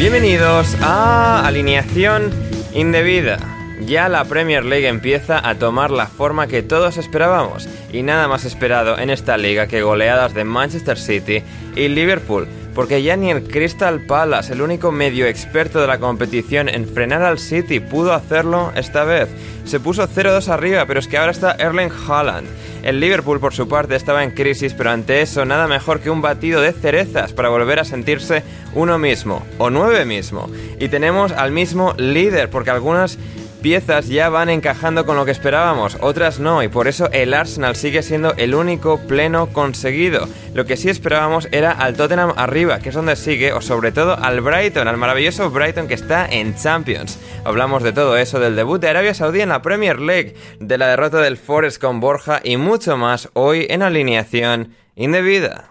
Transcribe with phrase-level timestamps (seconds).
[0.00, 2.30] Bienvenidos a Alineación
[2.72, 3.38] Indebida.
[3.84, 8.46] Ya la Premier League empieza a tomar la forma que todos esperábamos y nada más
[8.46, 11.42] esperado en esta liga que goleadas de Manchester City
[11.76, 16.68] y Liverpool, porque ya ni el Crystal Palace, el único medio experto de la competición
[16.68, 19.28] en frenar al City, pudo hacerlo esta vez.
[19.64, 22.48] Se puso 0-2 arriba, pero es que ahora está Erling Haaland.
[22.82, 26.22] El Liverpool, por su parte, estaba en crisis, pero ante eso nada mejor que un
[26.22, 28.42] batido de cerezas para volver a sentirse
[28.74, 30.48] uno mismo, o nueve mismo.
[30.78, 33.18] Y tenemos al mismo líder, porque algunas
[33.60, 37.76] piezas ya van encajando con lo que esperábamos, otras no, y por eso el Arsenal
[37.76, 40.28] sigue siendo el único pleno conseguido.
[40.54, 44.16] Lo que sí esperábamos era al Tottenham arriba, que es donde sigue, o sobre todo
[44.18, 47.18] al Brighton, al maravilloso Brighton que está en Champions.
[47.44, 50.88] Hablamos de todo eso, del debut de Arabia Saudí en la Premier League, de la
[50.88, 55.69] derrota del Forest con Borja y mucho más hoy en alineación indebida.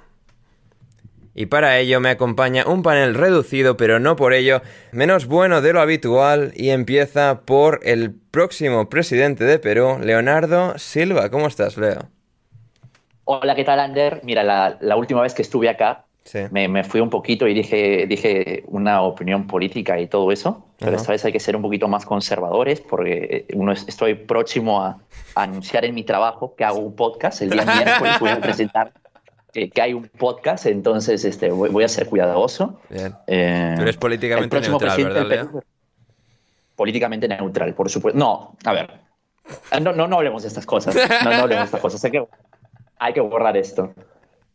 [1.40, 4.62] Y para ello me acompaña un panel reducido, pero no por ello
[4.92, 11.32] menos bueno de lo habitual, y empieza por el próximo presidente de Perú, Leonardo Silva.
[11.32, 12.10] ¿Cómo estás, Leo?
[13.24, 14.20] Hola, ¿qué tal, Ander?
[14.26, 16.04] Mira, la, última vez que estuve acá,
[16.52, 21.14] me, fui un poquito y dije, dije una opinión política y todo eso, pero esta
[21.14, 24.98] vez hay que ser un poquito más conservadores porque uno estoy próximo a,
[25.36, 28.92] a anunciar en mi trabajo que hago un podcast el día miércoles, voy a presentar
[29.54, 32.80] que, hay un podcast, entonces este, voy, a ser cuidadoso.
[32.90, 33.16] Bien.
[33.28, 35.50] Eh, eres políticamente neutral, ¿verdad,
[36.76, 38.18] Políticamente neutral, por supuesto.
[38.18, 38.90] No, a ver,
[39.82, 40.96] no, no, no hablemos de estas cosas.
[40.96, 42.04] No, no hablemos de estas cosas.
[42.06, 42.26] Hay que,
[43.00, 43.94] hay que borrar esto.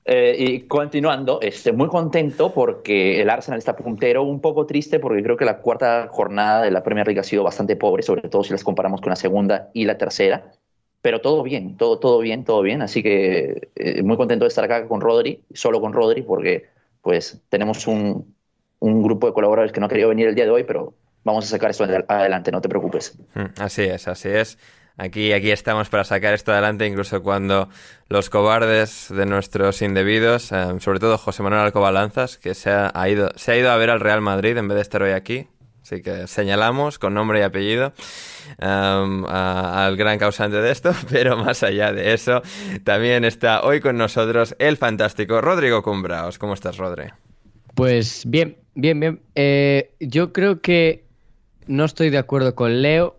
[0.07, 5.23] Eh, y continuando, estoy muy contento porque el Arsenal está puntero, un poco triste porque
[5.23, 8.45] creo que la cuarta jornada de la Premier League ha sido bastante pobre, sobre todo
[8.45, 10.53] si las comparamos con la segunda y la tercera
[11.05, 12.81] pero todo bien, todo, todo bien, todo bien.
[12.81, 16.71] Así que eh, muy contento de estar acá con Rodri, solo con Rodri, porque
[17.03, 18.35] pues tenemos un,
[18.79, 21.45] un, grupo de colaboradores que no ha querido venir el día de hoy, pero vamos
[21.45, 23.19] a sacar esto adelante, no te preocupes.
[23.35, 24.57] Mm, así es, así es.
[24.97, 27.69] Aquí, aquí estamos para sacar esto adelante, incluso cuando
[28.09, 33.29] los cobardes de nuestros indebidos, eh, sobre todo José Manuel Alcobalanzas, que se ha, ido,
[33.37, 35.49] se ha ido a ver al Real Madrid en vez de estar hoy aquí,
[35.85, 37.93] Así que señalamos con nombre y apellido
[38.59, 42.41] um, al gran causante de esto, pero más allá de eso,
[42.85, 46.39] también está hoy con nosotros el fantástico Rodrigo Cumbraos.
[46.39, 47.09] ¿Cómo estás, Rodri?
[47.75, 49.21] Pues bien, bien, bien.
[49.35, 51.05] Eh, yo creo que
[51.67, 53.19] no estoy de acuerdo con Leo,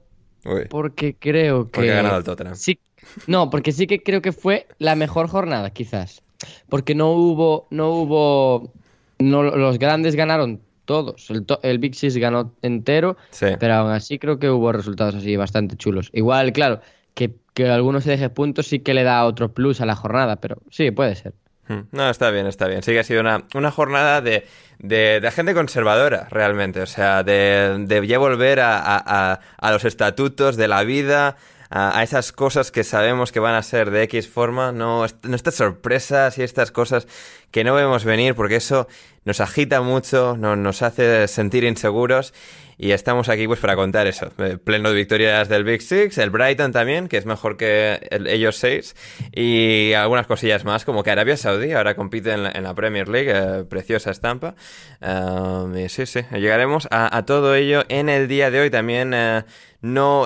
[0.72, 1.72] porque creo que...
[1.72, 2.56] Porque ha ganado el Tottenham.
[2.56, 2.80] Sí,
[3.28, 6.24] no, porque sí que creo que fue la mejor jornada, quizás.
[6.68, 8.74] Porque no hubo, no hubo,
[9.20, 11.30] no, los grandes ganaron todos.
[11.30, 13.18] El, el Big Six ganó entero,
[13.60, 16.10] pero aún así creo que hubo resultados así bastante chulos.
[16.14, 16.82] Igual, claro,
[17.14, 20.38] que, que algunos se deje puntos sí que le da otro plus a la jornada,
[20.38, 21.34] pero sí, puede ser.
[21.68, 21.82] Hmm.
[21.92, 22.84] No, está bien, está bien.
[22.84, 24.46] Sí que ha sido una, una jornada de,
[24.80, 26.82] de, gente conservadora, realmente.
[26.82, 31.38] O sea, de, de ya volver a, a, a, los estatutos de la vida,
[31.78, 35.56] a, esas cosas que sabemos que van a ser de X forma, no, no estas
[35.56, 37.06] sorpresas y estas cosas
[37.52, 38.88] que no vemos venir, porque eso
[39.26, 42.34] nos agita mucho, no, nos hace sentir inseguros
[42.78, 44.32] y estamos aquí pues para contar eso.
[44.38, 48.58] Eh, pleno de victorias del Big Six, el Brighton también, que es mejor que ellos
[48.58, 48.96] seis.
[49.34, 53.32] Y algunas cosillas más, como que Arabia Saudí ahora compite en la, Premier League.
[53.34, 54.56] Eh, preciosa estampa.
[55.02, 58.70] Um, sí, sí, llegaremos a, todo ello en el día de hoy.
[58.70, 59.44] También eh,
[59.82, 60.26] no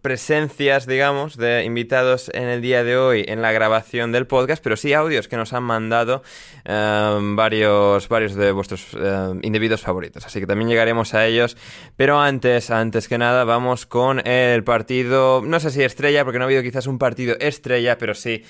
[0.00, 4.76] presencias, digamos, de invitados en el día de hoy en la grabación del podcast, pero
[4.76, 6.22] sí audios que nos han mandado
[6.64, 8.96] varios, varios de vuestros
[9.42, 10.24] individuos favoritos.
[10.24, 11.56] Así que también llegaremos a ellos
[11.96, 16.44] pero antes, antes que nada, vamos con el partido, no sé si estrella, porque no
[16.44, 18.44] ha habido quizás un partido estrella, pero sí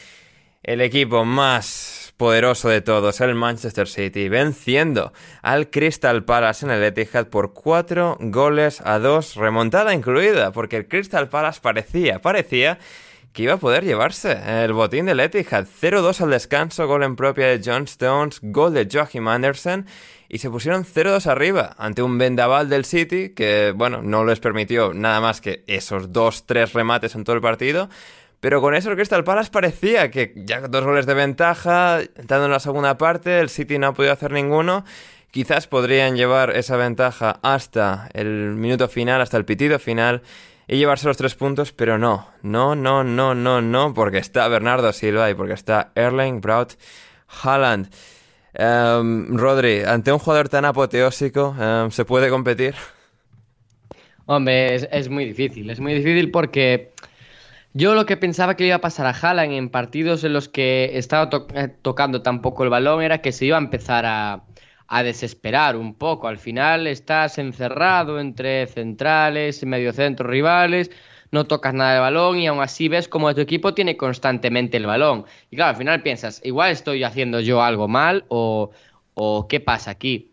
[0.62, 5.12] el equipo más poderoso de todos, el Manchester City, venciendo
[5.42, 10.88] al Crystal Palace en el Etihad por 4 goles a 2, remontada incluida, porque el
[10.88, 12.78] Crystal Palace parecía, parecía
[13.34, 15.66] que iba a poder llevarse el botín del Etihad.
[15.66, 19.86] 0-2 al descanso, gol en propia de John Stones, gol de Joachim Anderson
[20.28, 24.94] y se pusieron 0-2 arriba ante un vendaval del City que, bueno, no les permitió
[24.94, 27.90] nada más que esos 2-3 remates en todo el partido.
[28.38, 32.52] Pero con eso el Crystal Palace parecía que ya dos goles de ventaja, entrando en
[32.52, 34.84] la segunda parte, el City no ha podido hacer ninguno.
[35.32, 40.22] Quizás podrían llevar esa ventaja hasta el minuto final, hasta el pitido final
[40.66, 44.92] y llevarse los tres puntos, pero no, no, no, no, no, no, porque está Bernardo
[44.92, 46.74] Silva y porque está Erling Braut
[47.42, 47.88] Haaland.
[48.54, 52.74] Em, Rodri, ante un jugador tan apoteósico, em, ¿se puede competir?
[54.26, 56.92] Hombre, es, muy difícil, es muy difícil porque
[57.74, 60.96] yo lo que pensaba que iba a pasar a Haaland en partidos en los que
[60.96, 64.44] estaba eh, tocando tan poco el balón era que se iba a empezar a,
[64.86, 66.28] a desesperar un poco.
[66.28, 70.90] Al final estás encerrado entre centrales, mediocentros rivales,
[71.30, 74.86] no tocas nada de balón y aún así ves como tu equipo tiene constantemente el
[74.86, 75.24] balón.
[75.50, 78.70] Y claro, al final piensas, igual estoy haciendo yo algo mal o,
[79.14, 80.30] o qué pasa aquí.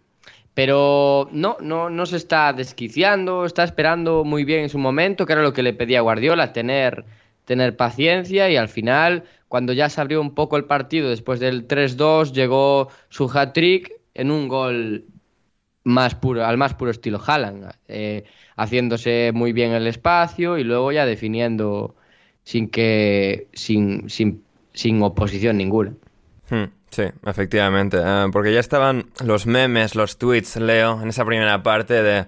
[0.53, 5.33] Pero no, no, no se está desquiciando, está esperando muy bien en su momento, que
[5.33, 7.05] era lo que le pedía a Guardiola, tener,
[7.45, 11.67] tener paciencia y al final, cuando ya se abrió un poco el partido después del
[11.67, 15.05] 3-2, llegó su hat-trick en un gol
[15.83, 17.71] más puro, al más puro estilo Haaland.
[17.87, 18.23] Eh,
[18.55, 21.95] haciéndose muy bien el espacio y luego ya definiendo
[22.43, 24.43] sin que sin, sin,
[24.73, 25.93] sin oposición ninguna.
[26.49, 27.97] Hmm, sí, efectivamente.
[28.03, 32.25] Eh, porque ya estaban los memes, los tweets, Leo, en esa primera parte de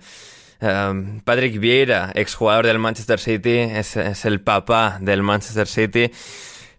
[0.62, 6.12] eh, Patrick Vieira, exjugador del Manchester City, es, es el papá del Manchester City,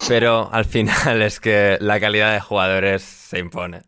[0.08, 3.82] pero al final es que la calidad de jugadores se impone.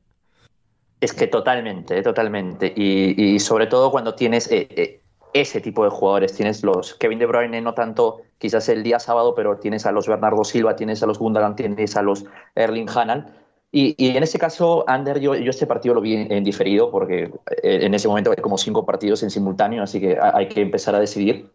[1.00, 2.72] Es que totalmente, totalmente.
[2.75, 5.00] Y, y sobre todo cuando tienes eh,
[5.40, 6.34] ese tipo de jugadores.
[6.34, 10.08] Tienes los Kevin De Bruyne, no tanto quizás el día sábado, pero tienes a los
[10.08, 13.26] Bernardo Silva, tienes a los Gundogan, tienes a los Erling Haaland.
[13.72, 17.25] Y, en ese caso, Ander, yo, yo este partido lo vi en, diferido porque
[17.62, 20.94] eh, en ese momento hay como cinco partidos en simultáneo, así que hay que empezar
[20.94, 21.50] a decidir.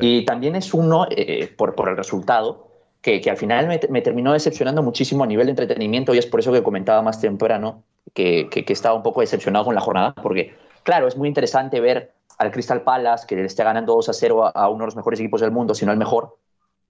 [0.00, 2.66] Y también es uno, eh, por, por el resultado,
[3.00, 6.26] que, que al final me, me, terminó decepcionando muchísimo a nivel de entretenimiento y es
[6.26, 7.84] por eso que comentaba más temprano
[8.14, 12.12] que, que, estaba un poco decepcionado con la jornada, porque claro, es muy interesante ver
[12.38, 15.20] al Crystal Palace, que le esté ganando 2 a 0 a, uno de los mejores
[15.20, 16.38] equipos del mundo, si no el mejor.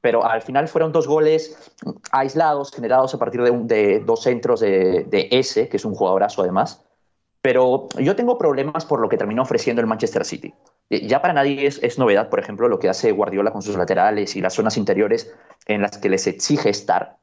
[0.00, 1.72] Pero al final fueron dos goles
[2.12, 6.82] aislados, generados a partir de, dos centros de, de S, que es un jugadorazo además.
[7.42, 10.54] Pero yo tengo problemas por lo que terminó ofreciendo el Manchester City.
[10.90, 14.36] Ya para nadie es, es, novedad, por ejemplo, lo que hace Guardiola con sus laterales
[14.36, 15.32] y las zonas interiores
[15.66, 17.16] en las que les exige estar.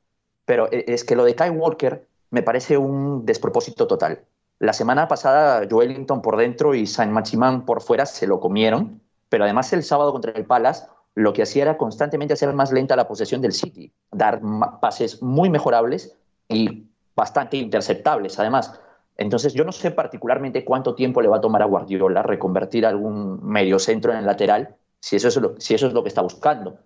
[0.45, 4.23] Pero e, es que lo de Kai Walker me parece un despropósito total.
[4.59, 9.43] La semana pasada Joelinton por dentro y Saint Maximan por fuera se lo comieron, pero
[9.43, 13.07] además el sábado contra el Palace lo que hacía era constantemente hacer más lenta la
[13.07, 14.39] posesión del City, dar
[14.79, 16.15] pases muy mejorables
[16.47, 18.79] y bastante interceptables además.
[19.17, 23.43] Entonces yo no sé particularmente cuánto tiempo le va a tomar a Guardiola reconvertir algún
[23.43, 26.21] medio centro en el lateral, si eso es lo, si eso es lo que está
[26.21, 26.77] buscando.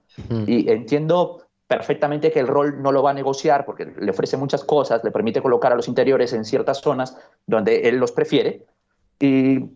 [0.47, 1.40] Y entiendo
[1.71, 5.11] perfectamente que el rol no lo va a negociar porque le ofrece muchas cosas, le
[5.11, 7.15] permite colocar a los interiores en ciertas zonas
[7.47, 8.65] donde él los prefiere.
[9.21, 9.69] Y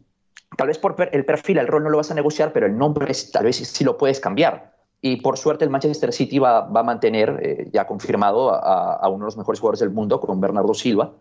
[0.58, 3.14] tal vez por el perfil, el rol no lo vas a negociar, pero el nombre
[3.32, 4.74] tal vez sí lo puedes cambiar.
[5.00, 9.08] Y por suerte el Manchester City va, va a mantener, eh, ya confirmado, a, a,
[9.08, 11.14] uno de los mejores jugadores del mundo, con Bernardo Silva.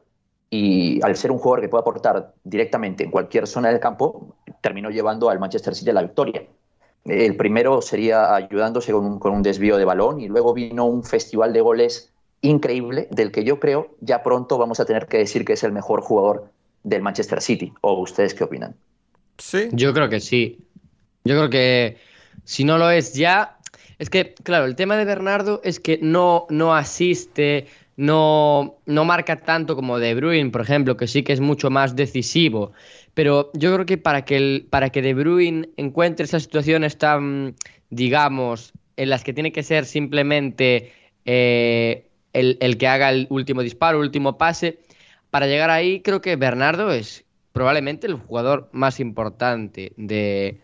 [0.51, 4.91] Y al ser un jugador que puede aportar directamente en cualquier zona del campo, terminó
[4.91, 6.43] llevando al Manchester City a la victoria.
[7.05, 11.61] El primero sería ayudándose con un, desvío de balón y luego vino un festival de
[11.61, 15.65] goles increíble del que yo creo ya pronto vamos a tener que decir que es
[15.65, 16.51] el mejor jugador
[16.83, 17.73] del Manchester City.
[17.83, 18.75] ¿O ustedes qué opinan?
[19.39, 19.69] Sí.
[19.73, 20.59] Yo creo que sí.
[21.25, 21.99] Yo creo que
[22.45, 23.59] si no lo es ya.
[23.99, 27.67] Es que, claro, el tema de Bernardo es que no, no asiste,
[27.97, 31.97] no, no marca tanto como De Bruyne, por ejemplo, que sí que es mucho más
[31.97, 32.73] decisivo.
[33.15, 37.55] Pero yo creo que para que, para que De Bruyne encuentre esas situaciones tan,
[37.91, 40.93] digamos, en las que tiene que ser simplemente
[41.25, 44.79] eh, el, el, que haga el último disparo, último pase,
[45.31, 50.61] para llegar ahí creo que Bernardo es probablemente el jugador más importante de,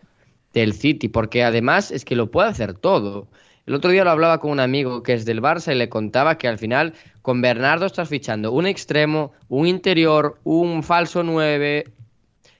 [0.53, 3.29] del City, porque además es que lo puede hacer todo.
[3.65, 6.37] El otro día lo hablaba con un amigo que es del Barça y le contaba
[6.37, 11.85] que al final con Bernardo estás fichando un extremo, un interior, un falso 9,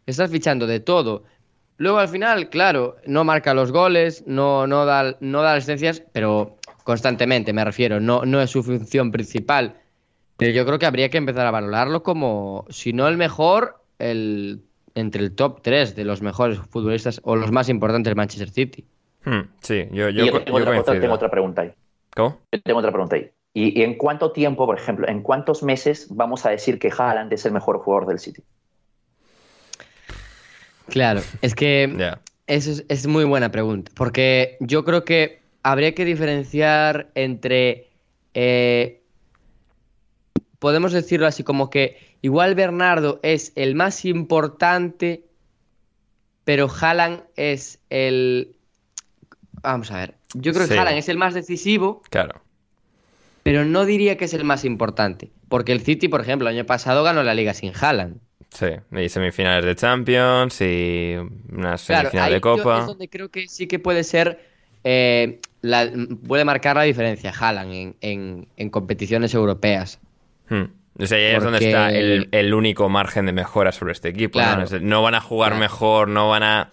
[0.05, 1.23] estás fichando de todo.
[1.77, 6.57] Luego al final, claro, no marca los goles, no, no, da, no da asistencias, pero
[6.83, 9.75] constantemente me refiero, no, no es su función principal.
[10.37, 14.61] Pero yo creo que habría que empezar a valorarlo como, si no el mejor, el
[14.95, 18.85] entre el top 3 de los mejores futbolistas o los más importantes del Manchester City.
[19.23, 21.73] Hmm, sí, yo, yo, tengo, otra, pregunta ahí.
[22.15, 22.39] ¿Cómo?
[22.63, 23.31] tengo otra pregunta ahí.
[23.53, 27.45] ¿Y, en cuánto tiempo, por ejemplo, en cuántos meses vamos a decir que Haaland es
[27.45, 28.43] el mejor jugador del City?
[30.87, 32.15] Claro, es que
[32.47, 37.89] eso es, es, muy buena pregunta, porque yo creo que habría que diferenciar entre,
[38.33, 39.01] eh,
[40.59, 45.25] podemos decirlo así, como que Igual Bernardo es el más importante,
[46.43, 48.55] pero Haaland es el...
[49.63, 50.15] Vamos a ver.
[50.35, 52.03] Yo creo que Haaland es el más decisivo.
[52.09, 52.41] Claro.
[53.43, 55.31] Pero no diría que es el más importante.
[55.49, 58.19] Porque el City, por ejemplo, el año pasado ganó la liga sin Haaland.
[58.49, 61.15] Sí, y semifinales de Champions y
[61.51, 62.79] una semifinal de Copa.
[62.81, 64.45] es donde creo que sí que puede ser.
[64.83, 65.39] Eh,
[66.27, 69.99] puede marcar la diferencia Haaland en, competiciones europeas.
[70.49, 70.65] Hmm.
[70.99, 74.39] O sea, ahí es donde está el, único margen de mejora sobre este equipo.
[74.81, 75.01] ¿no?
[75.01, 76.71] van a jugar mejor, no van a...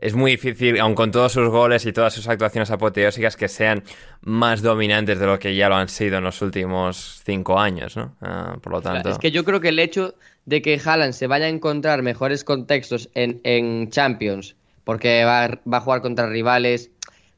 [0.00, 3.82] Es muy difícil, aun con todos sus goles y todas sus actuaciones apoteósicas, que sean
[4.22, 8.16] más dominantes de lo que ya lo han sido en los últimos cinco años, ¿no?
[8.22, 9.10] Ah, por lo tanto...
[9.10, 10.14] Es que yo creo que el hecho
[10.46, 15.80] de que Haaland se vaya a encontrar mejores contextos en, Champions, porque va, va, a
[15.80, 16.90] jugar contra rivales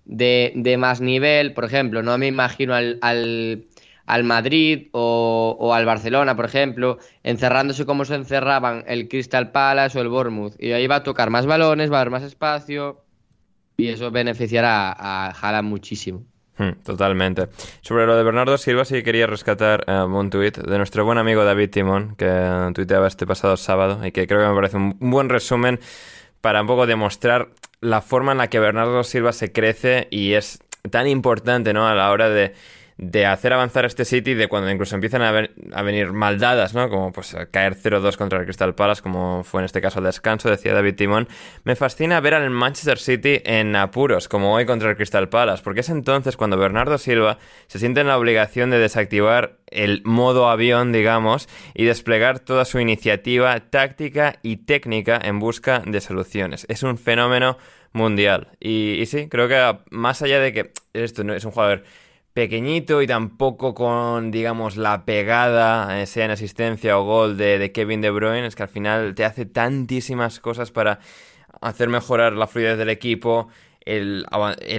[0.04, 3.64] de, de, más nivel, por ejemplo, no me imagino al al
[4.24, 10.08] Madrid o, al Barcelona, por ejemplo, encerrándose como se encerraban el Crystal Palace o el
[10.08, 10.54] Bournemouth.
[10.58, 13.02] Y ahí va a tocar más balones, va a haber más espacio
[13.76, 16.24] y eso beneficiará a Haaland muchísimo.
[16.58, 17.48] Hmm, totalmente.
[17.80, 21.44] Sobre lo de Bernardo Silva, sí quería rescatar eh, un tuit de nuestro buen amigo
[21.44, 25.30] David Timón, que tuiteaba este pasado sábado y que creo que me parece un buen
[25.30, 25.80] resumen
[26.42, 27.48] para un poco demostrar
[27.80, 30.58] la forma en la que Bernardo Silva se crece y es
[30.90, 31.88] tan importante ¿no?
[31.88, 32.54] a la hora de
[32.98, 36.88] de hacer avanzar este City, de cuando incluso empiezan a, venir maldadas, ¿no?
[36.88, 40.50] Como pues caer 0-2 contra el Crystal Palace, como fue en este caso el descanso,
[40.50, 41.28] decía David Timón.
[41.64, 45.80] Me fascina ver al Manchester City en apuros, como hoy contra el Crystal Palace, porque
[45.80, 50.92] es entonces cuando Bernardo Silva se siente en la obligación de desactivar el modo avión,
[50.92, 56.66] digamos, y desplegar toda su iniciativa táctica y técnica en busca de soluciones.
[56.68, 57.56] Es un fenómeno
[57.92, 58.48] mundial.
[58.60, 61.84] Y, y sí, creo que más allá de que esto no es un jugador
[62.32, 68.10] pequeñito y tampoco con, digamos, la pegada, sea en asistencia o gol de, Kevin De
[68.10, 71.00] Bruyne, es que al final te hace tantísimas cosas para
[71.60, 73.48] hacer mejorar la fluidez del equipo,
[73.84, 74.26] el,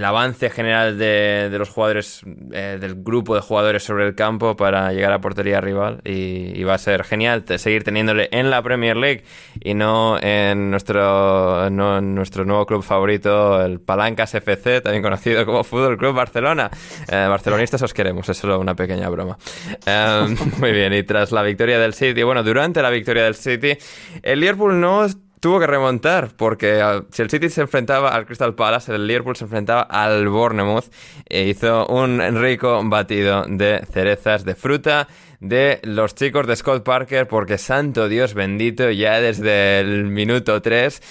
[0.03, 5.13] avance general de, los jugadores, eh, del grupo de jugadores sobre el campo para llegar
[5.13, 9.23] a portería rival y, va a ser genial seguir teniéndole en la Premier League
[9.59, 15.97] y no en nuestro, nuestro nuevo club favorito, el Palancas FC, también conocido como Fútbol
[15.97, 16.71] Club Barcelona.
[17.09, 19.37] Eh, barcelonistas os queremos, es solo una pequeña broma.
[19.85, 23.77] Eh, muy bien, y tras la victoria del City, bueno, durante la victoria del City,
[24.21, 25.05] el Liverpool no
[25.43, 29.35] tuvo que remontar porque ah, si el City se enfrentaba al Crystal Palace, el Liverpool
[29.35, 30.85] se enfrentaba al Bournemouth
[31.27, 35.09] e hizo un rico batido de cerezas de fruta
[35.41, 41.01] de los chicos de Scott Parker porque santo Dios bendito ya desde el minuto 3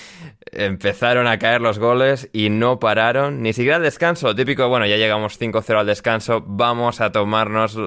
[0.52, 4.34] empezaron a caer los goles y no pararon ni siquiera al descanso.
[4.34, 7.78] Típico bueno ya llegamos 5-0 al descanso vamos a tomarnos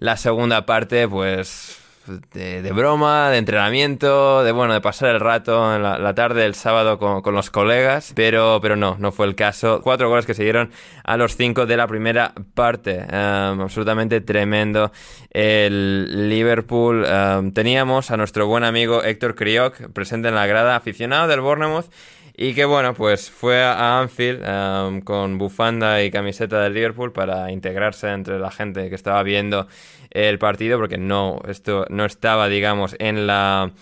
[0.00, 5.82] la segunda parte pues de, broma, de entrenamiento, de bueno, de pasar el rato en
[5.82, 9.80] la, tarde del sábado con, los colegas, pero, pero no, no fue el caso.
[9.82, 10.70] Cuatro goles que siguieron
[11.04, 14.92] a los cinco de la primera parte, em, absolutamente tremendo.
[15.30, 21.28] El Liverpool, em, teníamos a nuestro buen amigo Héctor Crioc presente en la grada, aficionado
[21.28, 21.86] del Bournemouth
[22.34, 27.52] Y que bueno, pues fue a Anfield em, con bufanda y camiseta del Liverpool para
[27.52, 29.68] integrarse entre la gente que estaba viendo
[30.14, 33.72] el partido, porque no, esto no estaba, digamos, en la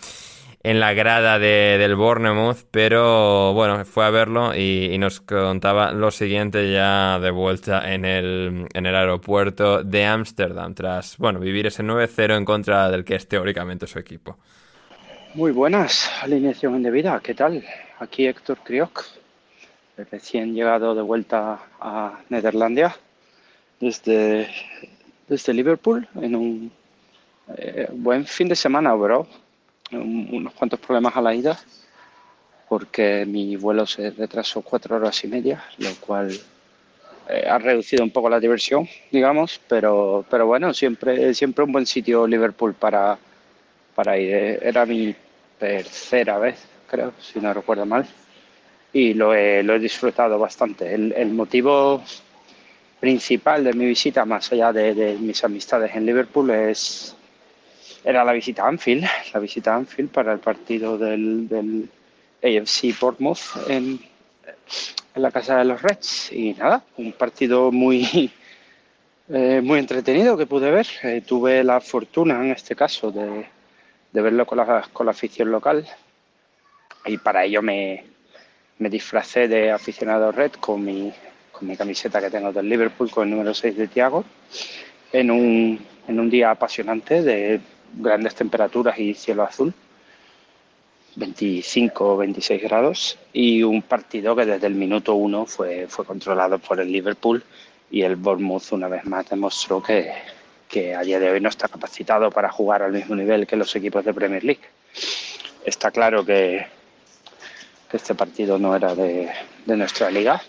[0.62, 6.10] en la grada de, del Bournemouth, pero bueno, fue a verlo y, nos contaba lo
[6.10, 11.82] siguiente ya de vuelta en el, en el aeropuerto de Ámsterdam, tras bueno, vivir ese
[11.82, 14.36] 9-0 en contra del que es teóricamente su equipo.
[15.34, 17.64] Muy buenas, alineación indebida, ¿qué tal?
[17.98, 19.04] Aquí Héctor Kriok,
[20.10, 22.94] recién llegado de vuelta a Nederlandia
[23.80, 24.48] desde,
[25.30, 26.72] desde Liverpool en un
[27.56, 29.26] eh, buen fin de semana, bro
[29.92, 31.58] unos cuantos problemas a la ida
[32.68, 36.30] porque mi vuelo se retrasó cuatro horas y media, lo cual
[37.28, 41.84] eh, ha reducido un poco la diversión, digamos, pero, pero bueno, siempre, siempre un buen
[41.86, 43.18] sitio Liverpool para,
[43.96, 44.60] para ir.
[44.62, 45.12] Era mi
[45.58, 48.06] tercera vez, creo, si no recuerdo mal,
[48.92, 50.94] y lo he, lo he disfrutado bastante.
[50.94, 52.04] El, el, motivo
[53.00, 57.16] principal de mi visita, más allá de, mis amistades en Liverpool, es
[58.04, 59.04] era la visita a Anfield,
[59.34, 61.88] la visita a Anfield para el partido del,
[62.42, 64.00] AFC Portsmouth en,
[65.14, 66.32] en, la casa de los Reds.
[66.32, 68.32] Y nada, un partido muy,
[69.28, 70.86] eh, muy entretenido que pude ver.
[71.02, 73.46] Eh, tuve la fortuna en este caso de,
[74.12, 75.86] de verlo con la, con la, afición local
[77.04, 78.04] y para ello me,
[78.78, 81.12] me disfracé de aficionado Red con mi,
[81.60, 84.24] con mi camiseta que tengo del Liverpool con el número 6 de Thiago
[85.12, 87.60] en un, en un día apasionante de
[87.94, 89.74] grandes temperaturas y cielo azul,
[91.16, 96.58] 25 o 26 grados, y un partido que desde el minuto uno fue, fue controlado
[96.58, 97.44] por el Liverpool
[97.90, 100.12] y el Bournemouth una vez más demostró que,
[100.66, 103.74] que a día de hoy no está capacitado para jugar al mismo nivel que los
[103.76, 104.62] equipos de Premier League.
[105.66, 106.64] Está claro que,
[107.90, 109.28] que este partido no era de,
[109.66, 110.40] de nuestra liga,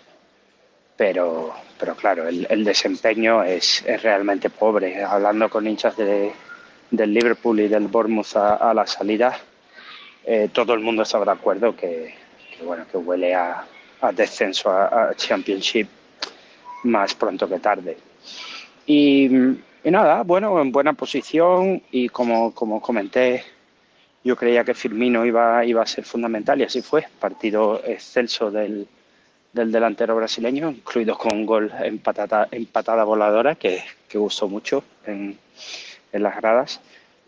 [1.02, 5.04] pero, pero claro, el, el desempeño es, es, realmente pobre.
[5.04, 6.32] Hablando con hinchas de,
[6.92, 9.36] del Liverpool y del Bournemouth a, la salida,
[10.24, 12.14] eh, todo el mundo está de acuerdo que,
[12.64, 13.66] bueno, que huele a,
[14.14, 15.88] descenso a, Championship
[16.84, 17.98] más pronto que tarde.
[18.86, 19.28] Y,
[19.84, 23.44] nada, bueno, en buena posición y como, como comenté,
[24.24, 27.08] yo creía que Firmino iba, iba a ser fundamental y así fue.
[27.20, 28.88] Partido excelso del,
[29.54, 35.38] del delantero brasileño, incluido con un gol en patada voladora que, que gustó mucho en,
[36.12, 36.82] en las gradas.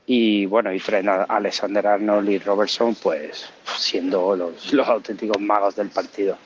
[0.05, 5.75] Y bueno, y traen a Alexander Arnold y Robertson, pues siendo los, los auténticos magos
[5.75, 6.37] del partido.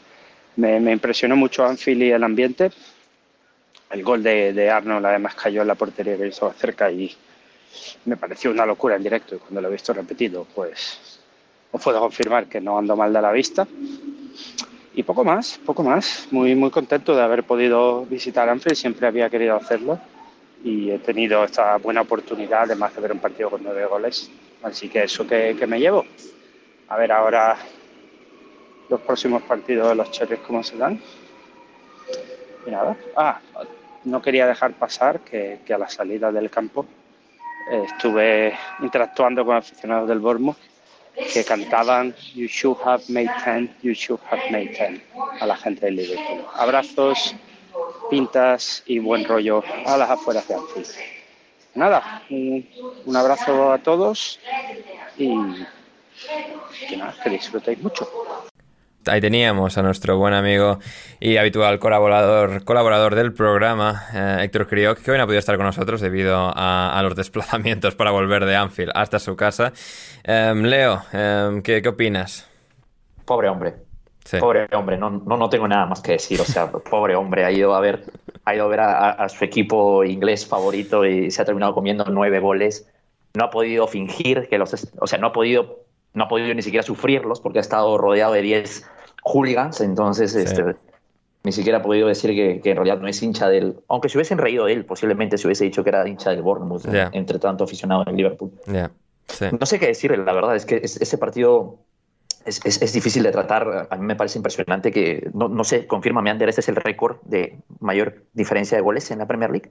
[0.58, 2.72] Me, me, impresionó mucho Anfield y el ambiente.
[3.90, 7.16] El gol de, de, Arnold además cayó en la portería que hizo cerca y
[8.06, 9.36] me pareció una locura en directo.
[9.36, 11.20] Y cuando lo he visto repetido, pues
[11.72, 13.68] os puedo confirmar que no ando mal de la vista.
[14.98, 16.28] Y poco más, poco más.
[16.32, 20.00] Muy, muy contento de haber podido visitar Anfield, siempre había querido hacerlo
[20.64, 24.32] y he tenido esta buena oportunidad además de ver un partido con nueve goles.
[24.64, 26.04] Así que eso que, que me llevo.
[26.88, 27.56] A ver ahora
[28.90, 31.00] los próximos partidos de los Cherries cómo se dan.
[32.66, 32.98] Y nada.
[33.16, 33.40] Ah,
[34.04, 36.88] no quería dejar pasar que, a la salida del campo
[37.72, 40.58] eh, estuve interactuando con aficionados del Bournemouth
[41.18, 45.02] que cantaban You should have made 10, you should have made 10
[45.42, 46.46] a la gente del Liverpool.
[46.56, 47.36] Abrazos
[48.10, 50.88] pintas y buen rollo a las afueras de Anfield.
[51.76, 54.40] Nada, un abrazo a todos
[55.18, 55.30] y
[56.90, 58.10] que nada, que disfrutéis mucho.
[59.08, 60.80] Ahí teníamos a nuestro buen amigo
[61.20, 65.58] y habitual colaborador, colaborador del programa, eh, Héctor Crioc, que hoy no ha podido estar
[65.58, 69.74] con nosotros debido a, a los desplazamientos para volver de Anfield hasta su casa.
[70.24, 72.48] Eh, Leo, eh, ¿qué, ¿qué opinas?
[73.26, 73.88] Pobre hombre.
[74.40, 76.42] Pobre hombre, no, no, no, tengo nada más que decir.
[76.42, 78.04] O sea, pobre hombre, ha ido a ver,
[78.44, 82.40] ha ido a, ver a, su equipo inglés favorito y se ha terminado comiendo nueve
[82.40, 82.90] goles.
[83.34, 84.74] No ha podido fingir que los.
[85.00, 88.34] O sea, no ha podido, no ha podido ni siquiera sufrirlos porque ha estado rodeado
[88.34, 88.86] de diez
[89.28, 89.82] hooligans.
[89.82, 90.76] Entonces, este,
[91.44, 93.78] ni siquiera ha podido decir que, que, en realidad no es hincha del.
[93.88, 96.86] Aunque se hubiesen reído de él, posiblemente se hubiese dicho que era hincha del Bournemouth,
[97.12, 98.52] entre tanto aficionado en Liverpool.
[99.60, 101.80] No sé qué decirle, la verdad, es que ese partido
[102.46, 103.88] es, es, es, difícil de tratar.
[103.90, 107.18] A mí me parece impresionante que, no, no sé, confírmame, Ander, este es el récord
[107.24, 109.70] de mayor diferencia de goles en la Premier League.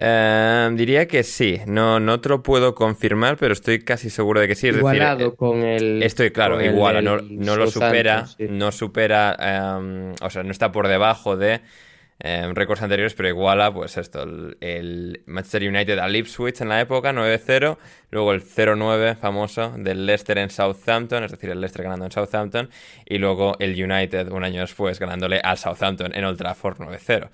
[0.00, 4.46] Uh, diría que sí, no, no te lo puedo confirmar, pero estoy casi seguro de
[4.46, 4.68] que sí.
[4.68, 6.02] Es Igualado decir, con el.
[6.02, 8.46] Estoy claro, igual, no, no lo supera, sí.
[8.48, 11.62] no supera, um, o sea, no está por debajo de
[12.20, 14.24] eh, récords anteriores, pero iguala, pues esto,
[14.60, 17.78] el, Manchester United al Ipswich en la época, 9-0,
[18.10, 22.70] luego el 0-9 famoso del Leicester en Southampton, es decir, el Leicester ganando en Southampton,
[23.06, 27.30] y luego el United un año después ganándole al Southampton en Old Trafford 9-0.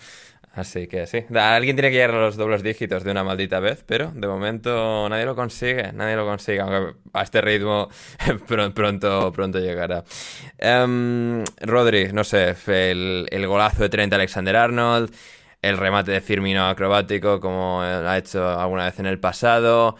[0.55, 3.83] Así que sí, alguien tiene que llegar a los dobles dígitos de una maldita vez,
[3.85, 7.89] pero de momento nadie lo consigue, nadie lo consigue, aunque a este ritmo
[8.77, 10.05] pronto, pronto llegará.
[10.63, 15.13] Um, Rodri, no sé, el, el, golazo de 30 Alexander Arnold,
[15.61, 19.97] el remate de Firmino acrobático como ha hecho alguna vez en el pasado.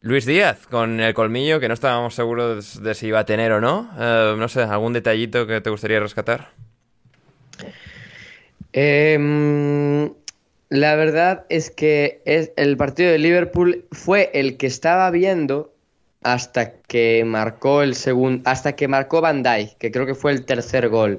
[0.00, 3.60] Luis Díaz, con el colmillo que no estábamos seguros de si iba a tener o
[3.60, 3.90] no.
[3.98, 6.52] Eh, no sé, ¿algún detallito que te gustaría rescatar?
[8.80, 10.12] Em,
[10.68, 15.74] la verdad es que es, el partido de Liverpool fue el que estaba viendo
[16.22, 20.44] hasta que marcó el segundo, hasta que marcó Van Dijk, que creo que fue el
[20.44, 21.18] tercer gol.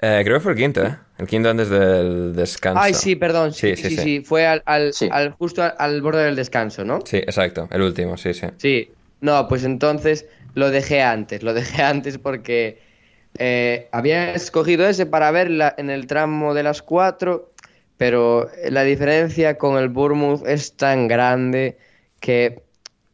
[0.00, 0.96] Eh, creo que fue el quinto, ¿eh?
[1.18, 2.80] El quinto antes del descanso.
[2.82, 3.52] Ay, sí, perdón.
[3.52, 4.20] Sí, sí, sí.
[4.24, 4.92] Fue al,
[5.38, 6.98] justo al, borde del descanso, ¿no?
[7.04, 7.68] Sí, exacto.
[7.70, 8.48] El último, sí, sí.
[8.56, 8.90] Sí.
[9.20, 11.44] No, pues entonces lo dejé antes.
[11.44, 12.87] Lo dejé antes porque
[13.36, 17.52] eh, había escogido ese para verla en el tramo de las cuatro,
[17.96, 21.76] pero la diferencia con el Bournemouth es tan grande
[22.20, 22.62] que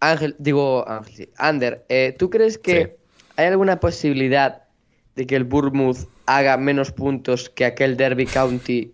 [0.01, 2.97] Ángel, digo Ángel, Ander, eh, ¿tú crees que
[3.37, 4.63] hay alguna posibilidad
[5.17, 8.93] de que el Bournemouth haga menos puntos que aquel Derby County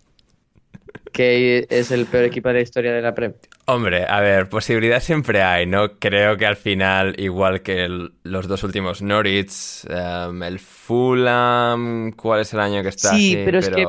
[1.11, 3.39] que es el peor equipo de la historia de la Premier?
[3.65, 5.97] Hombre, a ver, posibilidad siempre hay, ¿no?
[5.99, 7.87] Creo que al final, igual que
[8.23, 13.11] los dos últimos Norwich, em, el Fulham, ¿cuál es el año que está?
[13.11, 13.87] Sí, pero, es que,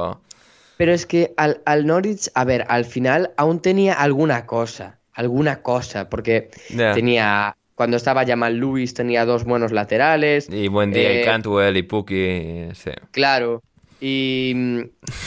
[0.76, 5.62] pero es que al, al, Norwich, a ver, al final aún tenía alguna cosa, alguna
[5.62, 10.48] cosa, porque tenía, cuando estaba Jamal Lewis tenía dos buenos laterales.
[10.50, 12.90] Y buen día, y eh, Cantwell y Puki, sí.
[13.10, 13.62] Claro.
[14.00, 14.54] Y,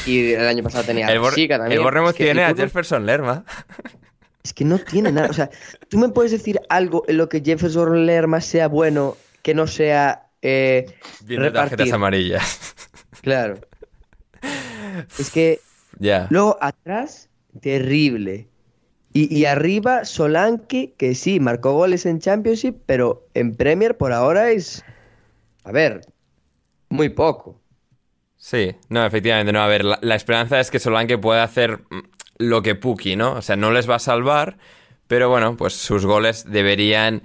[0.05, 1.71] y, el año pasado tenía el también.
[1.71, 3.43] El Bournemouth tiene a Jefferson Lerma.
[4.45, 5.27] Es que no tiene nada.
[5.27, 5.49] O sea,
[5.89, 10.27] tú me puedes decir algo en lo que Jefferson Lerma sea bueno que no sea.
[10.43, 10.85] Eh,
[11.23, 12.75] Viendo tarjetas amarillas.
[13.21, 13.59] Claro.
[15.19, 15.61] Es que.
[15.97, 16.27] Ya.
[16.29, 17.27] Luego atrás,
[17.59, 18.47] terrible.
[19.13, 24.51] Y, y, arriba, Solanke, que sí, marcó goles en Championship, pero en Premier por ahora
[24.51, 24.85] es.
[25.63, 26.01] A ver,
[26.89, 27.59] muy poco.
[28.37, 29.63] Sí, no, efectivamente, no.
[29.63, 31.79] A ver, la, la esperanza es que Solanke pueda hacer
[32.37, 33.33] lo que Puki, ¿no?
[33.33, 34.57] O sea, no les va a salvar,
[35.07, 37.23] pero bueno, pues sus goles deberían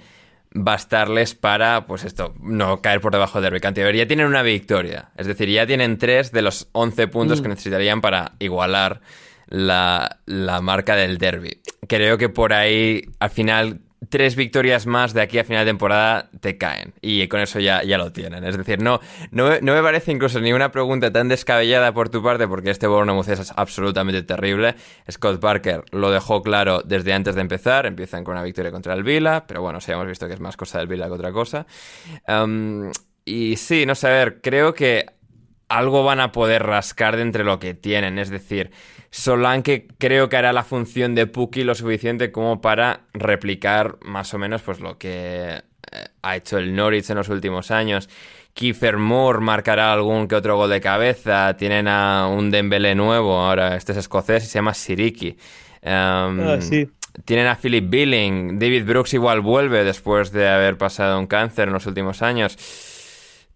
[0.52, 5.26] bastarles para, pues esto, no caer por debajo del Derby Ya tienen una victoria, es
[5.26, 7.50] decir, ya tienen tres de los 11 puntos que mm.
[7.50, 9.00] necesitarían para igualar
[9.46, 11.60] la, la marca del Derby.
[11.88, 16.30] Creo que por ahí, al final, tres victorias más de aquí a final de temporada
[16.40, 16.94] te caen.
[17.00, 18.44] Y con eso ya, ya lo tienen.
[18.44, 22.48] Es decir, no, no, me parece incluso ni una pregunta tan descabellada por tu parte,
[22.48, 24.74] porque este Bournemouth es absolutamente terrible.
[25.10, 27.86] Scott Parker lo dejó claro desde antes de empezar.
[27.86, 30.56] Empiezan con una victoria contra el Vila, pero bueno, sí hemos visto que es más
[30.56, 31.66] cosa del Vila que otra cosa.
[33.24, 35.19] y sí, no sé, a ver, creo que
[35.70, 38.18] algo van a poder rascar de entre lo que tienen.
[38.18, 38.72] Es decir,
[39.10, 44.38] Solanke creo que hará la función de Puki lo suficiente como para replicar más o
[44.38, 48.08] menos pues lo que eh, ha hecho el Norwich en los últimos años.
[48.52, 51.56] Kiefer Moore marcará algún que otro gol de cabeza.
[51.56, 55.36] Tienen a un Dembélé nuevo, ahora este es escocés y se llama Siriki.
[55.82, 56.58] Em, ah,
[57.24, 58.58] tienen a Philip Billing.
[58.58, 62.58] David Brooks igual vuelve después de haber pasado un cáncer en los últimos años.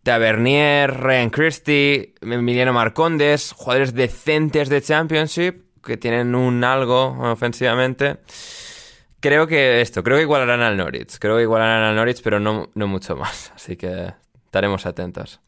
[0.05, 8.19] Tavernier, Ryan Christie, Emiliano Marcondes, jugadores decentes de Championship que tienen un algo ofensivamente.
[9.21, 11.19] Creo que esto, creo que igualarán al Norwich.
[11.19, 13.53] Creo que igualarán al Norwich, pero no, no mucho más.
[13.57, 14.13] Así que
[14.45, 15.41] estaremos atentos.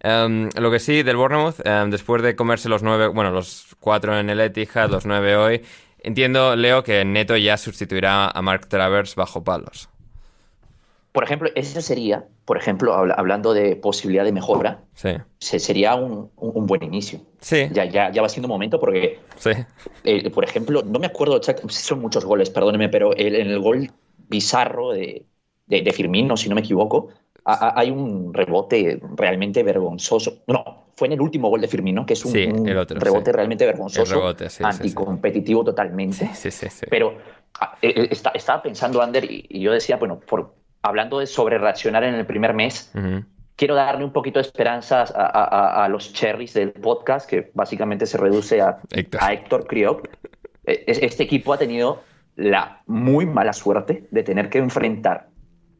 [0.00, 4.18] Em, lo que sí, del Bournemouth, em, después de comerse los nueve, bueno, los cuatro
[4.18, 5.62] en el Etihad, los nueve hoy,
[6.02, 9.90] entiendo, Leo, que Neto ya sustituirá a Mark Travers bajo palos.
[11.12, 15.10] Por ejemplo, eso sería, por ejemplo, hablando de posibilidad de mejora, sí.
[15.58, 17.20] sería un, buen inicio.
[17.40, 17.68] Sí.
[17.72, 19.50] Ya, ya, ya va siendo momento porque, sí.
[20.04, 23.90] Eh, por ejemplo, no me acuerdo, son muchos goles, perdóneme, pero en el, gol
[24.28, 25.26] bizarro de,
[25.66, 27.08] de, Firmino, si no me equivoco,
[27.44, 30.42] hay un rebote realmente vergonzoso.
[30.46, 35.64] No, fue en el último gol de Firmino, que es un, rebote realmente vergonzoso, anticompetitivo
[35.64, 36.30] totalmente.
[36.34, 36.86] Sí, sí, sí.
[36.90, 37.16] Pero
[37.58, 42.04] ah, eh, eh, estaba pensando, Ander, y, yo decía, bueno, por, hablando de sobre reaccionar
[42.04, 42.92] en el primer mes,
[43.56, 48.60] quiero darle un poquito de esperanzas a, los cherries del podcast, que básicamente se reduce
[48.60, 50.06] a Héctor, a Héctor Kriop.
[50.64, 52.02] E, este equipo ha tenido
[52.36, 55.28] la muy mala suerte de tener que enfrentar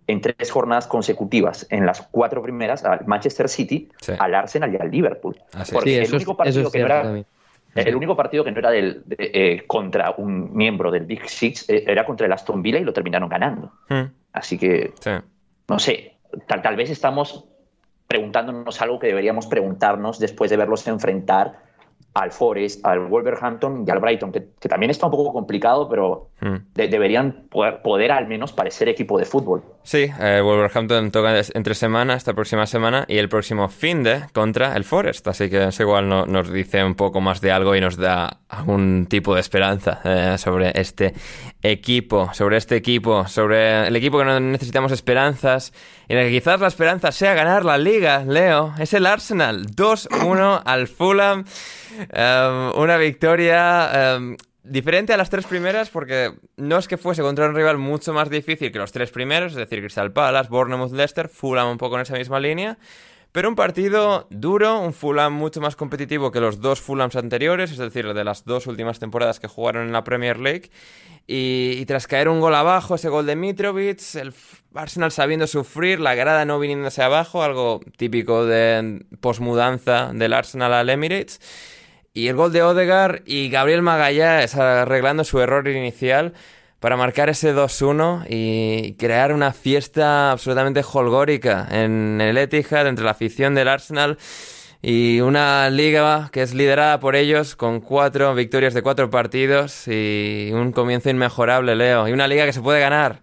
[0.07, 4.91] en tres jornadas consecutivas, en las cuatro primeras, al Manchester City, al Arsenal y al
[4.91, 5.37] Liverpool.
[5.73, 7.25] Porque el único partido que no era
[7.75, 11.85] El único partido que no era del, eh, contra un miembro del Big Six eh,
[11.87, 13.73] era contra el Aston Villa y lo terminaron ganando.
[13.89, 14.20] Hmm.
[14.33, 14.93] Así que,
[15.69, 16.17] no sé,
[16.47, 17.47] tal, tal vez estamos
[18.07, 21.63] preguntándonos algo que deberíamos preguntarnos después de verlos enfrentar
[22.15, 26.73] al Forest, al Wolverhampton y al Brighton, que, también está un poco complicado, pero hmm.
[26.75, 29.63] deberían poder, al menos parecer equipo de fútbol.
[29.83, 34.77] Sí, eh, Wolverhampton toca entre semana, esta próxima semana, y el próximo fin de contra
[34.77, 37.97] el Forest, así que es igual nos dice un poco más de algo y nos
[37.97, 41.15] da algún tipo de esperanza eh, sobre este
[41.63, 45.73] equipo, sobre este equipo, sobre el equipo que no necesitamos esperanzas,
[46.09, 49.67] y en el que quizás la esperanza sea ganar la liga, Leo, es el Arsenal,
[49.67, 51.45] 2-1 al Fulham.
[52.13, 54.19] Em, una victoria
[54.63, 58.31] diferente a las tres primeras porque no es que fuese contra un rival mucho más
[58.31, 62.03] difícil que los tres primeros, es decir, Crystal Palace, Bournemouth, Leicester, Fulham un poco en
[62.03, 62.79] esa misma línea.
[63.33, 67.79] Pero un partido duro, un Fulham mucho más competitivo que los dos Fulhams anteriores, es
[67.79, 70.71] decir, de las dos últimas temporadas que jugaron en la Premier League.
[71.29, 74.35] Y, tras caer un gol abajo, ese gol de Mitrovic, el
[74.75, 80.91] Arsenal sabiendo sufrir, la grada no viniéndose abajo, algo típico de posmudanza del Arsenal al
[80.91, 81.41] Emirates.
[82.13, 86.33] Y el gol de Odegar y Gabriel Magallanes arreglando su error inicial
[86.81, 93.13] para marcar ese 2-1 y crear una fiesta absolutamente holgórica en el Etihad entre la
[93.13, 94.19] afición del Arsenal
[94.83, 100.51] y una liga que es liderada por ellos con cuatro victorias de cuatro partidos y
[100.53, 103.21] un comienzo inmejorable, Leo, y una liga que se puede ganar.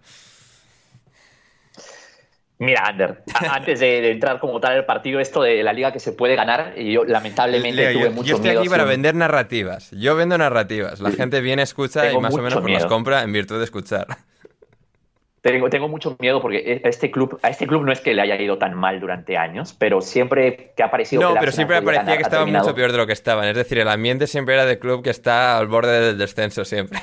[2.60, 6.12] Mira, Ander, antes de, entrar como tal el partido, esto de la liga que se
[6.12, 8.24] puede ganar, y yo lamentablemente tuve mucho miedo.
[8.24, 9.90] Yo estoy aquí para vender narrativas.
[9.92, 11.00] Yo vendo narrativas.
[11.00, 14.06] La gente viene, escucha y más o menos las compra en virtud de escuchar.
[15.40, 18.22] Tengo, tengo mucho miedo porque e, este club, a este club no es que le
[18.22, 21.22] haya ido tan mal durante años, pero siempre que ha aparecido.
[21.22, 23.46] No, pero siempre parecía que estaba mucho peor de lo que estaban.
[23.46, 26.98] Es decir, el ambiente siempre era de club que está al borde del descenso siempre.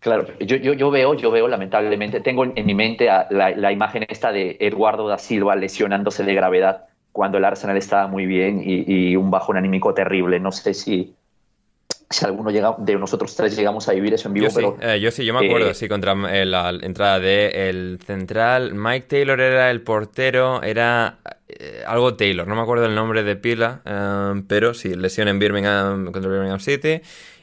[0.00, 4.06] Claro, yo, yo, yo, veo, yo veo lamentablemente, tengo en mi mente la, la, imagen
[4.08, 9.14] esta de Eduardo da Silva lesionándose de gravedad cuando el Arsenal estaba muy bien y,
[9.16, 10.40] un bajón anímico terrible.
[10.40, 11.14] No sé si,
[12.08, 14.48] si alguno llega, de nosotros tres llegamos a vivir eso en vivo.
[14.48, 17.20] Yo pero, sí, eh, yo sí, yo me acuerdo, eh, sí, contra eh, la entrada
[17.20, 18.74] de el central.
[18.74, 21.18] Mike Taylor era el portero, era
[21.86, 23.82] algo Taylor, no me acuerdo el nombre de pila,
[24.48, 27.02] pero sí, lesión en Birmingham contra Birmingham City.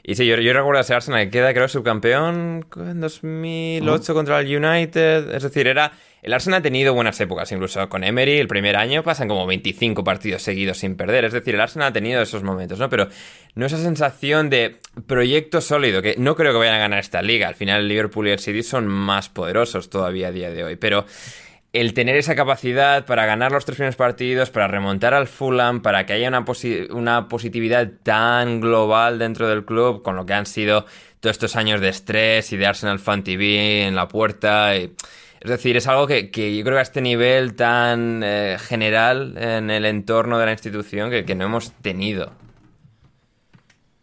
[0.10, 4.48] Y sí, yo, yo recuerdo ese Arsenal que queda, creo, subcampeón en 2008 contra el
[4.48, 5.36] United.
[5.36, 5.92] Es decir, era.
[6.22, 10.06] El Arsenal ha tenido buenas épocas, incluso con Emery, el primer año pasan como 25
[10.06, 11.26] partidos seguidos sin perder.
[11.26, 12.90] Es decir, el Arsenal ha tenido esos momentos, ¿no?
[12.90, 13.10] Pero
[13.56, 17.50] no esa sensación de proyecto sólido, que no creo que vayan a ganar esta liga.
[17.50, 20.76] Al final, Liverpool y el City son más poderosos todavía a día de hoy.
[20.78, 21.06] Pero
[21.82, 26.06] el tener esa capacidad para ganar los tres primeros partidos, para remontar al Fulham, para
[26.06, 26.30] que haya
[26.90, 30.86] una, positividad tan global dentro del club, con lo que han sido
[31.20, 34.76] todos estos años de estrés y de Arsenal Fan TV en la puerta.
[34.76, 34.92] es
[35.44, 39.86] decir, es algo que, yo creo que a este nivel tan eh, general en el
[39.86, 42.47] entorno de la institución que no hemos tenido.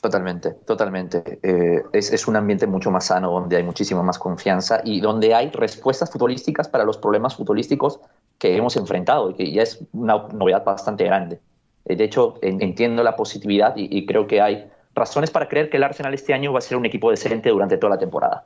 [0.04, 1.38] Totalmente, totalmente.
[1.42, 5.48] Eh, es, un ambiente mucho más sano, donde hay muchísima más confianza y donde hay
[5.48, 8.00] respuestas futbolísticas para los problemas futbolísticos
[8.36, 11.40] que hemos enfrentado y que ya es una novedad bastante grande.
[11.86, 15.84] Eh, de hecho, entiendo la positividad y, creo que hay razones para creer que el
[15.84, 18.44] Arsenal este año va a ser un equipo decente durante toda la temporada.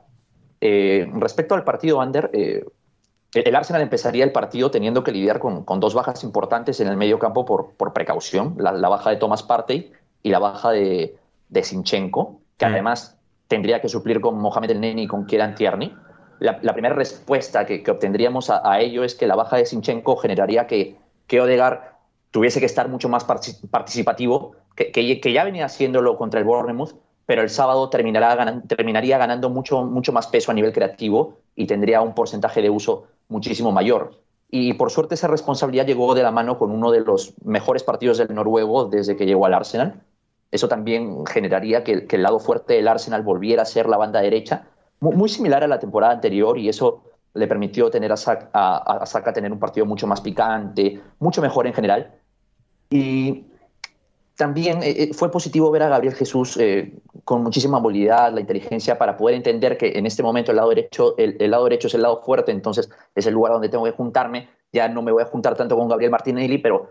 [0.61, 5.93] Eh, respecto al partido Under, el Arsenal empezaría el partido teniendo que lidiar con, dos
[5.93, 9.91] bajas importantes en el medio campo por, por precaución, la, la baja de Thomas Partey
[10.23, 11.17] y la baja de,
[11.49, 12.69] de Sinchenko, que mm.
[12.69, 15.93] además tendría que suplir con Mohamed El Neni y con Kieran Tierney.
[16.39, 20.95] La, primera respuesta que, obtendríamos a, ello es que la baja de Sinchenko generaría que,
[21.27, 21.81] que Odegaard
[22.31, 27.41] tuviese que estar mucho más participativo, que, que, ya venía haciéndolo contra el Bournemouth, pero
[27.41, 32.15] el sábado terminará terminaría ganando mucho, mucho más peso a nivel creativo y tendría un
[32.15, 34.21] porcentaje de uso muchísimo mayor.
[34.49, 38.17] Y por suerte esa responsabilidad llegó de la mano con uno de los mejores partidos
[38.17, 40.01] del noruego desde que llegó al Arsenal,
[40.51, 44.67] eso también generaría que, el lado fuerte del Arsenal volviera a ser la banda derecha,
[44.99, 49.59] muy, similar a la temporada anterior, y eso le permitió tener a Saka, tener un
[49.59, 52.11] partido mucho más picante, mucho mejor en general.
[52.89, 53.45] Y
[54.39, 56.93] también eh, eh, fue positivo ver a Gabriel Jesús eh,
[57.25, 61.15] con muchísima movilidad, la inteligencia para poder entender que en este momento el lado derecho,
[61.17, 64.49] el, lado derecho es el lado fuerte, entonces es el lugar donde tengo que juntarme.
[64.71, 66.89] Ya no me voy a juntar tanto con Gabriel Martinelli, pero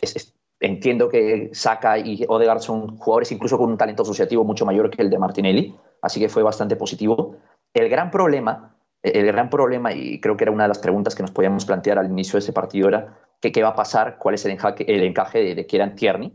[0.00, 4.90] es, Entiendo que Saka y Odegaard son jugadores incluso con un talento asociativo mucho mayor
[4.90, 7.36] que el de Martinelli, así que fue bastante positivo.
[7.72, 11.22] El gran problema, el gran problema, y creo que era una de las preguntas que
[11.22, 14.34] nos podíamos plantear al inicio de ese partido, era que qué va a pasar, cuál
[14.34, 16.32] es el encaje, el encaje de, de Kieran Tierney.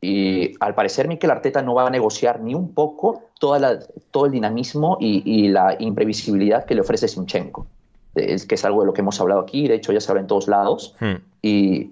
[0.00, 4.32] Y al parecer Mikel Arteta no va a negociar ni un poco toda todo el
[4.32, 7.66] dinamismo y, la imprevisibilidad que le ofrece Sinchenko,
[8.14, 10.22] es, que es algo de lo que hemos hablado aquí, de hecho ya se habla
[10.22, 10.96] en todos lados.
[11.00, 11.16] Hmm.
[11.42, 11.90] Y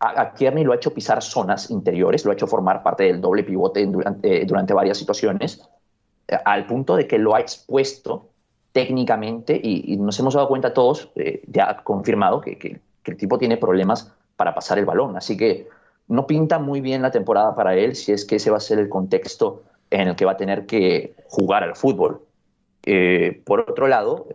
[0.00, 3.44] a, Kearney lo ha hecho pisar zonas interiores, lo ha hecho formar parte del doble
[3.44, 5.62] pivote durante, durante varias situaciones,
[6.26, 8.28] eh, al punto de que lo ha expuesto
[8.72, 13.56] técnicamente y, nos hemos dado cuenta todos, eh, ya confirmado, que, que, el tipo tiene
[13.56, 15.16] problemas para pasar el balón.
[15.16, 15.68] Así que
[16.06, 18.78] no pinta muy bien la temporada para él si es que ese va a ser
[18.78, 22.22] el contexto en el que va a tener que jugar al fútbol.
[22.84, 24.28] Eh, por otro lado,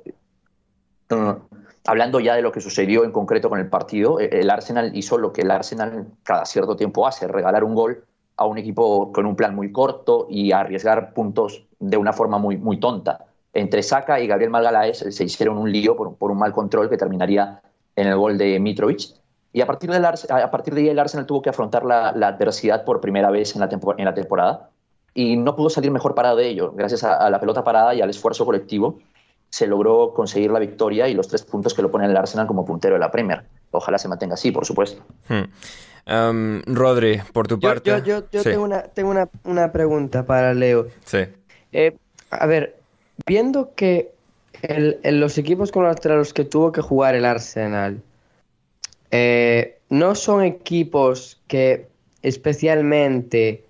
[1.86, 5.18] hablando ya de lo que sucedió en concreto con el partido, eh, el Arsenal hizo
[5.18, 8.04] lo que el Arsenal cada cierto tiempo hace, regalar un gol
[8.38, 12.58] a un equipo con un plan muy corto y arriesgar puntos de una forma muy,
[12.58, 13.26] muy tonta.
[13.54, 16.98] Entre Saka y Gabriel Malgalaes se hicieron un lío por, por un mal control que
[16.98, 17.62] terminaría
[17.96, 19.16] en el gol de Mitrovic.
[19.54, 22.84] Y a partir, del, a partir de ahí el Arsenal tuvo que afrontar la, adversidad
[22.84, 24.70] por primera vez en la, en la, temporada
[25.14, 26.74] y no pudo salir mejor parado de ello.
[26.76, 29.00] Gracias a, la pelota parada y al esfuerzo colectivo
[29.50, 32.66] se logró conseguir la victoria y los tres puntos que lo ponen el Arsenal como
[32.66, 33.44] puntero de la Premier.
[33.72, 35.04] Ojalá se mantenga así, por supuesto.
[35.30, 35.44] Hmm.
[36.08, 38.02] Um, Rodri, por tu parte.
[38.06, 40.88] Yo, tengo, una, tengo una, pregunta para Leo.
[41.04, 41.20] Sí.
[41.72, 41.98] Eh,
[42.30, 42.76] a ver,
[43.26, 44.14] viendo que
[45.04, 48.02] los equipos contra los que tuvo que jugar el Arsenal
[49.12, 51.88] eh, no son equipos que
[52.22, 53.66] especialmente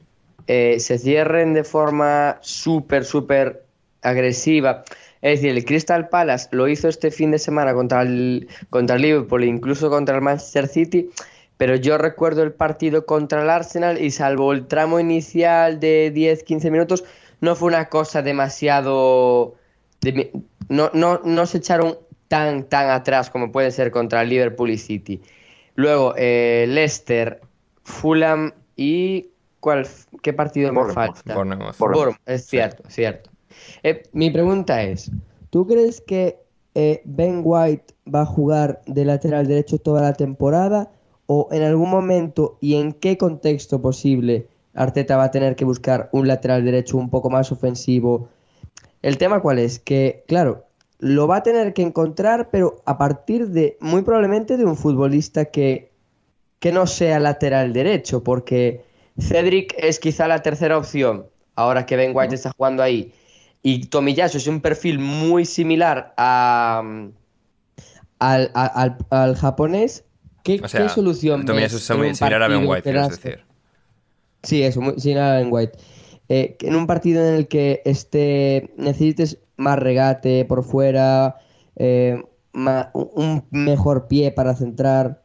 [0.47, 3.63] eh, se cierren de forma súper, súper
[4.01, 4.83] agresiva.
[5.21, 9.01] Es decir, el Crystal Palace lo hizo este fin de semana contra el, contra el
[9.01, 11.09] Liverpool e incluso contra el Manchester City,
[11.57, 16.71] pero yo recuerdo el partido contra el Arsenal y salvo el tramo inicial de 10-15
[16.71, 17.03] minutos,
[17.41, 19.55] no fue una cosa demasiado
[20.69, 21.97] no, no, no se echaron
[22.27, 25.21] tan, tan atrás como puede ser contra Liverpool y City.
[25.75, 27.41] Luego, eh, Leicester,
[27.83, 29.29] Fulham y...
[29.65, 29.87] ¿cuál,
[30.21, 31.33] ¿Qué partido me falta?
[32.27, 33.31] es cierto, es cierto.
[33.83, 35.11] Eh, mi pregunta es,
[35.49, 36.39] ¿tú crees que
[36.73, 40.91] eh, Ben White va a jugar de lateral derecho toda la temporada
[41.27, 46.09] o en algún momento y en qué contexto posible Arteta va a tener que buscar
[46.11, 48.29] un lateral derecho un poco más ofensivo
[49.05, 49.77] el tema cuál es?
[49.77, 50.65] Que, claro,
[50.97, 55.45] lo va a tener que encontrar, pero a partir de, muy probablemente, de un futbolista
[55.45, 55.91] que,
[56.59, 58.83] que no sea lateral derecho, porque
[59.19, 63.13] Cedric es quizá la tercera opción, ahora que Ben White está jugando ahí.
[63.67, 66.83] Y Tomiyasu es un perfil muy similar a,
[68.19, 68.51] al,
[69.09, 70.03] al, japonés.
[70.43, 73.43] ¿Qué, ¿qué solución Tomiyasu es muy similar a Ben White, quieres decir.
[74.43, 75.79] Sí, eso, muy similar a Ben White.
[76.29, 81.37] Eh, en un partido en el que este, necesites más regate por fuera,
[81.75, 82.23] eh,
[82.53, 85.23] un mejor pie para centrar.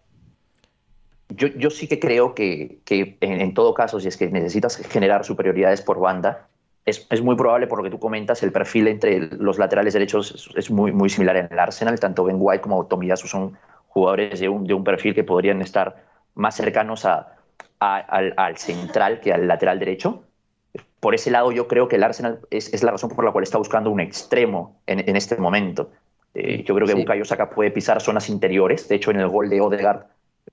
[1.28, 5.26] Yo, yo sí que creo que, que en, todo caso, si es que necesitas generar
[5.26, 6.48] superioridades por banda,
[6.90, 10.50] es, es, muy probable, por lo que tú comentas, el perfil entre los laterales derechos
[10.56, 11.98] es, muy, muy similar en el Arsenal.
[11.98, 13.56] Tanto Ben White como Tomiyasu son
[13.88, 17.36] jugadores de un, de un perfil que podrían estar más cercanos a,
[17.78, 20.24] al, al, central que al lateral derecho
[21.00, 23.58] por ese lado yo creo que el Arsenal es, la razón por la cual está
[23.58, 25.90] buscando un extremo en, este momento.
[26.34, 28.86] Eh, yo creo que Bukayo Saka puede pisar zonas interiores.
[28.86, 30.06] De hecho, en el gol de Odegaard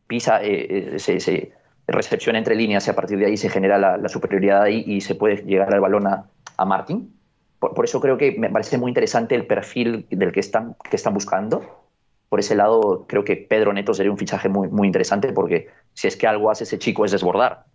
[0.07, 1.51] pisa, eh, eh, se,
[1.87, 5.15] recepciona entre líneas y a partir de ahí se genera la, superioridad ahí y se
[5.15, 6.25] puede llegar al balón a,
[6.65, 7.13] Martin.
[7.59, 11.13] Por, eso creo que me parece muy interesante el perfil del que están, que están
[11.13, 11.85] buscando.
[12.29, 16.07] Por ese lado, creo que Pedro Neto sería un fichaje muy, muy interesante porque si
[16.07, 17.65] es que algo hace ese chico es desbordar.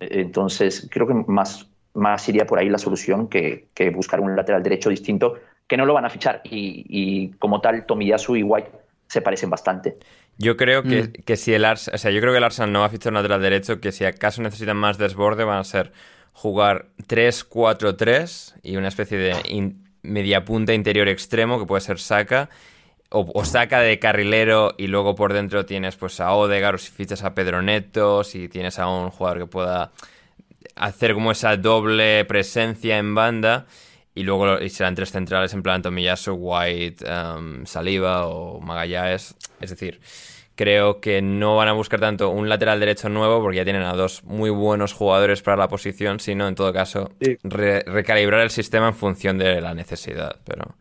[0.00, 4.90] Entonces, creo que más, más iría por ahí la solución que, buscar un lateral derecho
[4.90, 5.34] distinto,
[5.66, 6.42] que no lo van a fichar.
[6.44, 8.70] Y, como tal, Tomiyasu y White
[9.08, 9.96] se parecen bastante.
[10.38, 11.36] Yo creo que, mm.
[11.36, 13.16] si el Arsenal, o sea, yo creo que el Arsenal no va a fichar un
[13.16, 15.92] lateral derecho, que si acaso necesitan más desborde van a ser
[16.32, 22.50] jugar 3-4-3 y una especie de media punta interior extremo que puede ser Saka
[23.10, 27.22] o, Saka de carrilero y luego por dentro tienes pues a Odegaard o si fichas
[27.22, 29.92] a Pedro Neto, si tienes a un jugador que pueda
[30.74, 33.66] hacer como esa doble presencia en banda
[34.14, 39.34] y luego serán tres centrales en plan Tomiyasu, White, um, Saliva o Magallanes.
[39.60, 40.00] Es decir,
[40.54, 43.92] creo que no van a buscar tanto un lateral derecho nuevo porque ya tienen a
[43.94, 47.10] dos muy buenos jugadores para la posición, sino en todo caso
[47.42, 50.36] recalibrar el sistema en función de la necesidad.
[50.44, 50.76] Pero...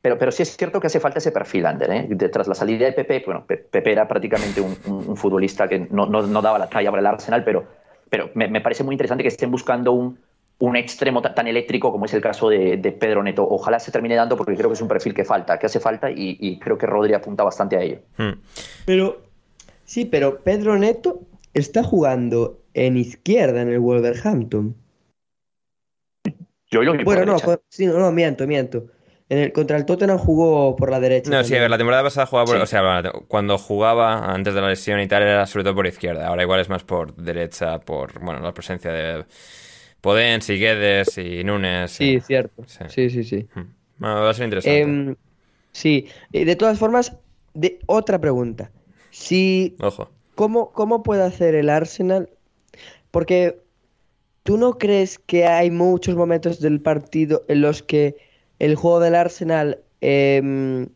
[0.00, 1.90] Pero, pero sí es cierto que hace falta ese perfil, Ander.
[1.92, 2.08] ¿eh?
[2.32, 6.42] Tras la salida de Pepe, bueno, Pepe era prácticamente un, futbolista que no, no, no,
[6.42, 7.64] daba la talla para el Arsenal, pero
[8.12, 10.18] pero me, parece muy interesante que estén buscando un,
[10.58, 13.46] un extremo tan, eléctrico como es el caso de, Pedro Neto.
[13.48, 16.10] Ojalá se termine dando porque creo que es un perfil que falta, que hace falta
[16.10, 17.98] y, creo que Rodri apunta bastante a ello.
[18.16, 18.40] Hmm.
[18.84, 19.22] Pero,
[19.84, 21.20] sí, pero Pedro Neto
[21.52, 24.76] está jugando en izquierda en el Wolverhampton.
[26.70, 27.38] Yo lo vi Bueno, no,
[27.68, 28.86] sí, no, no, miento, miento.
[29.28, 31.30] En el, contra el Tottenham jugó por la derecha.
[31.30, 34.60] No, sí, a ver, la temporada pasada jugaba por, O sea, cuando jugaba antes de
[34.60, 36.26] la lesión y tal era sobre todo por izquierda.
[36.28, 39.24] Ahora igual es más por derecha, por, bueno, la presencia de
[40.02, 41.92] Podens y Guedes y Nunes.
[41.92, 42.64] Sí, cierto.
[42.88, 43.46] Sí, sí, sí.
[43.54, 44.04] Hmm.
[44.04, 44.80] va a ser interesante.
[44.80, 45.16] Em,
[45.70, 47.16] sí, de todas formas,
[47.54, 48.72] de, otra pregunta.
[49.10, 50.10] Si, Ojo.
[50.34, 52.28] ¿cómo, ¿Cómo puede hacer el Arsenal?
[53.12, 53.62] Porque
[54.42, 58.16] ¿tú no crees que hay muchos momentos del partido en los que
[58.58, 60.88] el juego del Arsenal em,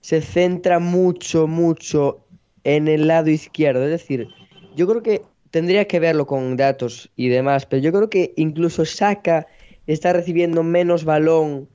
[0.00, 2.24] se centra mucho, mucho
[2.64, 3.84] en el lado izquierdo?
[3.84, 4.28] Es decir,
[4.74, 8.84] yo creo que tendría que verlo con datos y demás, pero yo creo que incluso
[8.84, 9.46] Saka
[9.86, 11.68] está recibiendo menos balón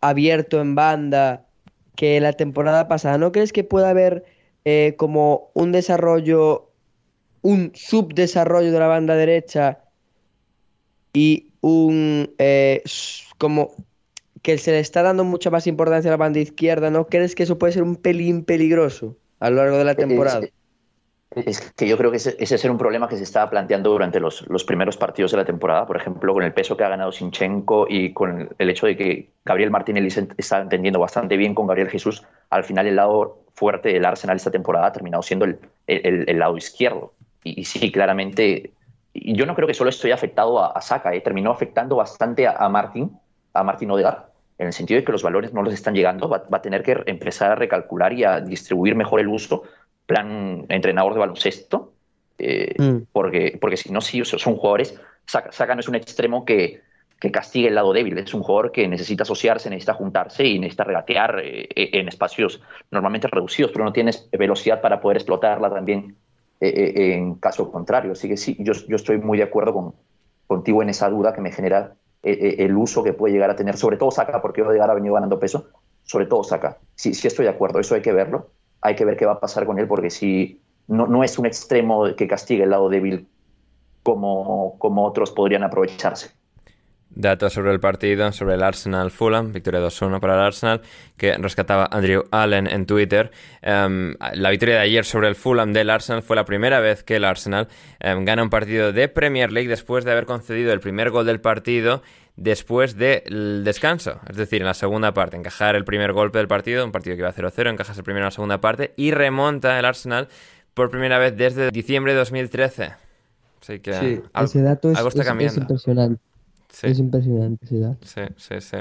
[0.00, 1.46] abierto en banda
[1.96, 3.18] que la temporada pasada.
[3.18, 4.24] ¿No crees que puede haber
[4.64, 6.70] eh, como un desarrollo,
[7.42, 9.80] un subdesarrollo de la banda derecha
[11.12, 12.82] y un eh,
[13.38, 13.72] como
[14.42, 16.90] que se le está dando mucha más importancia a la banda izquierda?
[16.90, 20.46] ¿No crees que eso puede ser un pelín peligroso a lo largo de la temporada?
[21.34, 24.20] Es que yo creo que ese, ese es un problema que se estaba planteando durante
[24.20, 27.10] los, los, primeros partidos de la temporada, por ejemplo, con el peso que ha ganado
[27.10, 31.90] Sinchenko y con el hecho de que Gabriel Martínez está entendiendo bastante bien con Gabriel
[31.90, 32.22] Jesús.
[32.50, 36.38] Al final, el lado fuerte del Arsenal esta temporada ha terminado siendo el, el, el
[36.38, 37.12] lado izquierdo.
[37.42, 38.72] Y, y, sí, claramente,
[39.12, 41.20] yo no creo que solo estoy afectado a, a Saka, ¿eh?
[41.20, 43.18] terminó afectando bastante a, a Martín,
[43.52, 44.26] a Martín Odegaard,
[44.58, 46.82] en el sentido de que los valores no los están llegando, va, va a tener
[46.84, 49.64] que empezar a recalcular y a distribuir mejor el uso
[50.06, 51.92] plan entrenador de baloncesto,
[52.38, 53.06] eh, mm.
[53.12, 56.82] porque, porque si no, sí, son jugadores, Saka, no es un extremo que,
[57.20, 60.84] que castigue el lado débil, es un jugador que necesita asociarse, necesita juntarse y necesita
[60.84, 66.16] regatear eh, en espacios normalmente reducidos, pero no tienes velocidad para poder explotarla también
[66.60, 68.12] eh, en caso contrario.
[68.12, 69.94] Así que sí, yo, yo estoy muy de acuerdo con,
[70.46, 73.98] contigo en esa duda que me genera el uso que puede llegar a tener, sobre
[73.98, 75.68] todo Saka, porque Odegaard ha venido ganando peso,
[76.04, 76.78] sobre todo Saka.
[76.94, 78.48] Sí, sí estoy de acuerdo, eso hay que verlo
[78.84, 81.46] hay que ver qué va a pasar con él, porque si no, no es un
[81.46, 83.26] extremo que castigue el lado débil
[84.02, 86.30] como, como otros podrían aprovecharse.
[87.16, 90.82] Datos sobre el partido, sobre el Arsenal Fulham, victoria 2-1 para el Arsenal,
[91.16, 93.30] que rescataba Andrew Allen en Twitter.
[93.62, 97.16] Um, la victoria de ayer sobre el Fulham del Arsenal fue la primera vez que
[97.16, 97.68] el Arsenal
[98.04, 101.40] um, gana un partido de Premier League después de haber concedido el primer gol del
[101.40, 102.02] partido
[102.36, 104.20] después del descanso.
[104.28, 107.20] Es decir, en la segunda parte, encajar el primer golpe del partido, un partido que
[107.20, 110.28] iba 0-0, encajas el primero en la segunda parte y remonta el Arsenal
[110.74, 112.92] por primera vez desde diciembre de 2013.
[113.60, 114.98] Así que sí, ese dato es,
[115.56, 116.20] impresionante.
[116.82, 118.06] Es impresionante ese dato.
[118.06, 118.76] Sí, sí, sí.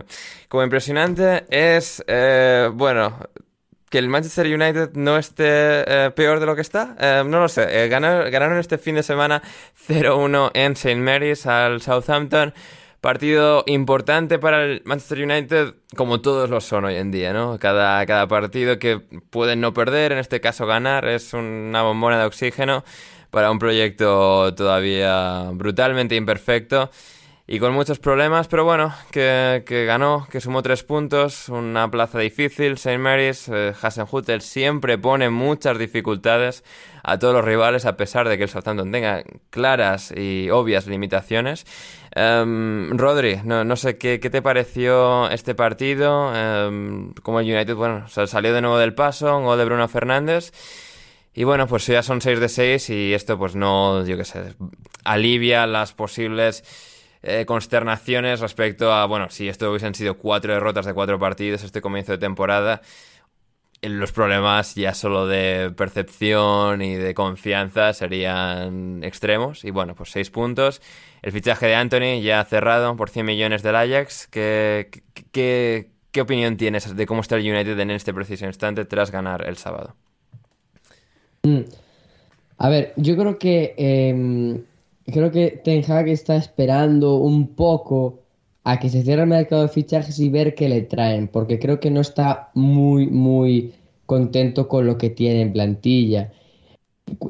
[0.50, 3.18] Como impresionante es, eh, bueno,
[3.90, 6.96] que el Manchester United no esté eh, peor de lo que está.
[7.00, 7.88] Eh, no lo sé.
[7.88, 9.42] Ganaron, ganaron este fin de semana
[9.88, 10.96] 0-1 en St.
[10.96, 12.54] Mary's al Southampton.
[13.04, 17.60] Partido importante para el Manchester United, como todos lo son hoy en día, ¿no?
[17.60, 22.24] Cada, cada partido que pueden no perder, en este caso ganar, es una bombona de
[22.24, 22.86] oxígeno
[23.30, 26.92] para un proyecto todavía brutalmente imperfecto
[27.46, 32.74] y con muchos problemas, pero bueno, que, ganó, que sumó tres puntos, una plaza difícil,
[32.74, 32.98] St.
[32.98, 36.64] Mary's, eh, Hasenhutel siempre pone muchas dificultades
[37.04, 41.66] a todos los rivales, a pesar de que el Southampton tenga claras y obvias limitaciones.
[42.16, 48.08] Um, Rodri, no, no, sé ¿qué, te pareció este partido, um, como el United, bueno,
[48.08, 50.52] salió de nuevo del paso, un gol de Bruno Fernández.
[51.36, 54.54] Y bueno, pues ya son 6 de 6 y esto pues no, yo qué sé,
[55.04, 56.64] alivia las posibles
[57.24, 61.82] eh, consternaciones respecto a, bueno, si esto hubiesen sido cuatro derrotas de cuatro partidos este
[61.82, 62.82] comienzo de temporada,
[63.90, 69.66] los problemas ya solo de percepción y de confianza serían extremos.
[69.66, 70.82] Y bueno, pues seis puntos.
[71.22, 74.28] El fichaje de Anthony ya cerrado por 100 millones del Ajax.
[74.28, 74.90] ¿Qué,
[75.32, 79.48] qué, qué opinión tienes de cómo está el United en este preciso instante tras ganar
[79.48, 79.96] el sábado?
[81.44, 81.62] Mm.
[82.58, 84.64] A ver, yo creo que em,
[85.06, 88.23] creo que Ten Hag está esperando un poco
[88.64, 91.80] a que se cierre el mercado de fichajes y ver qué le traen, porque creo
[91.80, 93.74] que no está muy, muy
[94.06, 96.32] contento con lo que tiene en plantilla.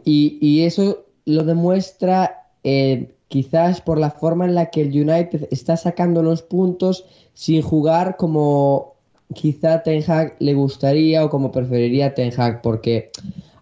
[0.06, 5.78] Y, eso lo demuestra eh, quizás por la forma en la que el United está
[5.78, 8.94] sacando los puntos sin jugar como
[9.34, 13.10] quizá Ten Hag le gustaría o como preferiría Ten Hag, porque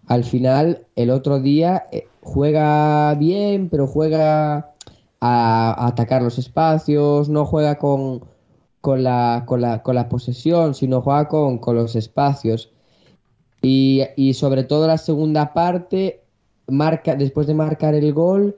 [0.08, 4.74] al final el otro día eh, juega bien, pero juega
[5.22, 8.26] a, atacar los espacios, no juega con,
[8.82, 12.72] con, la, con, la, con la posesión, sino juega con, con los espacios.
[13.62, 16.24] Y, y, sobre todo la segunda parte
[16.68, 18.58] marca, después de marcar el gol,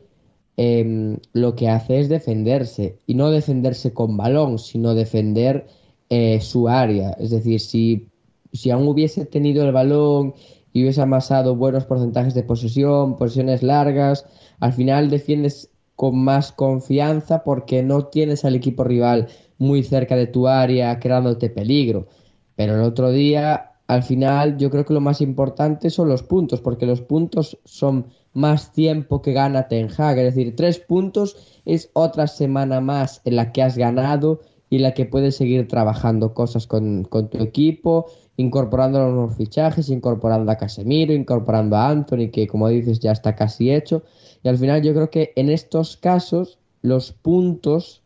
[0.57, 2.97] em, lo que hace es defenderse.
[3.05, 5.67] Y no defenderse con balón, sino defender
[6.09, 7.11] eh, su área.
[7.19, 8.07] Es decir, si,
[8.53, 10.35] si aún hubiese tenido el balón
[10.71, 14.25] y hubiese amasado buenos porcentajes de posesión, posesiones largas,
[14.59, 19.27] al final defiendes con más confianza porque no tienes al equipo rival
[19.57, 22.07] muy cerca de tu área creándote peligro.
[22.55, 26.61] Pero el otro día, al final, yo creo que lo más importante son los puntos,
[26.61, 29.87] porque los puntos son más tiempo que gana Ten.
[29.87, 34.83] Es decir, tres puntos es otra semana más en la que has ganado y en
[34.83, 38.07] la que puedes seguir trabajando cosas con, con tu equipo,
[38.37, 43.71] incorporando los fichajes, incorporando a Casemiro, incorporando a Anthony, que como dices ya está casi
[43.71, 44.03] hecho.
[44.43, 48.01] Y al final yo creo que en estos casos los puntos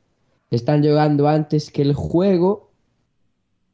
[0.51, 2.71] están llegando antes que el juego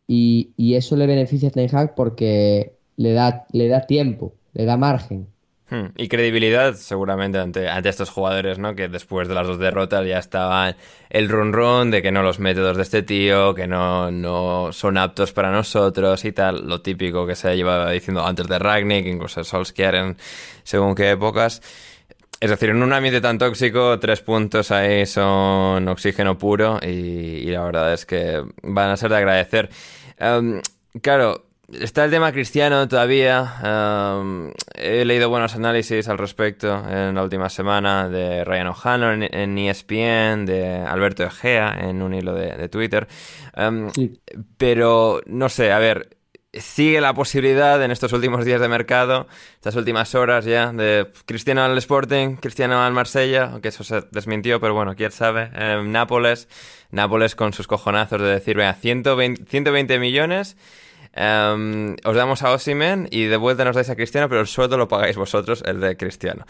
[0.07, 4.77] y, eso le beneficia a Ten Hag porque le da, le da tiempo, le da
[4.77, 5.27] margen.
[5.73, 8.75] Hmm, y credibilidad seguramente ante, ante estos jugadores, ¿no?
[8.75, 10.75] Que después de las dos derrotas ya estaba
[11.09, 14.99] el run run de que no los métodos de este tío, que no, no son
[14.99, 19.43] aptos para nosotros y tal, lo típico que se llevaba diciendo antes de Ragnick, incluso
[19.43, 20.17] Solskjaer en
[20.61, 21.59] según qué épocas.
[22.39, 27.63] Es decir, en un ambiente tan tóxico, tres puntos ahí son oxígeno puro y, la
[27.63, 29.71] verdad es que van a ser de agradecer.
[30.19, 30.61] Em,
[31.01, 33.55] claro, está el tema cristiano todavía.
[33.63, 39.57] Em, he leído buenos análisis al respecto en la última semana de Ryan O'Hanlon en,
[39.57, 43.07] ESPN, de Alberto Egea en un hilo de, Twitter.
[43.55, 43.89] Em,
[44.57, 46.17] pero no sé, a ver,
[46.53, 51.63] sigue la posibilidad en estos últimos días de mercado, estas últimas horas ya, de Cristiano
[51.63, 55.49] al Sporting, Cristiano al Marsella, aunque eso se desmintió, pero bueno, quién sabe.
[55.55, 56.47] Eh, Nápoles,
[56.91, 60.57] Nápoles con sus cojonazos de decir, vea, 120, 120 millones.
[61.15, 64.77] Em, os damos a Osimen y de vuelta nos dais a Cristiano, pero el sueldo
[64.77, 66.45] lo pagáis vosotros, el de Cristiano.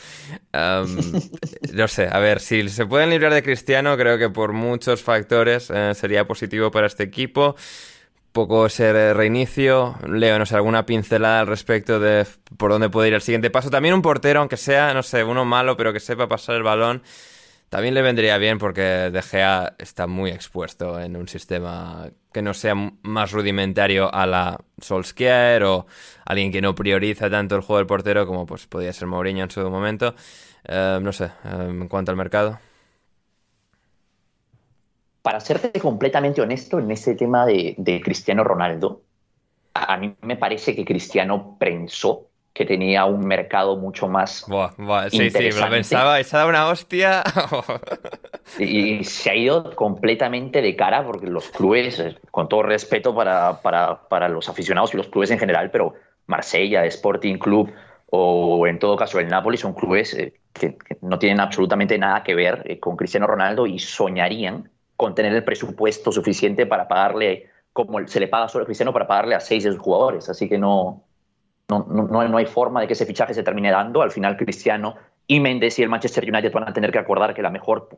[0.53, 1.21] Em,
[1.73, 5.69] no sé, a ver, si se pueden librar de Cristiano, creo que por muchos factores
[5.69, 7.55] eh, sería positivo para este equipo
[8.31, 9.95] poco ese reinicio.
[10.07, 12.25] Leo, no sé, alguna pincelada al respecto de
[12.57, 13.69] por dónde puede ir el siguiente paso.
[13.69, 17.03] También un portero, aunque sea, no sé, uno malo, pero que sepa pasar el balón,
[17.69, 22.53] también le vendría bien porque De Gea está muy expuesto en un sistema que no
[22.53, 25.85] sea más rudimentario a la Solskjaer o
[26.25, 29.51] alguien que no prioriza tanto el juego del portero como pues podía ser Mourinho en
[29.51, 30.15] su momento.
[30.65, 32.59] Eh, no sé, eh, en cuanto al mercado
[35.23, 39.03] para serte completamente honesto en ese tema de, Cristiano Ronaldo,
[39.73, 45.31] a mí me parece que Cristiano pensó que tenía un mercado mucho más buah, sí,
[45.31, 47.23] sí, lo pensaba, ha dado una hostia.
[48.59, 53.61] y, se ha ido completamente de cara porque los clubes, eh, con todo respeto para,
[53.61, 55.95] para, para los aficionados y los clubes en general, pero
[56.27, 57.73] Marsella, Sporting Club
[58.15, 62.35] o en todo caso el Napoli son clubes eh, que, no tienen absolutamente nada que
[62.35, 68.07] ver eh, con Cristiano Ronaldo y soñarían con tener el presupuesto suficiente para pagarle, como
[68.07, 70.29] se le paga solo a Cristiano, para pagarle a seis de sus jugadores.
[70.29, 71.03] Así que no,
[71.69, 74.01] no, no, no hay forma de que ese fichaje se termine dando.
[74.01, 74.95] Al final, Cristiano
[75.27, 77.89] y Méndez y el Manchester United van a tener que acordar que la mejor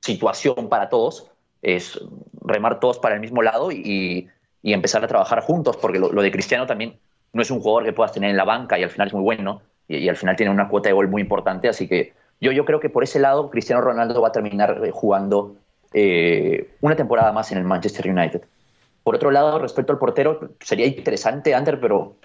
[0.00, 1.30] situación para todos
[1.62, 2.00] es
[2.42, 4.28] remar todos para el mismo lado y,
[4.62, 6.98] y empezar a trabajar juntos, porque lo, de Cristiano también
[7.32, 9.22] no es un jugador que puedas tener en la banca y al final es muy
[9.22, 12.64] bueno y, al final tiene una cuota de gol muy importante, así que yo, yo
[12.64, 15.56] creo que por ese lado Cristiano Ronaldo va a terminar eh, jugando
[15.92, 18.42] eh, una temporada más en el Manchester United.
[19.02, 22.16] Por otro lado, respecto al portero, sería interesante, Ander, pero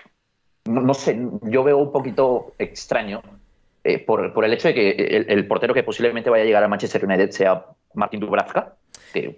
[0.65, 3.21] no, sé, yo veo un poquito extraño
[3.83, 6.69] eh, por, por, el hecho de que el, portero que posiblemente vaya a llegar al
[6.69, 8.75] Manchester United sea Martin Dubravka.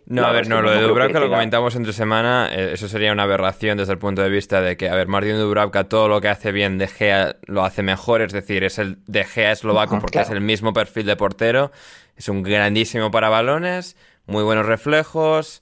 [0.06, 3.24] no, a ver, no, lo de Dubravka lo comentamos entre semana, eh, eso sería una
[3.24, 6.30] aberración desde el punto de vista de que, a ver, Martin Dubravka todo lo que
[6.30, 10.20] hace bien De Gea lo hace mejor, es decir, es el De Gea eslovaco porque
[10.20, 11.72] es el mismo perfil de portero,
[12.16, 13.98] es un grandísimo para balones,
[14.28, 15.62] muy buenos reflejos.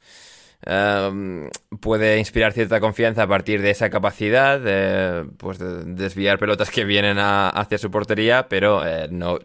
[0.66, 1.50] Em,
[1.82, 7.18] puede inspirar cierta confianza a partir de esa capacidad de, pues desviar pelotas que vienen
[7.20, 9.40] hacia su portería, pero eh, no,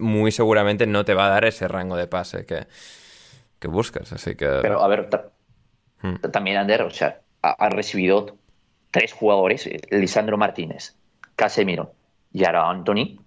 [0.00, 2.66] muy seguramente no te va a dar ese rango de pase que,
[3.58, 4.12] que buscas.
[4.12, 4.46] Así que.
[4.62, 5.08] Pero a ver,
[6.00, 6.30] hmm.
[6.32, 8.36] también Ander, o sea, ha, recibido
[8.90, 10.96] tres jugadores: Lisandro Martínez,
[11.36, 11.92] Casemiro
[12.32, 13.18] y ahora Anthony,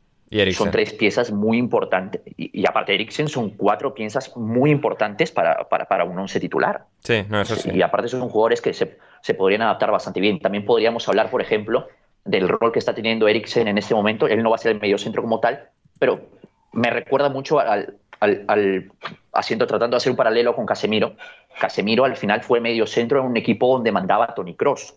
[0.53, 2.21] son tres piezas muy importantes.
[2.35, 6.85] Y, aparte Eriksen son cuatro piezas muy importantes para, para, para un once titular.
[6.99, 7.71] Sí, no, eso sí.
[7.73, 10.39] Y aparte son jugadores que se, se, podrían adaptar bastante bien.
[10.39, 11.87] También podríamos hablar, por ejemplo,
[12.25, 14.27] del rol que está teniendo Eriksen en este momento.
[14.27, 16.27] Él no va a ser el mediocentro como tal, pero
[16.73, 18.91] me recuerda mucho al, al, al,
[19.31, 21.15] haciendo, tratando de hacer un paralelo con Casemiro.
[21.59, 24.95] Casemiro al final fue mediocentro en un equipo donde mandaba Tony Cross.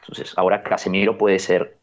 [0.00, 1.79] Entonces ahora Casemiro puede ser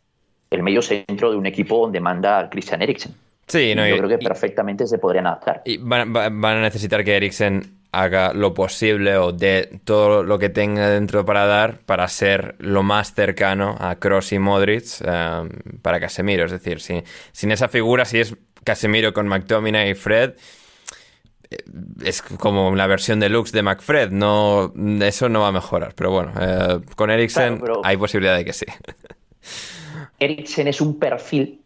[0.50, 3.14] el medio centro de un equipo donde manda Christian Eriksen.
[3.48, 5.62] Sí, no, yo creo que perfectamente se podrían adaptar.
[5.64, 10.90] Y van, a necesitar que Eriksen haga lo posible o dé todo lo que tenga
[10.90, 15.50] dentro para dar para ser lo más cercano a Cross y Modric um,
[15.82, 16.46] para Casemiro.
[16.46, 18.36] Es decir, si, sin esa figura, si es
[18.66, 20.34] Casemiro con McTominay y Fred,
[21.50, 21.58] eh,
[22.04, 24.12] es como la versión deluxe de McFred.
[24.12, 25.94] No, eso no va a mejorar.
[25.96, 28.66] Pero bueno, eh, con Eriksen hay posibilidad de que sí.
[30.20, 31.62] Eriksen es un perfil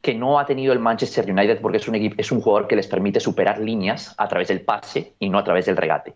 [0.00, 2.76] que no ha tenido el Manchester United porque es un, equipo, es un jugador que
[2.76, 6.14] les permite superar líneas a través del pase y no a través del regate.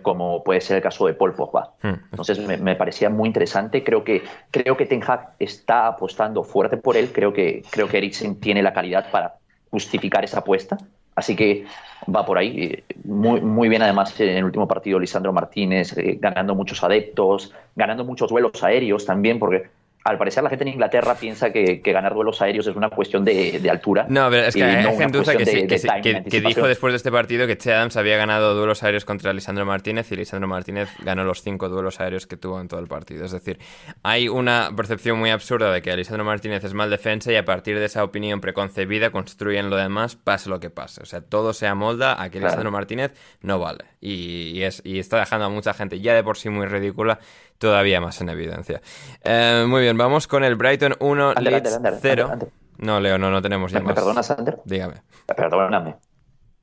[0.00, 1.74] como puede ser el caso de Paul Pogba.
[1.82, 1.94] Hmm.
[2.10, 3.84] Entonces me, parecía muy interesante.
[3.84, 7.12] Creo que, creo que Ten Hag está apostando fuerte por él.
[7.12, 9.34] Creo que, creo que Eriksen tiene la calidad para
[9.70, 10.78] justificar esa apuesta.
[11.14, 11.66] Así que
[12.14, 12.82] va por ahí.
[13.04, 18.04] Muy, muy bien, además, en el último partido, Lisandro Martínez eh, ganando muchos adeptos, ganando
[18.04, 19.68] muchos duelos aéreos también, porque
[20.08, 23.68] al parecer la gente en Inglaterra piensa que, ganar duelos aéreos es una cuestión de,
[23.70, 24.06] altura.
[24.08, 27.96] No, pero es que hay gente que, dijo después de este partido que Che Adams
[27.96, 32.26] había ganado duelos aéreos contra Lisandro Martínez y Lisandro Martínez ganó los cinco duelos aéreos
[32.26, 33.24] que tuvo en todo el partido.
[33.24, 33.58] Es decir,
[34.02, 37.78] hay una percepción muy absurda de que Lisandro Martínez es mal defensa y a partir
[37.78, 41.02] de esa opinión preconcebida construyen lo demás, pase lo que pase.
[41.02, 43.84] O sea, todo se amolda a que Lisandro Martínez no vale.
[44.00, 47.18] Y, es, y está dejando a mucha gente ya de por sí muy ridícula
[47.58, 48.80] todavía más en evidencia.
[49.24, 52.38] Eh, muy bien, vamos con el Brighton 1, Leeds 0.
[52.78, 54.60] No, Leo, no, no tenemos ya ¿Me, perdonas, Sander?
[54.64, 55.02] Dígame.
[55.26, 55.96] Perdóname.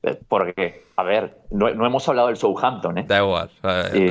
[0.06, 3.04] Eh, porque, a ver, no, hemos hablado del Southampton, ¿eh?
[3.08, 3.50] Da igual,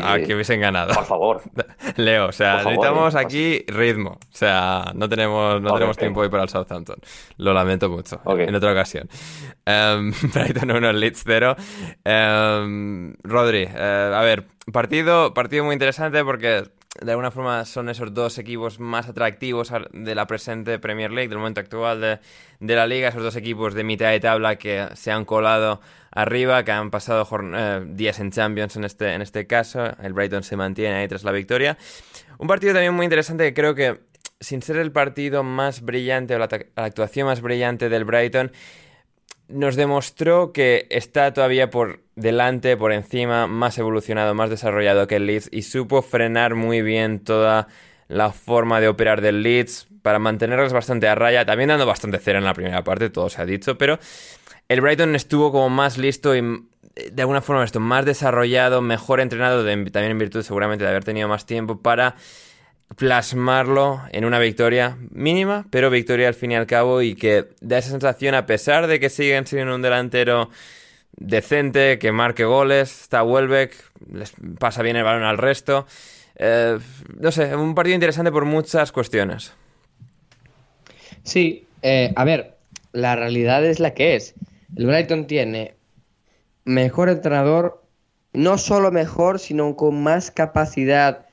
[0.03, 0.93] aquí hubiesen ganado.
[0.93, 1.41] Por favor.
[1.95, 4.11] Leo, o sea, necesitamos aquí ritmo.
[4.11, 6.97] O sea, no tenemos, no tenemos tiempo hoy para el Southampton.
[7.37, 8.21] Lo lamento mucho.
[8.25, 9.07] En otra ocasión.
[9.65, 11.55] Um, Brighton 1, Leeds 0.
[12.03, 16.63] Em, Rodri, eh, a ver, partido, partido muy interesante porque
[17.01, 21.37] de alguna forma son esos dos equipos más atractivos de la presente Premier League, del
[21.37, 22.19] momento actual
[22.59, 25.81] de, la liga, esos dos equipos de mitad de tabla que se han colado
[26.11, 30.43] arriba, que han pasado eh, días en Champions en este, en este caso, el Brighton
[30.43, 31.77] se mantiene ahí tras la victoria.
[32.37, 33.99] Un partido también muy interesante que creo que,
[34.39, 38.51] sin ser el partido más brillante o la actuación más brillante del Brighton,
[39.47, 45.25] nos demostró que está todavía por delante, por encima, más evolucionado, más desarrollado que el
[45.25, 47.67] Leeds y supo frenar muy bien toda
[48.07, 52.39] la forma de operar del Leeds para mantenerlos bastante a raya, también dando bastante cera
[52.39, 53.99] en la primera parte, todo se ha dicho, pero
[54.69, 56.41] el Brighton estuvo como más listo y
[57.11, 61.27] de alguna forma esto, más desarrollado, mejor entrenado, también en virtud seguramente de haber tenido
[61.27, 62.15] más tiempo para
[62.95, 67.79] plasmarlo en una victoria mínima, pero victoria al fin y al cabo y que da
[67.79, 70.49] esa sensación a pesar de que siguen siendo un delantero
[71.17, 73.73] decente, que marque goles, está Welbeck,
[74.11, 75.85] les pasa bien el balón al resto.
[76.35, 76.77] Eh,
[77.19, 79.53] no sé, un partido interesante por muchas cuestiones.
[81.23, 82.57] Sí, eh, a ver,
[82.91, 84.35] la realidad es la que es.
[84.75, 85.75] El Brighton tiene
[86.65, 87.83] mejor entrenador,
[88.33, 91.25] no solo mejor, sino con más capacidad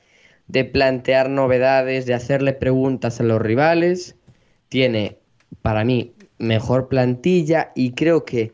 [0.47, 4.17] de plantear novedades, de hacerle preguntas a los rivales.
[4.69, 5.19] Tiene,
[5.63, 8.53] para mí, mejor plantilla y creo que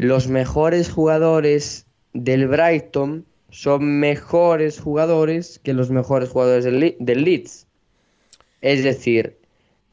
[0.00, 7.66] los mejores jugadores del Brighton son mejores jugadores que los mejores jugadores del, Leeds.
[8.62, 9.36] Es decir,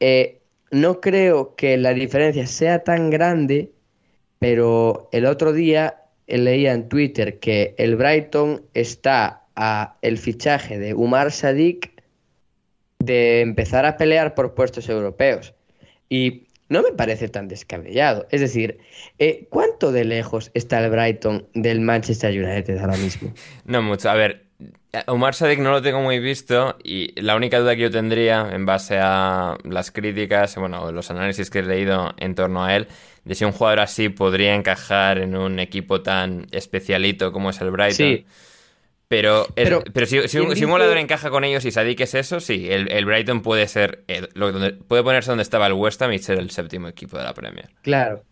[0.00, 0.40] eh,
[0.70, 3.70] no creo que la diferencia sea tan grande,
[4.38, 10.94] pero el otro día leía en Twitter que el Brighton está a el fichaje de
[10.94, 12.02] Umar Sadik
[12.98, 15.54] de empezar a pelear por puestos europeos.
[16.08, 18.26] Y no me parece tan descabellado.
[18.30, 18.78] Es decir,
[19.18, 23.32] eh, ¿cuánto de lejos está el Brighton del Manchester United ahora mismo?
[23.64, 24.10] No mucho.
[24.10, 24.46] A ver,
[25.06, 28.66] Umar Sadik no lo tengo muy visto y la única duda que yo tendría en
[28.66, 32.88] base a las críticas, bueno, los análisis que he leído en torno a él,
[33.24, 37.70] de si un jugador así podría encajar en un equipo tan especialito como es el
[37.70, 37.94] Brighton.
[38.06, 38.26] Sí.
[39.08, 43.40] Pero, pero, si, un, volador encaja con ellos y Sadik es eso, sí, el, Brighton
[43.40, 44.04] puede ser
[44.86, 47.70] puede ponerse donde estaba el West Ham y ser el séptimo equipo de la Premier.
[47.80, 48.22] Claro.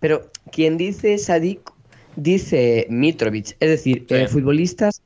[0.00, 1.60] Pero quien dice Sadik
[2.16, 5.00] dice Mitrovic, es decir, eh, futbolistas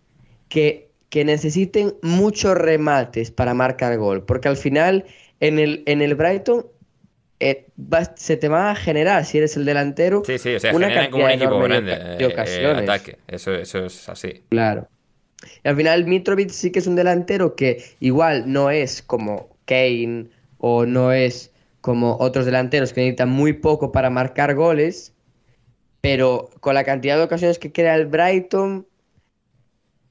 [0.49, 5.05] que, que necesiten muchos remates para marcar gol, porque al final
[5.39, 6.67] en el, en el Brighton
[7.39, 7.67] eh,
[8.17, 11.27] se te va a generar, si eres el delantero, sí, sí, o sea, una como
[11.27, 12.83] un equipo grande de, eh, ocasiones.
[12.83, 13.19] ataque.
[13.29, 14.43] Eso, eso es así.
[14.49, 14.89] Claro
[15.65, 20.29] al final Mitrovic sí que es un delantero que igual no es como Kane
[20.59, 25.13] o no es como otros delanteros que necesitan muy poco para marcar goles,
[26.01, 28.87] pero con la cantidad de ocasiones que crea el Brighton,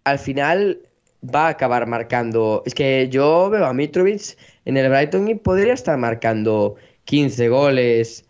[0.03, 0.81] al final
[1.23, 2.63] va a acabar marcando.
[2.65, 6.75] Es que yo veo a Mitrovic en el Brighton y podría estar marcando
[7.05, 8.25] 15 goles,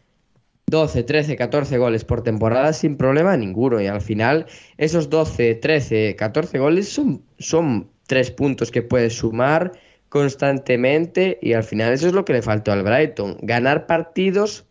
[0.68, 3.82] 12, 13, 14 goles por temporada sin problema ninguno.
[3.82, 4.46] Y al final,
[4.78, 9.74] esos 12, 13, 14 goles son, son tres puntos que puedes sumar
[10.10, 11.40] constantemente.
[11.42, 14.66] Y al final, eso es lo que le faltó al Brighton: ganar partidos,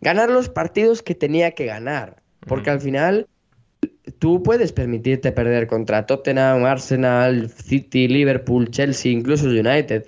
[0.00, 2.22] ganar los partidos que tenía que ganar.
[2.46, 3.26] Porque al final
[4.18, 10.06] tú puedes permitirte perder contra Tottenham, Arsenal, City, Liverpool, Chelsea, incluso United,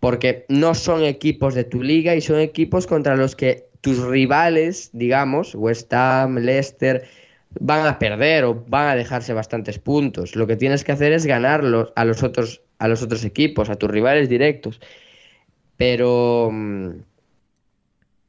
[0.00, 4.88] porque no son equipos de tu liga y son equipos contra los que tus rivales,
[4.94, 7.04] digamos, West Ham, Leicester,
[7.60, 10.36] van a perder o van a dejarse bastantes puntos.
[10.36, 13.76] Lo que tienes que hacer es ganarlos a los otros, a los otros equipos, a
[13.76, 14.80] tus rivales directos.
[15.76, 17.02] Pero, mm,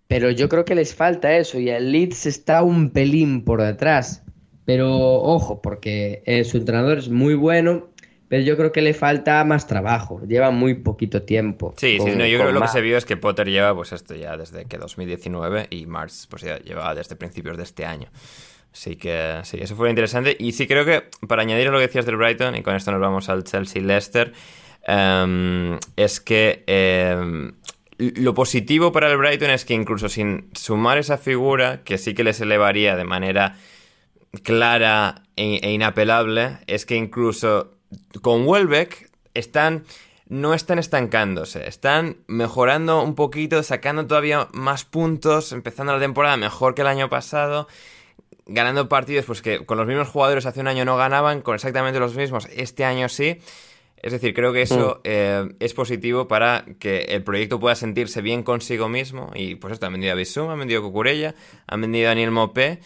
[0.09, 4.23] pero yo creo que les falta eso y el Leeds está un pelín por detrás.
[4.65, 4.91] Pero
[5.21, 7.87] ojo, porque eh, su entrenador es muy bueno
[8.35, 11.73] pero yo creo que le falta más trabajo, lleva muy poquito tiempo.
[11.77, 13.93] Sí, sí, no, yo creo que lo que se vio es que Potter lleva pues
[13.93, 18.09] esto ya desde que 2019 y Mars pues ya lleva desde principios de este año.
[18.73, 20.35] Así que sí, eso fue interesante.
[20.37, 22.91] Y sí creo que para añadir a lo que decías del Brighton, y con esto
[22.91, 24.33] nos vamos al Chelsea-Leicester,
[24.85, 27.53] em, es que em,
[27.97, 32.25] lo positivo para el Brighton es que incluso sin sumar esa figura, que sí que
[32.25, 33.55] les elevaría de manera
[34.43, 37.74] clara e, e inapelable, es que incluso
[38.21, 39.83] con Welbeck están
[40.27, 46.73] no están estancándose, están mejorando un poquito, sacando todavía más puntos, empezando la temporada mejor
[46.73, 47.67] que el año pasado,
[48.47, 51.99] ganando partidos pues que con los mismos jugadores hace un año no ganaban, con exactamente
[51.99, 53.39] los mismos, este año sí.
[53.97, 55.01] Es decir, creo que eso mm.
[55.03, 59.31] eh, es positivo para que el proyecto pueda sentirse bien consigo mismo.
[59.33, 61.33] Y pues esto, han vendido a Bisum, han vendido a Cucurella,
[61.65, 62.81] han vendido a Daniel Mopé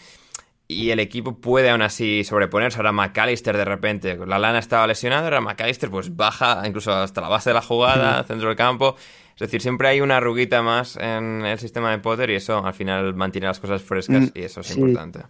[0.70, 2.78] y el equipo puede aún así sobreponerse.
[2.78, 7.28] Ahora McAllister de repente, la lana estaba lesionada, ahora McAllister pues baja incluso hasta la
[7.28, 8.94] base de la jugada, centro del campo.
[9.34, 12.74] Es decir, siempre hay una arruguita más en el sistema de Potter y eso al
[12.74, 15.20] final mantiene las cosas frescas mm, y eso es importante.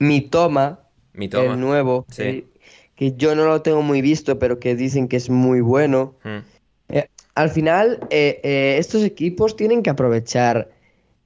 [0.00, 0.80] Mi toma,
[1.14, 2.44] Mi toma, el nuevo, que,
[3.16, 6.14] yo no lo tengo muy visto, pero que dicen que es muy bueno.
[6.24, 6.38] Mm.
[6.90, 10.68] Eh, al final, eh, eh, estos equipos tienen que aprovechar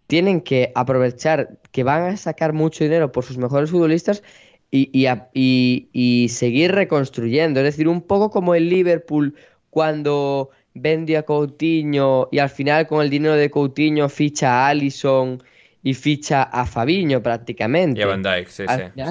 [0.09, 4.23] tienen que aprovechar que van a sacar mucho dinero por sus mejores futbolistas
[4.71, 4.91] y,
[5.35, 7.61] y, seguir reconstruyendo.
[7.61, 9.35] Es decir, un poco como el Liverpool
[9.71, 15.43] cuando vendió a Coutinho y al final con el dinero de Coutinho ficha a Allison
[15.83, 18.01] y ficha a Fabiño prácticamente.
[18.01, 19.03] Y a Van Dijk, sí, sí,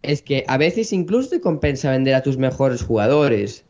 [0.00, 3.66] Es que a veces incluso te compensa vender a tus mejores jugadores.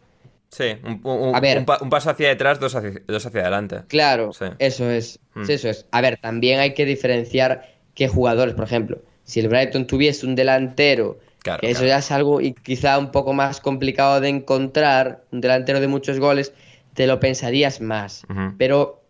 [0.52, 3.80] Sí, un, paso hacia detrás, dos hacia, dos hacia adelante.
[3.88, 5.50] Claro, eso es, mm.
[5.50, 5.86] eso es.
[5.90, 10.34] A ver, también hay que diferenciar qué jugadores, por ejemplo, si el Brighton tuviese un
[10.34, 15.40] delantero, que eso ya es algo y quizá un poco más complicado de encontrar, un
[15.40, 16.52] delantero de muchos goles,
[16.92, 18.26] te lo pensarías más.
[18.58, 19.02] Pero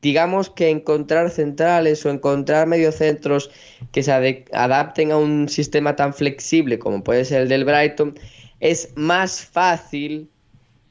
[0.00, 3.50] digamos que encontrar centrales o encontrar mediocentros
[3.92, 4.10] que se
[4.52, 8.18] adapten a un sistema tan flexible como puede ser el del Brighton,
[8.58, 10.30] es más fácil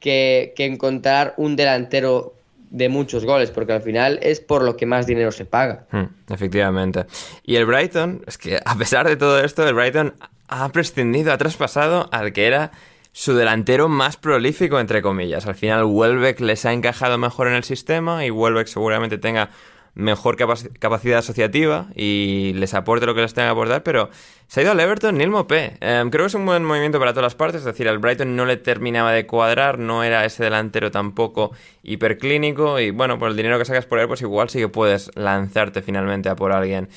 [0.02, 2.34] que, encontrar un delantero
[2.70, 5.86] de muchos goles, porque al final es por lo que más dinero se paga.
[5.90, 7.06] Hmm, efectivamente.
[7.44, 10.14] Y el Brighton, es que a pesar de todo esto, el Brighton
[10.48, 12.72] ha prescindido, ha traspasado al que era
[13.12, 15.46] su delantero más prolífico, entre comillas.
[15.46, 19.50] Al final, Welbeck les ha encajado mejor en el sistema y Welbeck seguramente tenga
[19.94, 24.08] mejor capacidad asociativa y les aporte lo que les tenga que aportar, pero
[24.46, 25.76] se ha ido al Everton Neil Mopé.
[25.80, 28.34] Em, creo que es un buen movimiento para todas las partes, es decir, al Brighton
[28.34, 33.36] no le terminaba de cuadrar, no era ese delantero tampoco hiperclínico y bueno, por el
[33.36, 36.88] dinero que sacas por él, pues igual sí que puedes lanzarte finalmente a por alguien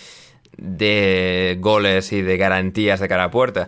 [0.57, 3.67] de goles y de garantías de cara a puerta.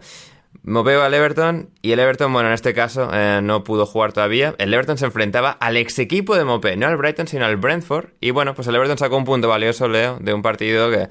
[0.63, 4.53] Moveo al Everton y el Everton, bueno, en este caso eh, no pudo jugar todavía.
[4.57, 8.09] El Everton se enfrentaba al ex equipo de Mopé, no al Brighton, sino al Brentford.
[8.19, 11.07] Y bueno, pues el Everton sacó un punto valioso, Leo, de un partido que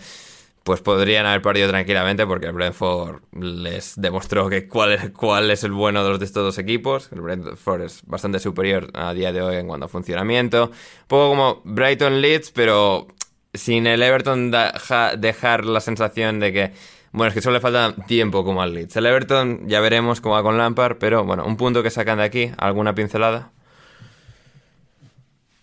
[0.66, 5.62] pues podrían haber perdido tranquilamente porque el Brentford les demostró que cuál es, cuál es
[5.62, 7.08] el bueno de los de estos dos equipos.
[7.12, 10.64] El Brentford es bastante superior a día de hoy en cuanto a funcionamiento.
[10.64, 13.06] Un poco como Brighton Leeds, pero
[13.54, 16.72] sin el Everton dejar la sensación de que
[17.16, 18.94] bueno, es que solo le falta tiempo como al Leeds.
[18.96, 22.24] El Everton ya veremos cómo va con Lampard, pero bueno, un punto que sacan de
[22.24, 23.52] aquí, ¿alguna pincelada?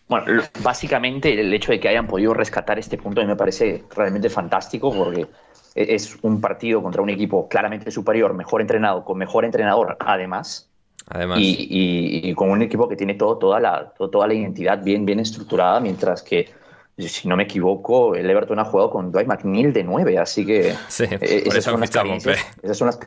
[0.08, 3.84] Bueno, básicamente el hecho de que hayan podido rescatar este punto a mí me parece
[3.96, 5.28] realmente fantástico porque
[5.76, 10.72] e-, es un partido contra un equipo claramente superior, mejor entrenado, con mejor entrenador además.
[11.08, 11.38] Además.
[11.40, 15.80] Y, con un equipo que tiene todo, toda, la, toda la identidad bien, bien estructurada,
[15.80, 16.50] mientras que
[16.98, 20.76] si no me equivoco, el Everton ha jugado con Dwight McNeil de 9, así que
[20.88, 23.00] sí, eh, por eso son unas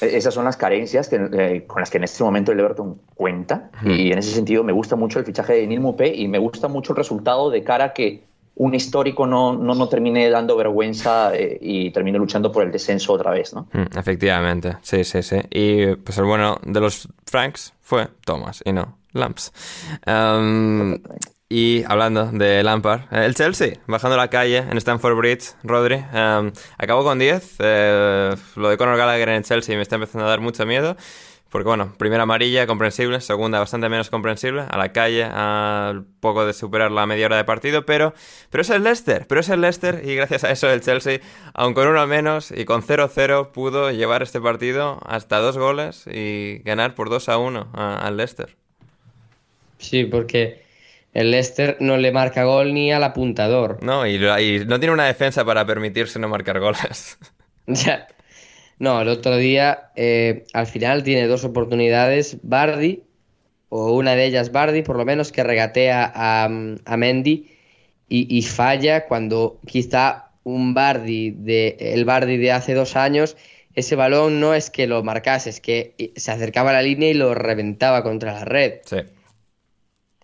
[0.00, 3.70] e-, esas son las carencias eh, con las que en este momento el Everton cuenta.
[3.84, 6.68] Y en ese sentido me gusta mucho el fichaje de Neil Mupé y me gusta
[6.68, 8.24] mucho el resultado de cara a que
[8.56, 13.12] un histórico no, no, no termine dando vergüenza eh, y termine luchando por el descenso
[13.12, 13.68] otra vez, ¿no?
[13.72, 15.36] Mm, efectivamente, sí, sí, sí.
[15.50, 19.52] Y pues el bueno de los Franks fue Thomas y no Lamps.
[20.06, 20.98] Um,
[21.48, 27.04] y hablando de Lampard, el Chelsea, bajando la calle en Stamford Bridge, Rodri, um, acabó
[27.04, 27.56] con 10.
[27.60, 30.96] Eh, lo de Conor Gallagher en el Chelsea me está empezando a dar mucho miedo.
[31.48, 36.52] Porque bueno, primera amarilla, comprensible, segunda bastante menos comprensible, a la calle, a poco de
[36.52, 38.14] superar la media hora de partido, pero,
[38.50, 41.20] pero es el Leicester, pero es el Leicester y gracias a eso el Chelsea,
[41.54, 46.04] aun con uno al menos y con 0-0, pudo llevar este partido hasta dos goles
[46.12, 48.56] y ganar por 2-1 al Leicester.
[49.78, 50.65] Sí, porque
[51.16, 53.82] el Leicester no le marca gol ni al apuntador.
[53.82, 57.16] No, y, y no tiene una defensa para permitirse no marcar goles.
[57.66, 58.06] ya.
[58.78, 63.02] No, el otro día, eh, al final tiene dos oportunidades, Bardi,
[63.70, 67.50] o una de ellas Bardi, por lo menos, que regatea a, a Mendy
[68.10, 73.38] y, falla cuando quizá un Bardi, de, el Bardi de hace dos años,
[73.74, 77.14] ese balón no es que lo marcase, es que se acercaba a la línea y
[77.14, 78.80] lo reventaba contra la red.
[78.84, 78.98] Sí.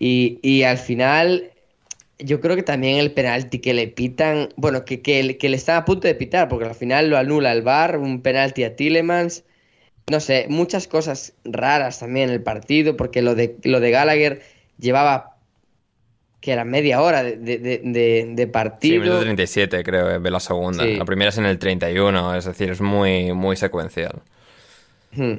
[0.05, 1.53] Y, y al final
[2.19, 5.77] yo creo que también el penalti que le pitan, bueno, que, que, que, le están
[5.77, 9.45] a punto de pitar, porque al final lo anula el VAR, un penalti a Tillemans,
[10.11, 14.43] no sé, muchas cosas raras también en el partido, porque lo de, lo de Gallagher
[14.77, 15.37] llevaba,
[16.41, 19.05] que era media hora de, de, de, partido.
[19.05, 20.85] Sí, el 37 creo, ve la segunda.
[20.85, 24.21] La primera es en el 31, es decir, es muy, muy secuencial.
[25.13, 25.35] Hmm.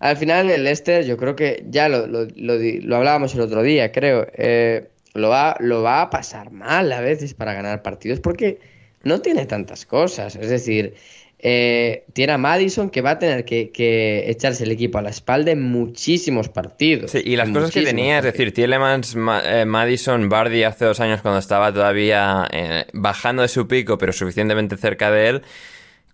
[0.00, 3.62] Al final el Leicester, yo creo que ya lo, lo, lo, lo hablábamos el otro
[3.62, 4.26] día, creo.
[4.34, 8.58] Eh, lo va, lo va a pasar mal a veces para ganar partidos porque
[9.02, 10.36] no tiene tantas cosas.
[10.36, 10.94] Es decir,
[11.38, 15.50] eh, tiene a Madison que va a tener que, echarse el equipo a la espalda
[15.50, 17.10] en muchísimos partidos.
[17.10, 21.22] Sí, y las cosas que tenía, es decir, Tielemans, eh, Madison, Bardi hace dos años
[21.22, 25.42] cuando estaba todavía eh, bajando de su pico, pero suficientemente cerca de él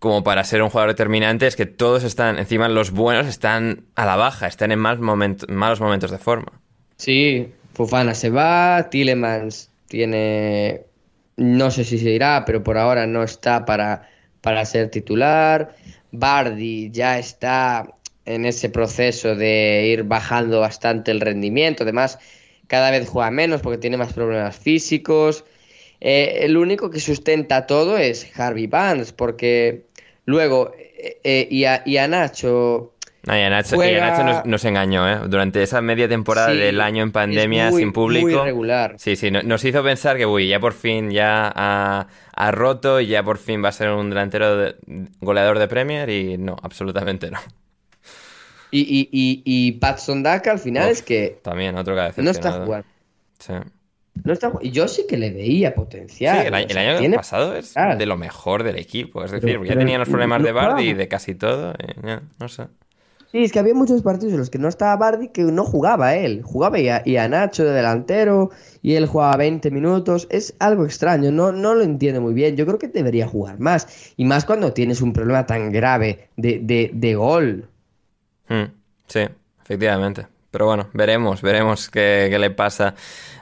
[0.06, 4.06] como para ser un jugador determinante, es que todos están, encima los buenos están a
[4.06, 5.00] la baja, están en malos
[5.80, 6.52] momentos de forma.
[6.96, 10.82] Sí, Fofana se va, Tillemans tiene,
[11.36, 14.08] no sé si se irá, pero por ahora no está para,
[14.40, 15.74] para ser titular.
[16.12, 17.92] Bardi ya está
[18.24, 22.18] en ese proceso de ir bajando bastante el rendimiento, además
[22.68, 25.44] cada vez juega menos porque tiene más problemas físicos.
[26.00, 29.85] Eh, el único que sustenta todo es Harvey Barnes, porque
[30.26, 32.92] luego eh, eh, y, y a Nacho
[33.26, 35.18] y Nacho, nos, engañó, ¿eh?
[35.26, 38.28] Durante esa media temporada del año en pandemia sin público.
[38.28, 38.94] Muy regular.
[38.98, 43.24] Sí, sí, nos hizo pensar que, uy, ya por fin ya ha, roto y ya
[43.24, 44.74] por fin va a ser un delantero
[45.20, 47.40] goleador de Premier y no, absolutamente no.
[48.70, 51.38] Y, y, y, y Pat Sondaka al final es que.
[51.42, 52.86] También, otro que No está jugando.
[53.38, 53.54] Sí.
[54.24, 56.40] No está, y yo sí que le veía potencial.
[56.40, 59.24] Sí, el, año, pasado es de lo mejor del equipo.
[59.24, 61.74] Es decir, ya tenía los problemas de Bardi y de casi todo.
[62.38, 62.66] no sé.
[63.32, 66.14] Sí, es que había muchos partidos en los que no estaba Bardi que no jugaba
[66.14, 66.42] él.
[66.42, 68.50] Jugaba y a, Nacho de delantero
[68.82, 70.28] y él jugaba 20 minutos.
[70.30, 72.56] Es algo extraño, no, no lo entiendo muy bien.
[72.56, 74.12] Yo creo que debería jugar más.
[74.16, 77.68] Y más cuando tienes un problema tan grave de, de, gol.
[78.48, 78.70] Hmm,
[79.08, 79.20] sí,
[79.60, 80.28] efectivamente.
[80.56, 82.94] Pero bueno, veremos, veremos qué, le pasa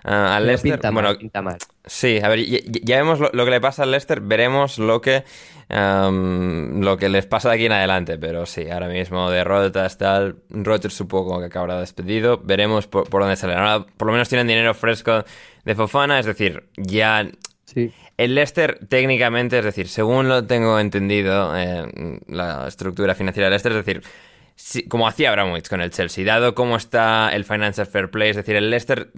[0.04, 0.80] uh, al Leicester.
[0.92, 1.58] bueno, pinta mal.
[1.84, 5.22] Sí, a ver, ya, vemos lo, que le pasa al Leicester, veremos lo que
[5.68, 10.94] lo que les pasa de aquí en adelante, pero sí, ahora mismo derrotas, tal, Rodgers
[10.94, 13.58] supongo que acabará despedido, veremos por, dónde salen.
[13.58, 15.22] Ahora por lo menos tienen dinero fresco
[15.64, 17.30] de Fofana, es decir, ya...
[18.16, 23.72] El Leicester técnicamente, es decir, según lo tengo entendido, eh, la estructura financiera del Leicester,
[23.72, 24.02] es decir,
[24.88, 28.56] como hacía Abramovich con el Chelsea, dado cómo está el Financial Fair Play, es decir,
[28.56, 29.10] el Leicester,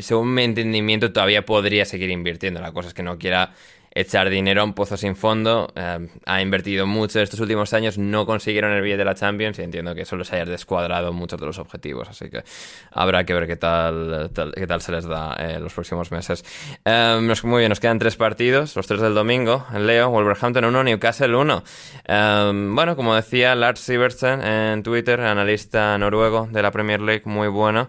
[0.00, 2.60] según mi entendimiento, todavía podría seguir invirtiendo.
[2.60, 3.52] La cosa es que no quiera
[3.96, 5.72] echar dinero a un pozo sin fondo.
[5.74, 9.62] Eh, ha invertido mucho estos últimos años, no consiguieron el billete de la Champions y
[9.62, 12.06] entiendo que eso les haya descuadrado muchos de los objetivos.
[12.08, 12.44] Así que
[12.92, 16.44] habrá que ver qué tal, qué tal se les da en los próximos meses.
[16.84, 19.64] Eh, muy bien, nos quedan tres partidos, los tres del domingo.
[19.74, 21.64] Leo, Wolverhampton 1, Newcastle 1.
[22.04, 27.48] Eh, bueno, como decía Lars Sivertsen en Twitter, analista noruego de la Premier League, muy
[27.48, 27.88] bueno.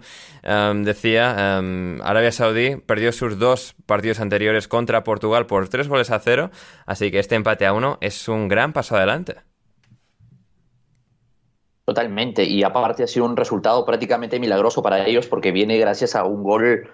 [0.49, 6.09] Em, decía, um, Arabia Saudí perdió sus dos partidos anteriores contra Portugal por tres goles
[6.09, 6.51] a cero,
[6.85, 9.35] así que este empate a uno es un gran paso adelante.
[11.83, 16.23] Totalmente, y aparte ha sido un resultado prácticamente milagroso para ellos porque viene gracias a
[16.23, 16.89] un gol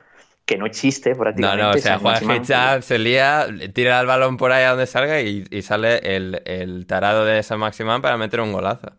[0.46, 1.62] que no existe prácticamente.
[1.62, 5.22] No, no, o sea, Juan se lía, tira el balón por ahí a donde salga
[5.22, 8.94] y, sale el, tarado de San Maximán para meter un golazo.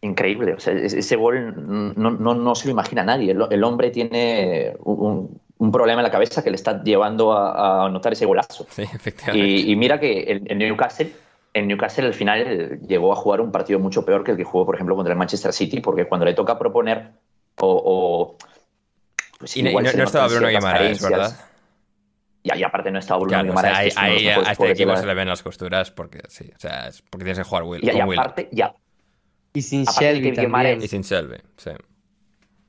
[0.00, 1.54] Increíble, o sea, ese gol
[1.96, 3.32] no, no, se lo imagina nadie.
[3.32, 5.40] El, hombre tiene un,
[5.72, 8.66] problema en la cabeza que le está llevando a, anotar ese golazo.
[8.70, 9.46] Sí, efectivamente.
[9.46, 11.12] Y, mira que el, Newcastle,
[11.52, 14.64] en Newcastle al final llegó a jugar un partido mucho peor que el que jugó,
[14.64, 17.10] por ejemplo, contra el Manchester City, porque cuando le toca proponer
[17.56, 18.36] o
[19.38, 21.32] pues y, no, estaba Bruno Guimaraes, ¿verdad?
[22.42, 23.96] Y, aparte no estaba Bruno Guimaraes.
[23.96, 27.24] ahí, a este equipo se le ven las costuras porque sí, o sea, es porque
[27.24, 27.84] tienes que jugar Will.
[27.84, 28.74] Y, y aparte, ya.
[29.58, 30.80] Y sin Shelby también.
[30.80, 31.72] Y sin Shelby, sí.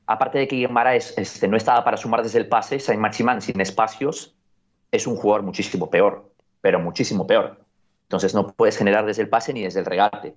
[0.08, 3.62] Aparte de que Guimaraes este, no estaba para sumar desde el pase, Saint Maximan sin
[3.62, 4.36] espacios
[4.92, 6.32] es un jugador muchísimo peor,
[6.62, 7.60] pero muchísimo peor.
[8.08, 10.34] Entonces no puedes generar desde el pase ni desde el regate.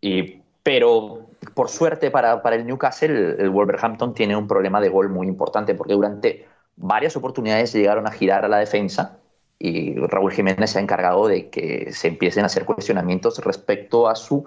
[0.00, 5.26] Y pero por suerte para, el Newcastle, el, Wolverhampton tiene un problema de gol muy
[5.26, 6.46] importante porque durante
[6.76, 9.18] varias oportunidades llegaron a girar a la defensa
[9.58, 14.16] y Raúl Jiménez se ha encargado de que se empiecen a hacer cuestionamientos respecto a
[14.16, 14.46] su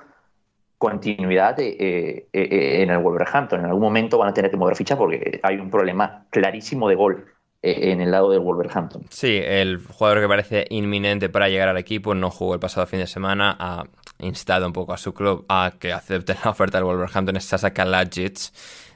[0.82, 3.60] continuidad eh, eh, eh, en el Wolverhampton.
[3.60, 6.96] En algún momento van a tener que mover ficha porque hay un problema clarísimo de
[6.96, 7.26] gol
[7.62, 9.04] en el lado del Wolverhampton.
[9.10, 12.98] Sí, el jugador que parece inminente para llegar al equipo no jugó el pasado fin
[12.98, 13.56] de semana.
[13.60, 13.84] A
[14.18, 17.72] instado un poco a su club a que acepte la oferta del Wolverhampton es Sasa
[17.72, 18.52] Kalajic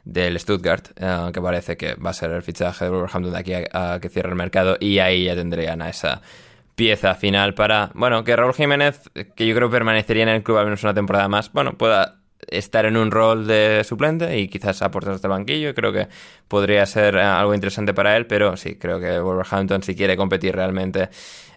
[0.06, 0.88] del Stuttgart,
[1.32, 4.30] que parece que va a ser el fichaje del Wolverhampton de aquí a, que cierre
[4.30, 6.24] el mercado y ahí ya tendrían a esa
[6.76, 10.66] pieza final para, bueno, que Raúl Jiménez, que yo creo permanecería en el club al
[10.66, 15.14] menos una temporada más, bueno, pueda estar en un rol de suplente y quizás aportar
[15.14, 15.74] hasta el banquillo.
[15.74, 16.08] Creo que
[16.48, 20.56] podría ser eh, algo interesante para él, pero sí, creo que Wolverhampton, si quiere competir
[20.56, 21.10] realmente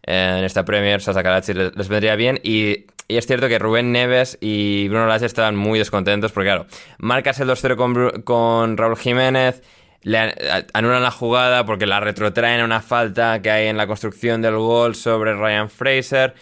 [0.07, 4.37] eh, en esta Premier, Sasa Kalajic les vendría bien y es cierto que Rubén Neves
[4.41, 6.66] y Bruno Lage estaban muy descontentos porque, claro,
[6.99, 9.62] marcas el 2-0 con, Raúl Jiménez,
[10.03, 10.34] le
[10.72, 14.57] anulan la jugada porque la retrotraen a una falta que hay en la construcción del
[14.57, 16.34] gol sobre Ryan Fraser.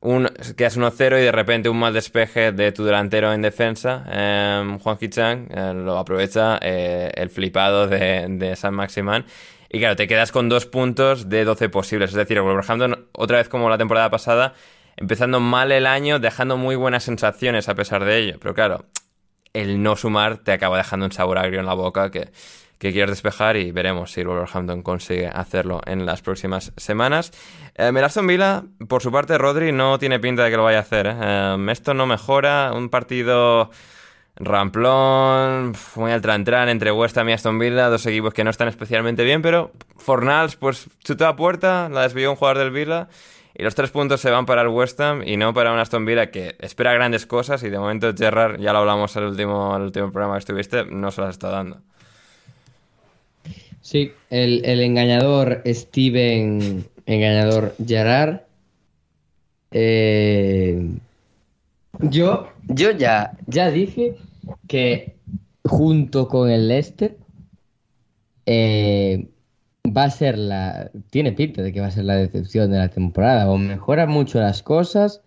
[0.00, 4.78] Un, quedas 1-0 y de repente un mal despeje de tu delantero en defensa, eh,
[4.82, 9.26] Juan Kichang, eh, lo aprovecha eh, el flipado de, de San Maximán.
[9.68, 12.10] Y claro, te quedas con dos puntos de 12 posibles.
[12.10, 14.54] Es decir, Wolverhampton, otra vez como la temporada pasada,
[14.96, 18.36] empezando mal el año, dejando muy buenas sensaciones a pesar de ello.
[18.40, 18.86] Pero claro,
[19.52, 22.30] el no sumar te acaba dejando un sabor agrio en la boca que,
[22.80, 27.30] que quieres despejar y veremos si Wolverhampton consigue hacerlo en las próximas semanas.
[27.76, 31.06] Eh, Villa, por su parte, Rodri no tiene pinta de que lo vaya a hacer.
[31.06, 31.52] ¿eh?
[31.52, 32.72] Em, esto no mejora.
[32.74, 33.70] Un partido
[34.36, 38.68] ramplón, muy al tran entre West Ham y Aston Villa, dos equipos que no están
[38.68, 43.08] especialmente bien, pero Fornals pues chutó a puerta, la desvió un jugador del Villa
[43.54, 46.06] y los tres puntos se van para el West Ham y no para un Aston
[46.06, 49.76] Villa que espera grandes cosas y de momento Gerrard, ya lo hablamos en el último,
[49.76, 51.82] el último programa que estuviste, no se las está dando.
[53.90, 58.42] Sí, el, engañador Steven, engañador Gerrard.
[59.72, 60.96] Eh,
[61.98, 64.14] yo, yo ya, ya dije
[64.68, 65.16] que
[65.64, 67.16] junto con el Leicester
[68.46, 69.28] eh,
[69.84, 70.92] va a ser la.
[71.10, 73.50] Tiene pinta de que va a ser la decepción de la temporada.
[73.50, 75.20] O mejora mucho las cosas.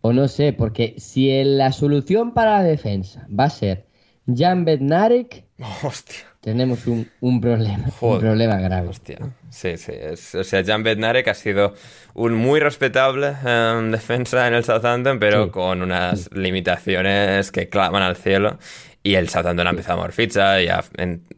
[0.00, 3.88] O no sé, porque si la solución para la defensa va a ser
[4.32, 5.44] Jan Bednarek.
[5.82, 6.37] Hostia.
[6.48, 7.06] Tenemos un,
[7.42, 8.88] problema, un problema grave.
[8.88, 9.18] Hostia.
[9.50, 9.92] Sí, sí.
[10.34, 11.74] o sea, Jan Bednarek ha sido
[12.14, 18.16] un muy respetable em, defensa en el Southampton, pero con unas limitaciones que claman al
[18.16, 18.58] cielo.
[19.02, 20.82] Y el Southampton ha empezado a mover ficha y ha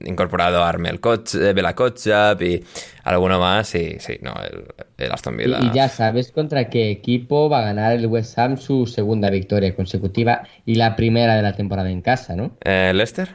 [0.05, 2.65] incorporado a Armel eh, Bela Kotchap y
[3.03, 3.75] alguno más.
[3.75, 4.33] Y sí, no,
[4.97, 5.59] el, Aston Villa.
[5.61, 9.75] Y, ya sabes contra qué equipo va a ganar el West Ham su segunda victoria
[9.75, 12.53] consecutiva y la primera de la temporada en casa, ¿no?
[12.65, 13.35] Eh, ¿Leicester?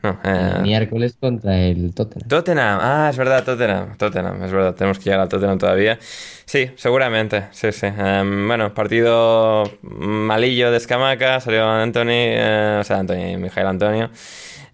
[0.00, 2.28] No, eh, miércoles contra el Tottenham.
[2.28, 3.96] Tottenham, ah, es verdad, Tottenham.
[3.96, 5.98] Tottenham, es verdad, tenemos que llegar al Tottenham todavía.
[6.44, 7.86] Sí, seguramente, sí, sí.
[7.86, 14.10] Em, bueno, partido malillo de Escamaca, salió Anthony, eh, o sea, Anthony, Mijael Antonio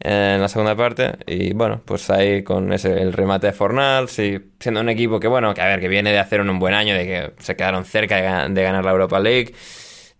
[0.00, 1.12] eh, en la segunda parte.
[1.26, 5.28] Y bueno, pues ahí con ese, el remate de Fornal, sí, siendo un equipo que,
[5.28, 7.86] bueno, que a ver, que viene de hacer un, buen año, de que se quedaron
[7.86, 9.54] cerca de, ganar la Europa League.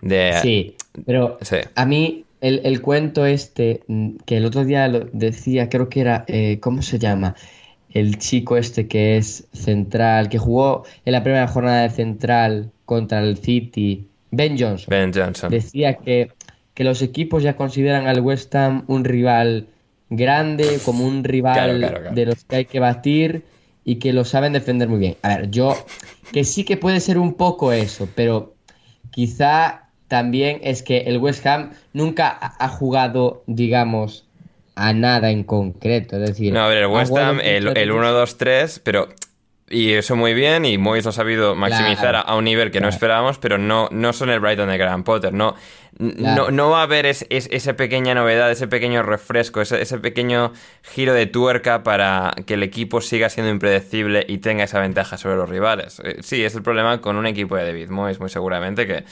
[0.01, 1.39] De, sí, pero
[1.75, 6.25] a mí el, cuento este, mm, que el otro día lo decía, creo que era,
[6.29, 7.35] eh, ¿cómo se llama?
[7.91, 13.21] El chico este que es central, que jugó en la primera jornada de central contra
[13.21, 14.87] el City, Ben Johnson.
[14.89, 15.51] Ben Johnson.
[15.51, 16.33] Decía que,
[16.75, 19.69] que los equipos ya consideran al West Ham un rival
[20.11, 23.45] grande, como un rival de los que hay que batir
[23.85, 25.17] y que lo saben defender muy bien.
[25.23, 25.75] A ver, yo,
[26.33, 28.55] que sí que puede ser un poco eso, pero
[29.11, 34.27] quizá también es que el West Ham nunca ha jugado, digamos,
[34.75, 36.17] a nada en concreto.
[36.17, 39.09] Es decir, no, a ver, el West Ham, el, el 1-2-3, pero
[39.71, 42.89] y eso muy bien, y Moyes lo ha sabido maximizar a, un nivel que no
[42.89, 45.33] esperábamos, pero no, no son el Brighton de Graham Potter.
[45.33, 45.55] No,
[45.99, 50.53] no, no, va a haber esa pequeña novedad, ese pequeño refresco, ese, pequeño
[50.83, 55.37] giro de tuerca para que el equipo siga siendo impredecible y tenga esa ventaja sobre
[55.37, 56.01] los rivales.
[56.05, 59.05] Eh, sí, es el problema con un equipo de David Moyes, muy seguramente, que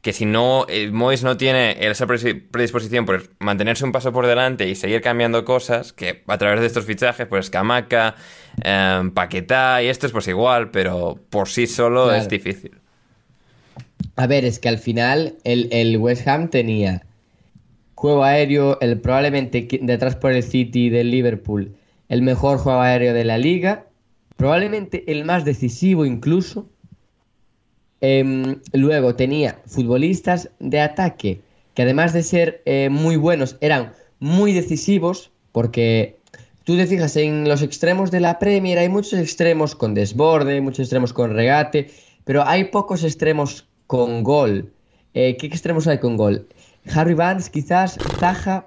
[0.00, 4.68] que si no, eh, Mois no tiene esa predisposición por mantenerse un paso por delante
[4.68, 8.14] y seguir cambiando cosas, que a través de estos fichajes, pues Camaca,
[8.62, 12.78] eh, Paquetá y esto es pues igual, pero por sí solo es difícil.
[14.14, 17.02] A ver, es que al final el, el, West Ham tenía
[17.94, 21.74] juego aéreo, el probablemente detrás por el City del Liverpool,
[22.08, 23.86] el mejor juego aéreo de la liga,
[24.36, 26.68] probablemente el más decisivo incluso
[28.00, 31.40] Em, luego tenía futbolistas de ataque
[31.74, 36.18] que además de ser eh, muy buenos eran muy decisivos porque
[36.64, 40.80] tú te fijas en los extremos de la Premier hay muchos extremos con desborde, muchos
[40.80, 41.90] extremos con regate,
[42.24, 44.72] pero hay pocos extremos con gol.
[45.14, 46.46] Eh, ¿Qué extremos hay con gol?
[46.94, 48.66] Harry Vance quizás, Zaha,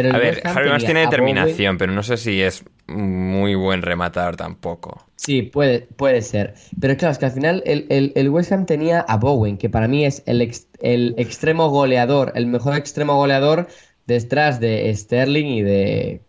[0.00, 4.36] pero a ver, Harry Vance tiene determinación, pero no sé si es muy buen rematador
[4.36, 5.04] tampoco.
[5.16, 6.54] Sí, puede, puede ser.
[6.80, 9.88] Pero claro, es que al final el, el, West Ham tenía a Bowen, que para
[9.88, 13.66] mí es el, el extremo goleador, el mejor extremo goleador
[14.06, 16.20] detrás de Sterling y de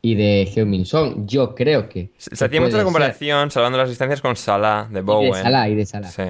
[0.00, 1.26] y de Heung-Min.
[1.26, 2.12] Yo creo que.
[2.16, 5.34] Se hacía mucho la comparación, salvando las distancias, con Salah de Bowen.
[5.34, 6.10] Y de Salah y de Salah.
[6.10, 6.22] Sí.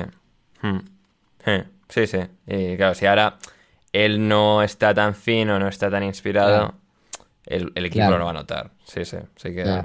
[0.62, 0.78] Hmm.
[1.88, 2.18] Sí, sí.
[2.44, 3.38] Y claro, si ahora
[3.92, 6.74] él no está tan fino, no está tan inspirado,
[7.46, 8.70] el, equipo no lo va a notar.
[8.84, 9.16] Sí, sí.
[9.36, 9.82] Así que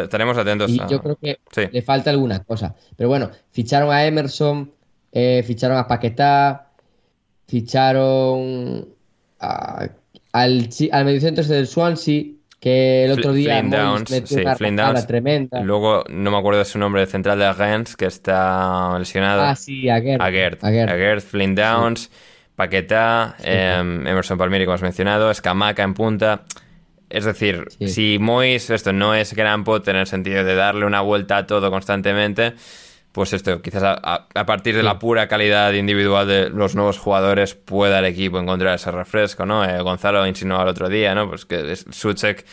[0.00, 0.70] estaremos atentos.
[0.70, 1.38] Y yo creo que
[1.70, 2.74] le falta alguna cosa.
[2.96, 4.72] Pero bueno, ficharon a Emerson,
[5.12, 6.70] eh, ficharon a Paquetá,
[7.46, 8.88] ficharon
[9.38, 9.92] al,
[10.32, 12.24] al mediocentro del Swansea,
[12.64, 15.06] que el otro día Flynn Downs, sí, Downs.
[15.06, 15.60] tremenda.
[15.62, 19.42] Luego, no me acuerdo de su nombre, central de Rennes, que está lesionado.
[19.42, 20.22] Ah, sí, Aguert.
[20.22, 21.20] Aguert, Aguert.
[21.22, 22.10] Flynn Downs,
[22.56, 26.42] Paquetá, em, Emerson Palmieri, como has mencionado, Escamaca en punta.
[27.10, 31.00] Es decir, si Mois esto no es gran Potter en el sentido de darle una
[31.00, 32.54] vuelta a todo constantemente,
[33.12, 38.00] pues esto, quizás a, partir de la pura calidad individual de los nuevos jugadores pueda
[38.00, 39.64] el equipo encontrar ese refresco, ¿no?
[39.64, 41.28] Eh, Gonzalo insinuaba el otro día, ¿no?
[41.28, 42.44] Pues que Suchek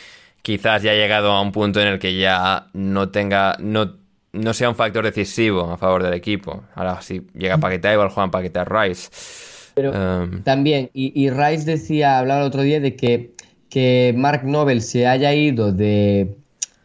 [0.43, 3.95] quizás ya ha llegado a un punto en el que ya no tenga, no,
[4.33, 6.65] no sea un factor decisivo a favor del equipo.
[6.75, 9.09] Ahora si llega Paquetá, igual juegan Paquetá Rice.
[9.81, 13.33] Pero em, también, y, y Rice decía, hablaba el otro día de que
[13.71, 16.35] que Mark Nobel se haya ido de,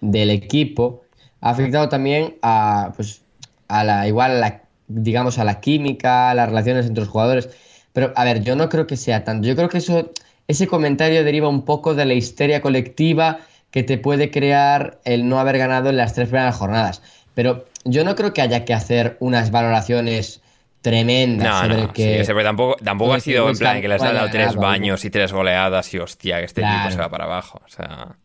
[0.00, 1.02] del equipo
[1.42, 3.22] ha afectado también a, pues,
[3.68, 7.50] a la, igual la, digamos, a la química, a las relaciones entre los jugadores.
[7.92, 9.46] Pero, a ver, yo no creo que sea tanto.
[9.46, 10.12] Yo creo que eso,
[10.48, 13.40] ese comentario deriva un poco de la histeria colectiva
[13.72, 17.02] que te puede crear el no haber ganado en las tres primeras jornadas.
[17.34, 20.40] Pero yo no creo que haya que hacer unas valoraciones
[20.86, 21.66] tremenda.
[21.66, 22.24] No, no, que...
[22.24, 25.32] sí, tampoco, tampoco ha sido en plan que les ha dado tres baños y tres
[25.32, 27.60] goleadas y hostia, que este equipo se va para abajo.
[27.64, 28.16] O sea.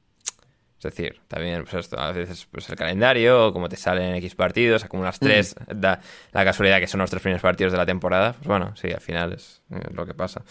[0.83, 4.33] Es decir, también, pues esto, a veces pues el calendario, como te salen en X
[4.33, 5.23] partidos, acumulas mm.
[5.23, 6.01] tres, da
[6.31, 8.33] la casualidad que son los tres primeros partidos de la temporada.
[8.33, 9.61] Pues bueno, sí, al final es
[9.93, 10.41] lo que pasa.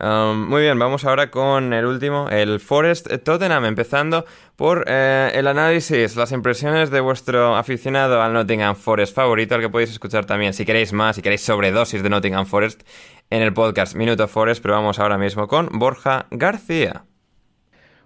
[0.00, 4.24] Um, muy bien, vamos ahora con el último, el Forest Tottenham, empezando
[4.56, 9.68] por eh, el análisis, las impresiones de vuestro aficionado al Nottingham Forest favorito, al que
[9.68, 12.82] podéis escuchar también, si queréis más, si queréis sobredosis de Nottingham Forest,
[13.30, 17.04] en el podcast Minuto Forest, pero vamos ahora mismo con Borja García.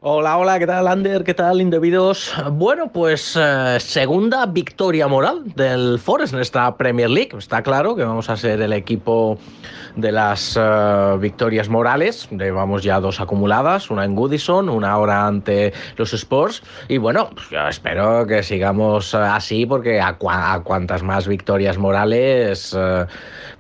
[0.05, 1.23] Hola, hola, ¿qué tal, Ander?
[1.23, 2.33] ¿Qué tal, Indebidos?
[2.51, 7.31] Bueno, pues eh, segunda victoria moral del Forest en esta Premier League.
[7.39, 9.39] Está claro que vamos a ser el equipo
[9.97, 12.29] de las eh, victorias morales.
[12.31, 16.63] Llevamos ya dos acumuladas, una en Goodison, una ahora ante los Sports.
[16.89, 22.77] Y bueno, pues espero que sigamos eh, así porque a, cuantas más victorias morales,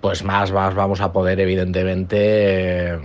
[0.00, 2.98] pues más, vamos a poder, evidentemente,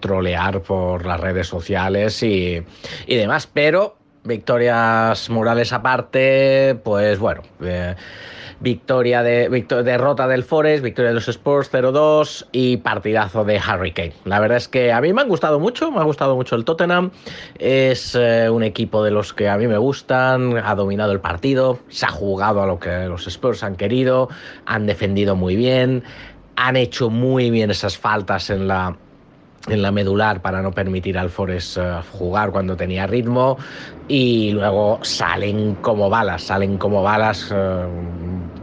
[0.00, 2.62] trolear por las redes sociales y
[3.06, 3.46] y demás.
[3.46, 7.42] Pero victorias morales aparte, pues bueno.
[7.62, 7.94] Eh,
[8.62, 9.48] victoria de
[9.84, 14.12] derrota del Forest, victoria de los Sports 0-2 y partidazo de Harry Kane.
[14.24, 16.64] La verdad es que a mí me han gustado mucho, me ha gustado mucho el
[16.64, 17.10] Tottenham.
[17.58, 21.80] Es eh, un equipo de los que a mí me gustan, ha dominado el partido,
[21.88, 24.28] se ha jugado a lo que los Spurs han querido,
[24.64, 26.04] han defendido muy bien,
[26.56, 28.96] han hecho muy bien esas faltas en la
[29.68, 33.58] en la medular para no permitir al Forest eh, jugar cuando tenía ritmo
[34.08, 37.86] y luego salen como balas, salen como balas eh,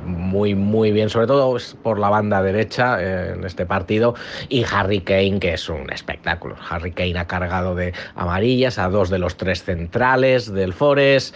[0.06, 4.16] muy, muy bien, sobre todo por la banda derecha eh, en este partido.
[4.50, 6.56] Y Harry Kane, que es un espectáculo.
[6.70, 11.36] Harry Kane ha cargado de amarillas a dos de los tres centrales del Forest,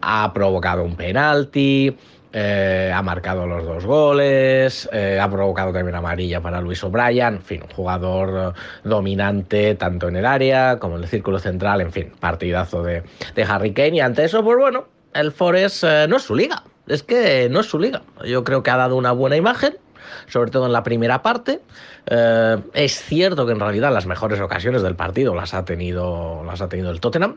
[0.00, 1.96] ha provocado un penalti.
[2.34, 7.42] Eh, ha marcado los dos goles, eh, ha provocado también amarilla para Luis O'Brien, en
[7.42, 8.54] fin, jugador
[8.84, 13.02] dominante tanto en el área como en el círculo central, en fin, partidazo de,
[13.46, 13.96] Harry Kane.
[13.96, 17.60] Y ante eso, pues bueno, el Forest eh, no es su liga, es que no
[17.60, 18.00] es su liga.
[18.24, 19.76] Yo creo que ha dado una buena imagen,
[20.28, 21.60] sobre todo en la primera parte.
[22.74, 26.68] es cierto que en realidad las mejores ocasiones del partido las ha tenido, las ha
[26.68, 27.36] tenido el Tottenham.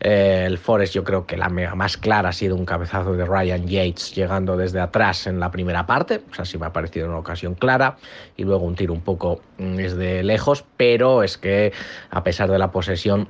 [0.00, 3.66] Eh, el Forest yo creo que la más clara ha sido un cabezazo de Ryan
[3.66, 7.18] Yates llegando desde atrás en la primera parte, o sea, sí me ha parecido una
[7.18, 7.96] ocasión clara,
[8.36, 11.72] y luego un tiro un poco mm, desde lejos, pero es que
[12.10, 13.28] a pesar de la posesión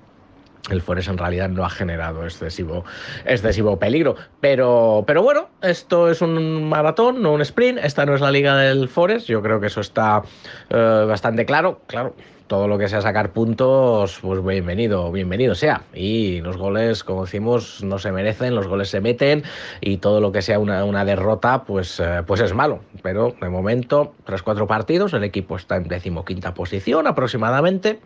[0.70, 2.84] el Forest en realidad no ha generado excesivo,
[3.24, 4.16] excesivo peligro.
[4.40, 7.78] Pero, pero bueno, esto es un maratón, no un sprint.
[7.82, 9.26] Esta no es la liga del Forest.
[9.26, 10.22] Yo creo que eso está
[10.68, 11.80] eh, bastante claro.
[11.86, 12.14] Claro,
[12.50, 15.82] todo lo que sea sacar puntos, pues bienvenido, bienvenido sea.
[15.94, 19.44] Y los goles, como decimos, no se merecen, los goles se meten
[19.80, 22.80] y todo lo que sea una, derrota, pues, eh, pues es malo.
[23.04, 28.00] Pero de momento, tras cuatro partidos, el equipo está en decimoquinta posición aproximadamente,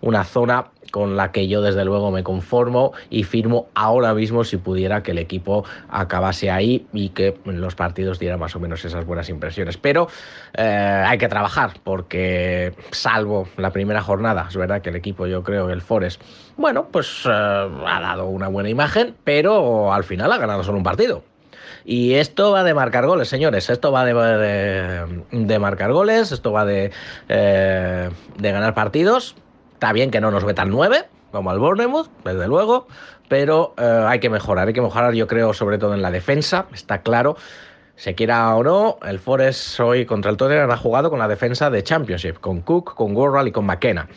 [0.00, 4.56] una zona con la que yo desde luego me conformo y firmo ahora mismo si
[4.56, 9.06] pudiera que el equipo acabase ahí y que los partidos diera más o menos esas
[9.06, 9.76] buenas impresiones.
[9.76, 10.08] Pero
[10.56, 14.46] eh, hay que trabajar porque salvo la primera primera jornada.
[14.48, 16.22] Es verdad que el equipo, yo creo, el Forest,
[16.56, 20.84] bueno, pues eh, ha dado una buena imagen, pero al final ha ganado solo un
[20.84, 21.22] partido.
[21.84, 23.68] Y esto va de marcar goles, señores.
[23.68, 24.14] Esto va de,
[25.30, 26.92] de, marcar goles, esto va de,
[27.28, 28.08] eh,
[28.38, 29.36] de ganar partidos.
[29.74, 32.86] Está bien que no nos metan nueve, como al Bournemouth, desde luego,
[33.28, 36.64] pero eh, hay que mejorar, hay que mejorar, yo creo, sobre todo en la defensa,
[36.72, 37.36] está claro
[37.96, 41.70] se quiera o no, el Forest hoy contra el Tottenham ha jugado con la defensa
[41.70, 44.08] de Championship, con Cook, con Worrell y con McKenna.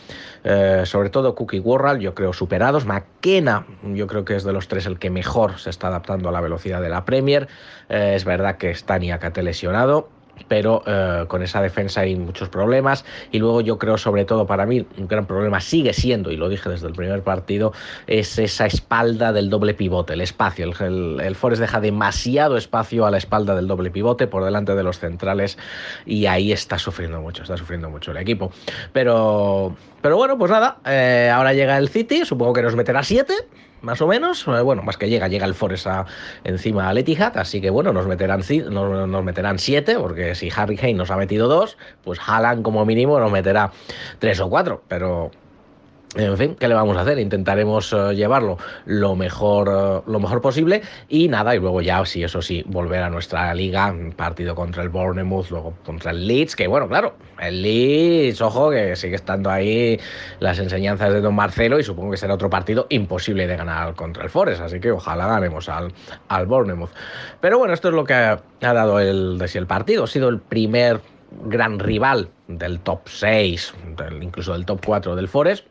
[0.44, 2.86] Eh, sobre todo Cook y Worrell, yo creo superados.
[2.86, 6.32] McKenna, yo creo que es de los tres el que mejor se está adaptando a
[6.32, 7.48] la velocidad de la Premier.
[7.90, 10.10] Eh, es verdad que está Niakate lesionado
[10.48, 13.06] pero eh, con esa defensa hay muchos problemas.
[13.32, 16.50] Y luego yo creo sobre todo para mí un gran problema sigue siendo y lo
[16.50, 17.74] dije desde el primer partido
[18.08, 20.66] es esa espalda del doble pivote el espacio.
[20.80, 24.84] El, el, Forest deja demasiado espacio a la espalda del doble pivote por delante de
[24.84, 25.58] los centrales
[26.06, 28.52] y ahí está sufriendo mucho está sufriendo mucho el equipo.
[28.94, 33.34] Pero pero bueno pues nada eh, ahora llega el City supongo que nos meterá 7
[33.82, 34.46] más o menos.
[34.48, 35.88] Eh, bueno, más que llega, llega el Forest
[36.44, 40.76] encima al Etihad, así que bueno, nos meterán, nos, nos meterán siete, porque si Harry
[40.76, 43.72] Kane nos ha metido dos, pues Haaland como mínimo nos meterá
[44.20, 45.32] tres o cuatro, pero
[46.18, 47.20] en fin, ¿qué le vamos a hacer?
[47.20, 52.24] Intentaremos eh, llevarlo lo mejor, eh, lo mejor posible y nada, y luego ya, sí,
[52.24, 56.68] eso sí, volver a nuestra liga, partido contra el Bournemouth, luego contra el Leeds, que
[56.68, 60.00] bueno, claro, el Leeds, ojo, que sigue estando ahí
[60.40, 64.24] las enseñanzas de Don Marcelo y supongo que será otro partido imposible de ganar contra
[64.24, 65.94] el Forest, así que ojalá ganemos al,
[66.30, 66.92] al Bournemouth.
[67.42, 70.40] Pero bueno, esto es lo que ha, dado el, de el partido, ha sido el
[70.40, 71.00] primer
[71.44, 73.74] gran rival del top 6,
[74.22, 75.66] incluso del top 4 del Forest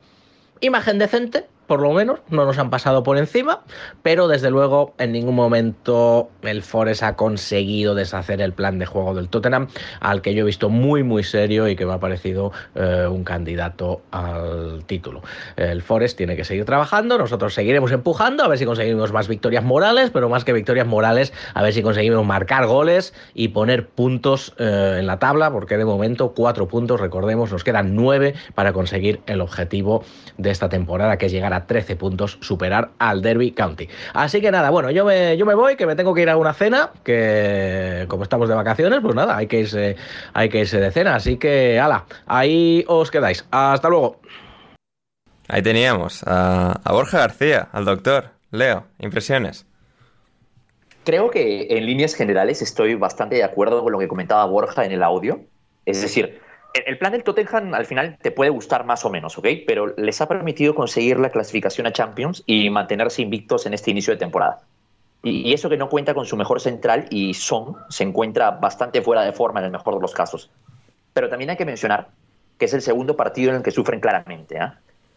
[0.60, 3.62] imagen decente, por lo menos, no nos han pasado por encima,
[4.02, 9.14] pero desde luego en ningún momento el Forest ha conseguido deshacer el plan de juego
[9.14, 9.68] del Tottenham,
[10.00, 13.24] al que yo he visto muy muy serio y que me ha parecido eh, un
[13.24, 15.22] candidato al título.
[15.56, 19.64] El Forest tiene que seguir trabajando, nosotros seguiremos empujando, a ver si conseguimos más victorias
[19.64, 24.54] morales, pero más que victorias morales, a ver si conseguimos marcar goles y poner puntos
[24.58, 29.20] eh, en la tabla, porque de momento cuatro puntos, recordemos, nos quedan nueve para conseguir
[29.26, 30.04] el objetivo
[30.38, 33.88] de esta temporada, que es llegar a 13 puntos, superar al Derby County.
[34.12, 36.36] Así que nada, bueno, yo me, yo me voy, que me tengo que ir a
[36.36, 39.96] una cena, que como estamos de vacaciones, pues nada, hay que irse,
[40.32, 41.14] hay que irse de cena.
[41.14, 43.46] Así que, ala, ahí os quedáis.
[43.50, 44.20] Hasta luego.
[45.48, 48.30] Ahí teníamos a, a Borja García, al doctor.
[48.50, 49.66] Leo, impresiones.
[51.04, 54.92] Creo que en líneas generales estoy bastante de acuerdo con lo que comentaba Borja en
[54.92, 55.40] el audio.
[55.84, 56.40] Es decir,
[56.84, 59.46] el plan del Tottenham al final te puede gustar más o menos, ¿ok?
[59.66, 64.12] Pero les ha permitido conseguir la clasificación a Champions y mantenerse invictos en este inicio
[64.12, 64.60] de temporada.
[65.22, 69.22] Y, eso que no cuenta con su mejor central y Son se encuentra bastante fuera
[69.22, 70.50] de forma en el mejor de los casos.
[71.12, 72.08] Pero también hay que mencionar
[72.58, 74.56] que es el segundo partido en el que sufren claramente.
[74.56, 74.70] ¿eh?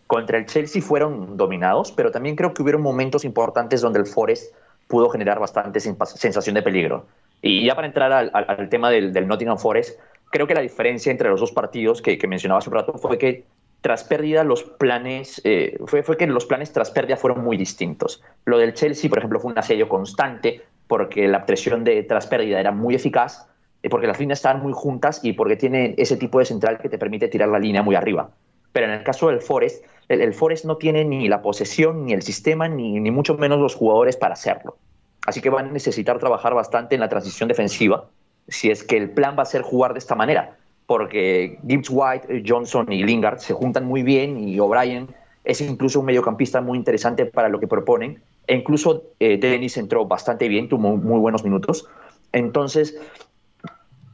[0.07, 4.53] Contra el Chelsea fueron dominados, pero también creo que hubieron momentos importantes donde el Forest
[4.87, 7.05] pudo generar bastante sensación de peligro.
[7.41, 9.99] Y ya para entrar al, tema del, del Nottingham Forest,
[10.29, 13.45] creo que la diferencia entre los dos partidos que, mencionaba hace un rato fue que
[13.81, 18.21] tras pérdida los planes, eh, fue, fue que los planes tras pérdida fueron muy distintos.
[18.45, 22.59] Lo del Chelsea, por ejemplo, fue un asedio constante porque la presión de tras pérdida
[22.59, 23.47] era muy eficaz,
[23.89, 26.97] porque las líneas están muy juntas y porque tiene ese tipo de central que te
[26.97, 28.31] permite tirar la línea muy arriba.
[28.73, 32.21] Pero en el caso del Forest, el, Forest no tiene ni la posesión, ni el
[32.21, 34.77] sistema, ni, ni mucho menos los jugadores para hacerlo.
[35.25, 38.09] Así que van a necesitar trabajar bastante en la transición defensiva
[38.49, 42.43] si es que el plan va a ser jugar de esta manera, porque Gibbs White,
[42.45, 45.07] Johnson y Lingard se juntan muy bien y O'Brien
[45.43, 48.21] es incluso un mediocampista muy interesante para lo que proponen.
[48.47, 51.87] E incluso eh, Dennis entró bastante bien, tuvo muy buenos minutos.
[52.31, 52.99] Entonces,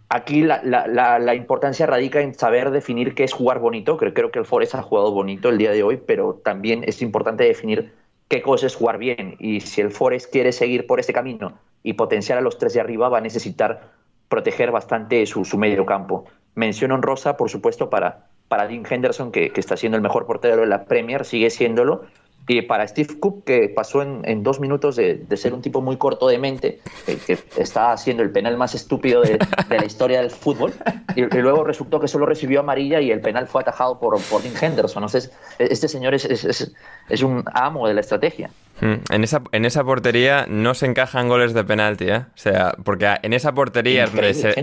[0.09, 3.97] aquí la, importancia radica en saber definir qué es jugar bonito.
[3.97, 7.01] Creo, creo que el Forest ha jugado bonito el día de hoy, pero también es
[7.01, 7.93] importante definir
[8.27, 9.35] qué cosa es jugar bien.
[9.39, 12.81] Y si el Forest quiere seguir por este camino y potenciar a los tres de
[12.81, 13.94] arriba, va a necesitar
[14.29, 16.25] proteger bastante su, su medio campo.
[16.55, 20.57] Mención Rosa, por supuesto, para, para Dean Henderson, que, que, está siendo el mejor portero
[20.57, 22.05] de la Premier, sigue siéndolo,
[22.47, 26.27] y para Steve Cook, que pasó en, dos minutos de, ser un tipo muy corto
[26.27, 29.39] de mente, que, está haciendo el penal más estúpido de,
[29.69, 30.73] la historia del fútbol,
[31.15, 34.55] y, luego resultó que solo recibió amarilla y el penal fue atajado por, por Dean
[34.61, 35.03] Henderson.
[35.03, 38.49] Entonces, este señor es, es, un amo de la estrategia.
[38.79, 38.95] Hmm.
[39.09, 42.17] En esa, en esa portería no se encajan goles de penalti, ¿eh?
[42.17, 44.53] O sea, porque en esa portería es donde se,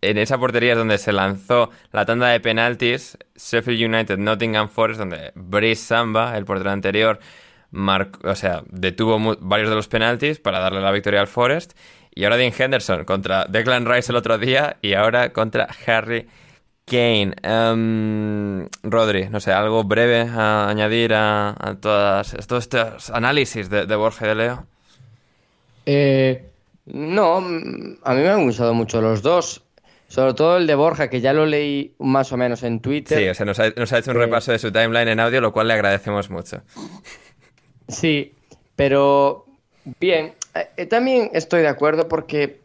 [0.00, 4.98] en esa portería es donde se lanzó la tanda de penaltis Sheffield United Nottingham Forest
[4.98, 7.18] donde Brice Samba, el portero anterior,
[7.72, 11.72] o sea, detuvo varios de los penaltis para darle la victoria al Forest.
[12.14, 16.26] Y ahora Dean Henderson contra Declan Rice el otro día y ahora contra Harry
[16.84, 17.34] Kane.
[17.44, 23.96] Um, Rodri, no sé, algo breve a añadir a, todas, todos estos análisis de, de
[23.96, 24.66] Borja de Leo.
[25.86, 26.50] Eh,
[26.86, 29.62] no, a mí me han gustado mucho los dos.
[30.08, 33.18] Sobre todo el de Borja, que ya lo leí más o menos en Twitter.
[33.18, 35.68] Sí, o sea, nos ha, hecho un repaso de su timeline en audio, lo cual
[35.68, 36.62] le agradecemos mucho.
[37.88, 38.32] Sí,
[38.74, 39.46] pero
[40.00, 40.32] bien,
[40.76, 42.60] eh, también estoy de acuerdo porque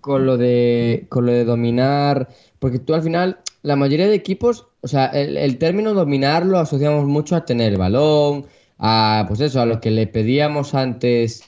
[0.00, 2.28] con lo de con lo de dominar,
[2.58, 7.04] porque tú al final la mayoría de equipos, o sea, el, término dominar lo asociamos
[7.06, 8.46] mucho a tener el balón,
[8.78, 11.42] a pues eso, a lo que le pedíamos antes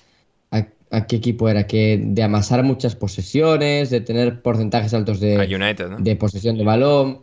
[0.90, 5.36] a, qué equipo era, que de amasar muchas posesiones, de tener porcentajes altos de,
[5.98, 7.20] de posesión de balón.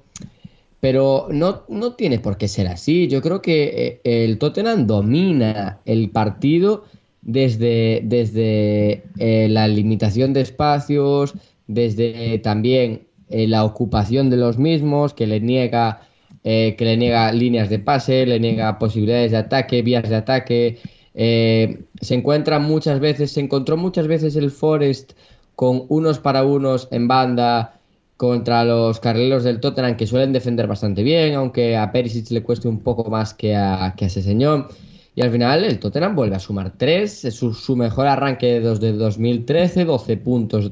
[0.80, 3.08] Pero no, no tiene por qué ser así.
[3.08, 6.86] Yo creo que eh, el Tottenham domina el partido
[7.22, 11.34] desde, desde eh, la limitación de espacios,
[11.66, 16.02] desde también eh, la ocupación de los mismos, que le niega
[16.44, 20.78] que le niega líneas de pase, le niega posibilidades de ataque, vías de ataque.
[21.18, 25.14] Se encuentra muchas veces, se encontró muchas veces el Forest
[25.56, 27.78] con unos para unos en banda,
[28.18, 32.68] contra los carrileros del Tottenham que suelen defender bastante bien, aunque a Perisic le cueste
[32.68, 34.70] un poco más que a, que ese señor.
[35.16, 39.86] Y al final el Tottenham vuelve a sumar 3, es su, mejor arranque desde 2013,
[39.86, 40.72] 12 puntos,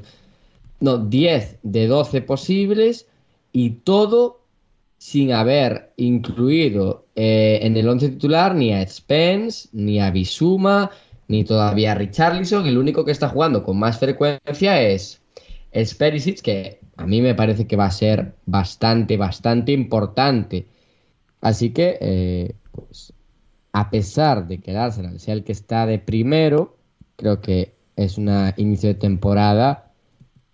[0.79, 3.07] no, 10 de 12 posibles
[3.51, 4.41] y todo
[4.97, 10.91] sin haber incluido eh, en el 11 titular ni a Spence, ni a Bisuma,
[11.27, 12.65] ni todavía a Richarlison.
[12.65, 15.21] El único que está jugando con más frecuencia es,
[15.97, 20.67] Perisic, que a mí me parece que va a ser bastante, bastante importante.
[21.41, 23.13] Así que, eh, pues,
[23.73, 26.77] a pesar de que el sea el que está de primero,
[27.17, 29.84] creo que es un inicio de temporada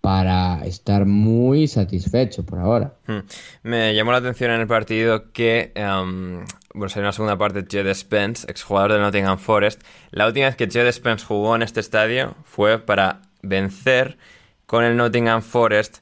[0.02, 2.96] para estar muy satisfecho por ahora.
[3.06, 3.20] Hmm.
[3.62, 7.94] Me llamó la atención en el partido que, um, bueno, salió una segunda parte Jed
[7.94, 9.80] Spence, exjugador de Nottingham Forest.
[10.10, 14.18] La última vez que Jed Spence jugó en este estadio fue para vencer
[14.66, 15.98] con el Nottingham Forest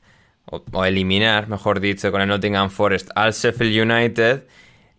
[0.47, 4.44] o, eliminar, mejor dicho, con el Nottingham Forest al Sheffield United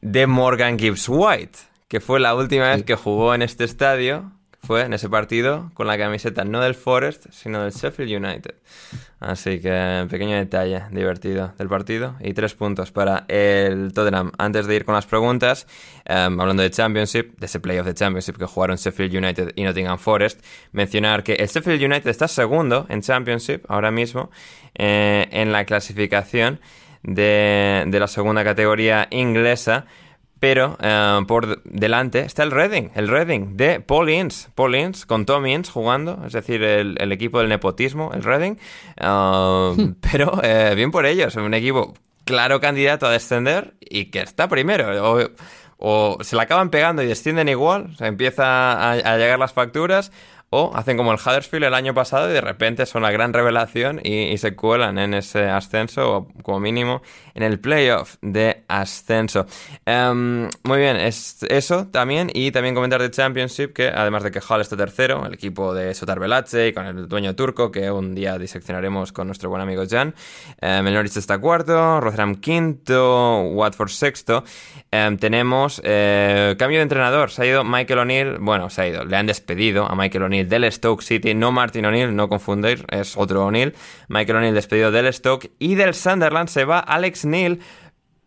[0.02, 1.58] de Morgan Gibbs White,
[1.88, 4.32] que fue la última vez que jugó en este estadio
[4.64, 8.56] fue en ese partido con la camiseta no del Forest, sino del Sheffield United.
[9.20, 14.32] Así que pequeño detalle divertido del partido y tres puntos para el Tottenham.
[14.38, 15.68] Antes de ir con las preguntas,
[16.06, 19.98] em, hablando de Championship, de ese playoff de Championship que jugaron Sheffield United y Nottingham
[19.98, 24.30] Forest, mencionar que el Sheffield United está segundo en Championship ahora mismo
[24.76, 26.60] eh, en la clasificación
[27.04, 29.86] de, de la segunda categoría inglesa
[30.42, 35.28] pero eh, por delante está el Reading, el Reading de Paul Ince, Paul Ince con
[35.28, 38.56] Tom Ince jugando, es decir, el, equipo del nepotismo, el Reading,
[38.98, 41.94] eh, pero eh, bien por ellos, un equipo
[42.26, 45.30] claro candidato a descender y que está primero,
[45.78, 50.12] o, se la acaban pegando y descienden igual, o empieza a, llegar las facturas,
[50.54, 54.02] o hacen como el Huddersfield el año pasado y de repente son la gran revelación
[54.04, 57.02] y, se cuelan en ese ascenso o como mínimo
[57.36, 59.46] en el playoff de ascenso.
[59.86, 62.30] Em, muy bien, es eso también.
[62.34, 65.94] Y también comentar de Championship que además de que Hull está tercero, el equipo de
[65.94, 69.84] Sotar Belache y con el dueño turco que un día diseccionaremos con nuestro buen amigo
[69.90, 70.14] Jan,
[70.62, 74.44] Norwich está cuarto, Rotherham quinto, Watford sexto,
[74.92, 79.06] em, tenemos eh, cambio de entrenador, se ha ido Michael O'Neill, bueno, se ha ido,
[79.06, 83.18] le han despedido a Michael O'Neill del Stoke City, no Martin O'Neill, no confundir, es
[83.18, 83.74] otro O'Neill.
[84.08, 87.62] Michael O'Neill despedido del Stoke y del Sunderland se va Alex Neil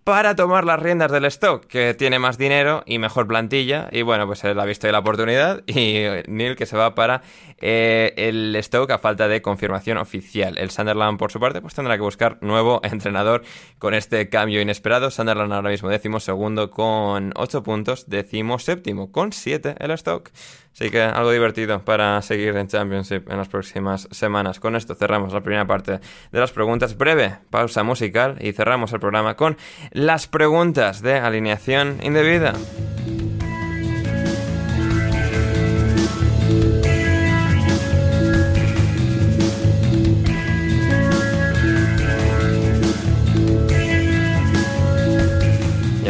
[0.05, 3.89] para tomar las riendas del stock, que tiene más dinero y mejor plantilla.
[3.91, 7.23] Y bueno, pues él ha visto la oportunidad y Neil que se va para
[7.59, 10.59] eh, el stock a falta de confirmación oficial.
[10.59, 13.45] El Sunderland, por su parte, pues tendrá que buscar nuevo entrenador
[13.78, 15.11] con este cambio inesperado.
[15.11, 20.31] Sunderland ahora mismo décimo segundo con 8 puntos, décimo séptimo con 7 el stock.
[20.74, 24.59] Así que algo divertido para seguir en Championship en las próximas semanas.
[24.59, 26.01] Con esto cerramos la primera parte
[26.32, 26.98] de las preguntas.
[26.98, 29.56] Breve pausa musical y cerramos el programa con
[29.92, 32.55] las preguntas de alineación indebida.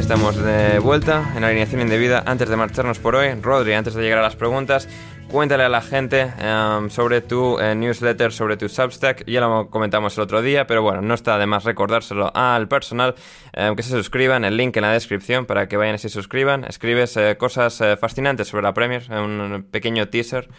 [0.04, 2.22] Estamos de vuelta en alineación indebida.
[2.26, 4.86] Antes de marcharnos por hoy, Rodri, antes de llegar a las preguntas,
[5.30, 9.24] cuéntale a la gente em, sobre tu eh, newsletter, sobre tu Substack.
[9.26, 13.14] Ya lo comentamos el otro día, pero bueno, no está de más recordárselo al personal
[13.54, 14.44] em, que se suscriban.
[14.44, 16.64] El link en la descripción para que vayan y se suscriban.
[16.64, 20.50] Escribes eh, cosas eh, fascinantes sobre la Premier, un pequeño teaser.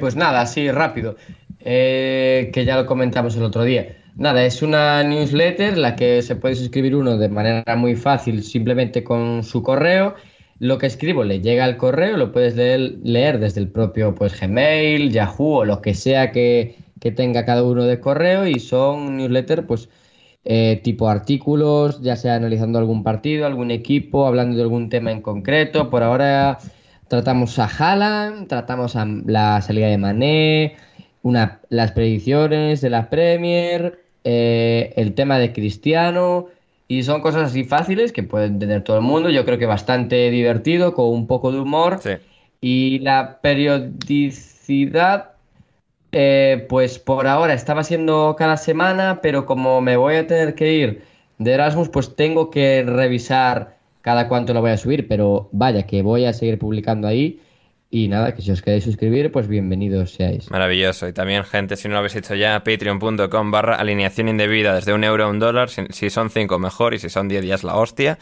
[0.00, 1.14] pues nada, así rápido.
[1.60, 4.03] que ya lo comentamos el otro día.
[4.16, 9.02] Nada, es una newsletter la que se puede suscribir uno de manera muy fácil, simplemente
[9.02, 10.14] con su correo.
[10.60, 15.10] Lo que escribo le llega al correo, lo puedes leer, desde el propio pues, Gmail,
[15.10, 16.76] Yahoo o lo que sea que,
[17.16, 19.90] tenga cada uno de correo y son newsletter pues
[20.44, 25.20] eh, tipo artículos, ya sea analizando algún partido, algún equipo, hablando de algún tema en
[25.22, 25.90] concreto.
[25.90, 26.58] Por ahora
[27.08, 30.76] tratamos a Haaland, tratamos a la salida de Mané,
[31.22, 36.48] una, las predicciones de la Premier, eh, el tema de Cristiano,
[36.88, 39.30] y son cosas así fáciles que pueden tener todo el mundo.
[39.30, 42.00] Yo creo que bastante divertido, con un poco de humor.
[42.60, 45.32] Y la periodicidad,
[46.12, 50.72] eh, pues por ahora estaba siendo cada semana, pero como me voy a tener que
[50.72, 51.02] ir
[51.38, 55.08] de Erasmus, pues tengo que revisar cada cuánto lo voy a subir.
[55.08, 57.40] Pero vaya, que voy a seguir publicando ahí.
[57.96, 60.50] Y nada, que si os queréis suscribir, pues bienvenidos seáis.
[60.50, 61.06] Maravilloso.
[61.06, 65.04] Y también, gente, si no lo habéis hecho ya, patreon.com barra alineación indebida, desde un
[65.04, 65.70] euro a un dólar.
[65.70, 66.94] Si, son cinco, mejor.
[66.94, 68.18] Y si son diez, ya es la hostia.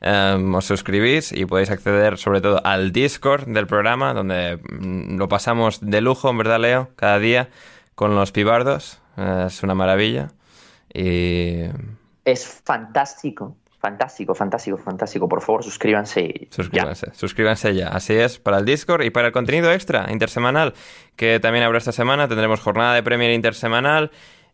[0.00, 5.28] Em, os suscribís y podéis acceder sobre todo al Discord del programa, donde mm, lo
[5.28, 7.48] pasamos de lujo, en verdad, Leo, cada día
[7.96, 9.00] con los pibardos.
[9.16, 10.28] es una maravilla.
[10.94, 11.62] Y...
[12.24, 15.28] Es fantástico Fantástico, fantástico, fantástico.
[15.28, 16.48] Por favor, suscríbanse.
[16.50, 17.86] Suscríbanse, suscríbanse ya.
[17.90, 20.74] Así es, para el Discord y para el contenido extra intersemanal,
[21.14, 22.26] que también habrá esta semana.
[22.26, 24.10] Tendremos jornada de Premier intersemanal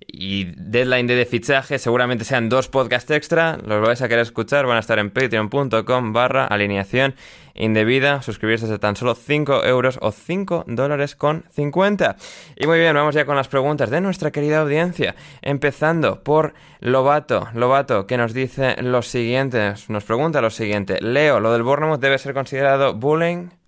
[0.06, 1.78] y deadline de fichaje.
[1.78, 3.58] Seguramente sean dos podcasts extra.
[3.64, 4.66] Los vais a querer escuchar.
[4.66, 7.14] Van a estar en patreon.com barra alineación
[7.54, 8.22] indebida.
[8.22, 12.16] Suscribirse desde tan solo 5 euros o 5 dólares con 50.
[12.56, 15.14] Y muy bien, vamos ya con las preguntas de nuestra querida audiencia.
[15.42, 17.48] Empezando por Lobato.
[17.54, 19.74] Lobato, que nos dice lo siguiente.
[19.88, 21.00] Nos pregunta lo siguiente.
[21.00, 23.61] Leo, ¿lo del Bournemouth debe ser considerado bullying?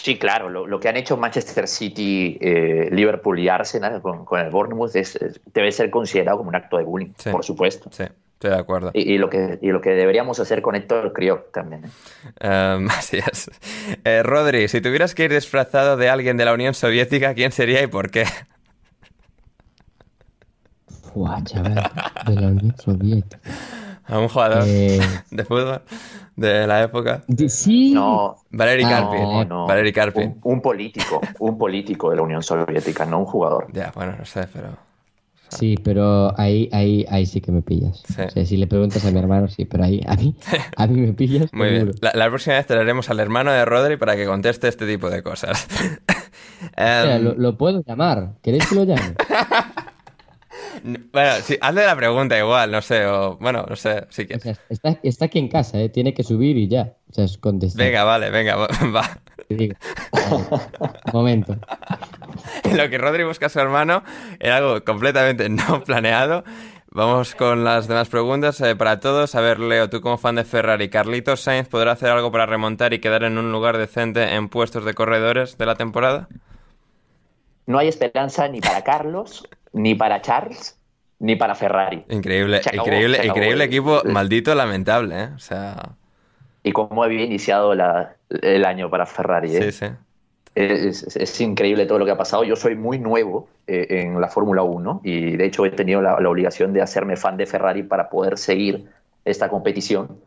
[0.00, 4.90] Sí, claro, lo, que han hecho Manchester City, eh, Liverpool y Arsenal con, el Bournemouth
[5.52, 7.90] debe ser considerado como un acto de bullying, por supuesto.
[7.92, 8.04] Sí.
[8.42, 8.90] Estoy de acuerdo.
[8.94, 11.84] Y, lo que, lo que deberíamos hacer con Héctor Kriok también.
[11.84, 11.90] ¿eh?
[12.40, 13.50] Em, así es.
[14.02, 17.82] Eh, Rodri, si tuvieras que ir disfrazado de alguien de la Unión Soviética, ¿quién sería
[17.82, 18.24] y por qué?
[21.12, 21.74] Fua, chaval,
[22.26, 23.38] de la Unión Soviética.
[24.06, 25.00] A un jugador eh,
[25.30, 25.82] de fútbol
[26.36, 27.22] de la época.
[27.48, 27.92] sí.
[27.92, 28.36] No.
[28.50, 29.48] Valery Karpin.
[29.48, 30.40] No, Karpin.
[30.42, 33.68] Un, un, político, un político de la Unión Soviética, no un jugador.
[33.72, 34.68] Ya, bueno, no sé, pero.
[35.58, 38.02] Sí, pero ahí, ahí, ahí sí que me pillas.
[38.44, 40.34] si le preguntas a mi hermano, sí, pero ahí a mí,
[40.76, 41.52] a mí me pillas.
[41.52, 41.90] Muy bien.
[42.00, 45.68] La, próxima vez traeremos al hermano de Rodri para que conteste este tipo de cosas.
[46.76, 48.34] Em, lo, puedo llamar.
[48.40, 49.14] ¿Queréis que lo llame?
[51.12, 54.58] bueno, sí, hazle la pregunta igual, no sé, o bueno, no sé, si quieres.
[54.68, 55.88] está, está, aquí en casa, ¿eh?
[55.88, 56.94] tiene que subir y ya.
[57.10, 57.84] O sea, es contestar.
[57.84, 58.56] Venga, vale, venga,
[58.94, 59.22] va.
[61.12, 61.56] Momento.
[62.76, 64.02] Lo que Rodri busca a su hermano
[64.40, 66.44] era algo completamente no planeado.
[66.94, 69.34] Vamos con las demás preguntas eh, para todos.
[69.34, 72.92] A ver, Leo, tú como fan de Ferrari, ¿Carlitos Sainz podrá hacer algo para remontar
[72.92, 76.28] y quedar en un lugar decente en puestos de corredores de la temporada?
[77.64, 80.78] No hay esperanza ni para Carlos, ni para Charles,
[81.18, 82.04] ni para Ferrari.
[82.08, 85.28] Increíble, increíble, increíble equipo, maldito, lamentable, ¿eh?
[85.34, 85.96] O sea...
[86.64, 89.72] Y cómo había iniciado el año para Ferrari, ¿eh?
[89.72, 89.92] Sí, sí.
[90.54, 92.44] Es, increíble todo lo que ha pasado.
[92.44, 96.16] Yo soy muy nuevo eh, en la Fórmula 1 y de hecho he tenido la,
[96.16, 98.86] obligación de hacerme fan de Ferrari para poder seguir
[99.24, 100.18] esta competición.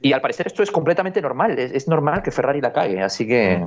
[0.00, 1.58] Y al parecer esto es completamente normal.
[1.58, 3.66] Es, normal que Ferrari la cague, así que...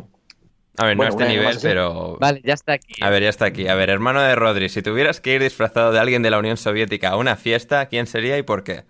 [0.80, 2.16] A ver, no a este nivel, pero...
[2.22, 2.94] Vale, ya está aquí.
[3.02, 3.68] A ver, ya está aquí.
[3.68, 6.56] A ver, hermano de Rodri, si tuvieras que ir disfrazado de alguien de la Unión
[6.56, 8.86] Soviética a una fiesta, ¿quién sería y por qué?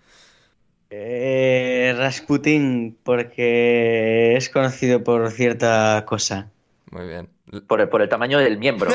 [0.90, 6.48] Eh, Rasputin, porque es conocido por cierta cosa.
[6.92, 7.28] Muy bien.
[7.66, 8.90] Por el, por el tamaño del miembro.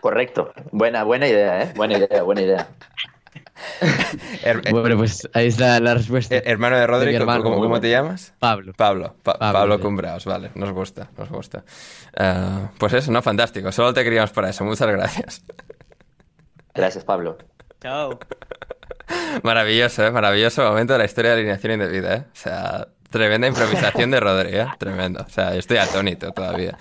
[0.00, 0.52] Correcto.
[0.70, 1.72] Buena, buena idea, ¿eh?
[1.74, 2.68] Buena idea, buena idea.
[4.70, 6.36] bueno, pues ahí está la respuesta.
[6.36, 8.34] hermano de Rodrigo, ¿cómo, te llamas?
[8.38, 8.72] Pablo.
[8.76, 11.64] Pablo, Pablo, Cumbraos, vale, nos gusta, nos gusta.
[12.16, 15.44] Eh, pues eso, no, fantástico, solo te queríamos para eso, muchas gracias.
[16.74, 17.38] Gracias, Pablo.
[17.80, 18.18] Chao.
[19.42, 20.10] Maravilloso, ¿eh?
[20.10, 22.24] maravilloso momento de la historia de alineación indebida, ¿eh?
[22.26, 24.70] O sea, Tremenda improvisación de Rodríguez, ¿eh?
[24.76, 25.24] tremendo.
[25.24, 26.76] O sea, estoy atónito todavía.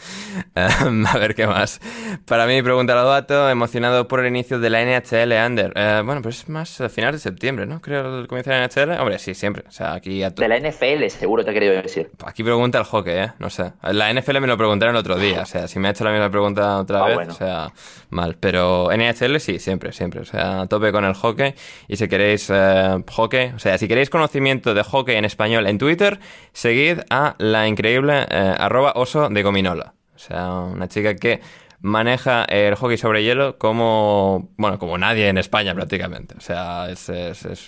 [0.55, 1.79] Em, a ver qué más.
[2.25, 5.73] Para mí, pregunta dato emocionado por el inicio de la NHL Under.
[5.75, 7.81] Eh, bueno, pues es más a finales de septiembre, ¿no?
[7.81, 8.99] Creo el comienzo de la NHL.
[8.99, 9.63] Hombre, sí, siempre.
[9.67, 12.09] O sea, aquí De la NFL, seguro te he querido decir.
[12.25, 13.33] Aquí pregunta el hockey, ¿eh?
[13.37, 13.71] No sé.
[13.83, 15.41] La NFL me lo preguntaron el otro día.
[15.41, 17.73] O sea, si me ha hecho la misma pregunta otra ah, vez, o sea,
[18.09, 18.37] mal.
[18.39, 20.21] Pero NHL sí, siempre, siempre.
[20.21, 21.53] O sea, tope con el hockey.
[21.87, 25.77] Y si queréis eh, hockey, o sea, si queréis conocimiento de hockey en español en
[25.77, 26.19] Twitter,
[26.51, 29.93] seguid a la increíble eh, arroba oso de gominola.
[30.15, 31.41] O sea, una chica que
[31.83, 36.33] maneja el hockey sobre hielo como, bueno, como nadie en España prácticamente.
[36.37, 37.09] O sea, es,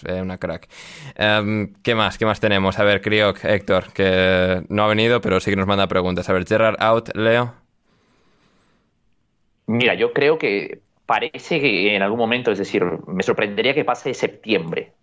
[0.04, 0.70] una crack.
[1.16, 2.18] Em, ¿Qué más?
[2.18, 2.80] ¿Qué más tenemos?
[2.80, 6.30] A ver, Kriok, Héctor, que no ha venido, pero sí que nos manda preguntas.
[6.30, 7.54] A ver, Gerard out, Leo.
[9.68, 14.14] Mira, yo creo que parece que en algún momento, es decir, me sorprendería que pase
[14.14, 14.94] septiembre,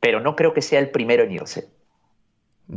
[0.00, 1.68] pero no creo que sea el primero en irse.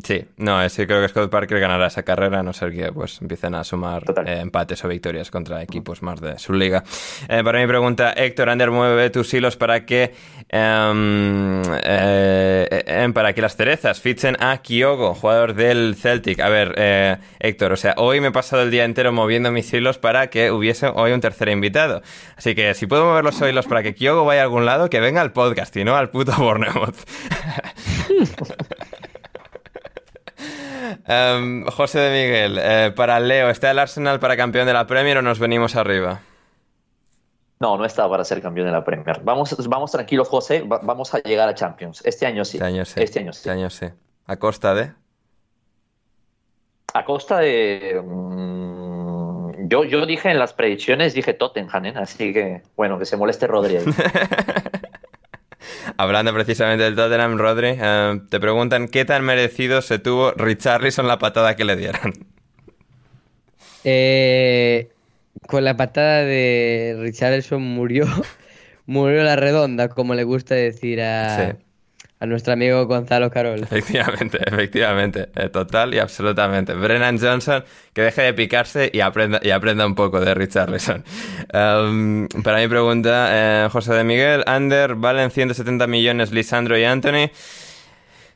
[0.01, 3.21] Sí, no, sí creo que Scott Parker ganará esa carrera, a no ser que pues
[3.21, 6.83] empiecen a sumar eh, empates o victorias contra equipos más de su liga.
[7.29, 10.15] Eh, para mi pregunta, Héctor Ander mueve tus hilos para que
[10.49, 16.39] em, eh, em, para que las cerezas fichen a Kyogo, jugador del Celtic.
[16.39, 19.99] A ver, Héctor, o sea, hoy me he pasado el día entero moviendo mis hilos
[19.99, 22.01] para que hubiese hoy un tercer invitado.
[22.35, 24.99] Así que si puedo mover los hilos para que Kyogo vaya a algún lado, que
[24.99, 26.95] venga al podcast y no al puto Bournemouth.
[31.07, 35.17] Em, José de Miguel, eh, para Leo, ¿está el Arsenal para campeón de la Premier
[35.17, 36.21] o nos venimos arriba?
[37.59, 39.21] No, no está para ser campeón de la Premier.
[39.23, 40.63] Vamos, vamos tranquilos, José.
[40.65, 42.01] vamos a llegar a Champions.
[42.05, 42.57] Este año sí.
[42.57, 43.01] Este año sí.
[43.01, 43.39] Este año sí.
[43.39, 43.85] Este año sí.
[44.25, 44.91] ¿A costa de?
[46.93, 48.01] A costa de.
[48.03, 51.93] Mm, yo, yo dije en las predicciones, dije Tottenham, ¿eh?
[51.95, 53.85] así que, bueno, que se moleste Rodríguez.
[55.97, 61.19] Hablando precisamente del Tottenham, Rodri, eh, te preguntan qué tan merecido se tuvo Richarlison la
[61.19, 62.13] patada que le dieron.
[63.85, 64.91] Eh,
[65.45, 68.05] con la patada de Richarlison murió,
[68.85, 71.57] murió la redonda, como le gusta decir a,
[72.23, 73.59] a nuestro amigo Gonzalo Carol.
[73.63, 76.73] Efectivamente, efectivamente, eh, total y absolutamente.
[76.73, 81.03] Brennan Johnson, que deje de picarse y aprenda, y aprenda un poco de Richarlison.
[81.53, 83.27] Um, para mi pregunta,
[83.65, 87.29] eh, José de Miguel, Ander, valen 170 millones Lisandro y Anthony.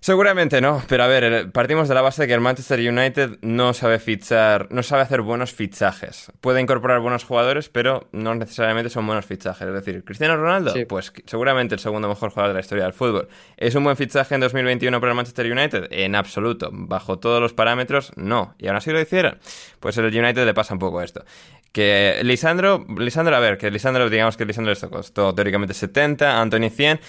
[0.08, 3.74] Seguramente no, pero a ver, partimos de la base de que el Manchester United no
[3.74, 6.32] sabe fichar, no sabe hacer buenos fichajes.
[6.40, 9.68] Puede incorporar buenos jugadores, pero no necesariamente son buenos fichajes.
[9.68, 13.28] Es decir, Cristiano Ronaldo, pues seguramente el segundo mejor jugador de la historia del fútbol.
[13.58, 15.88] ¿Es un buen fichaje en 2021 para el Manchester United?
[15.92, 16.70] En absoluto.
[16.72, 18.56] Bajo todos los parámetros, no.
[18.60, 19.40] Y aún así lo hicieron.
[19.82, 21.26] Pues el United le pasa un poco esto.
[21.74, 26.70] Que Lisandro, Lisandro, a ver, que Lisandro, digamos que Lisandro le costó teóricamente 70, Anthony
[26.70, 27.02] 100.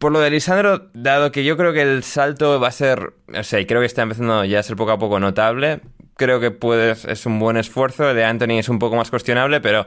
[0.00, 3.42] Por lo de Lisandro, dado que yo creo que el salto va a ser, o
[3.44, 5.80] sea, y creo que está empezando ya a ser poco a poco notable,
[6.16, 8.14] creo que puedes, es un buen esfuerzo.
[8.14, 9.86] De Anthony es un poco más cuestionable, pero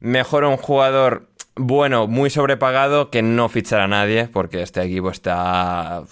[0.00, 6.04] mejor un jugador bueno, muy sobrepagado, que no fichar a nadie, porque este equipo está...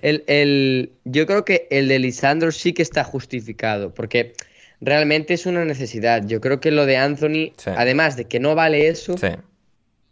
[0.00, 4.34] El, yo creo que el de Lisandro sí que está justificado, porque
[4.80, 6.24] realmente es una necesidad.
[6.24, 9.26] Yo creo que lo de Anthony, además de que no vale eso, sí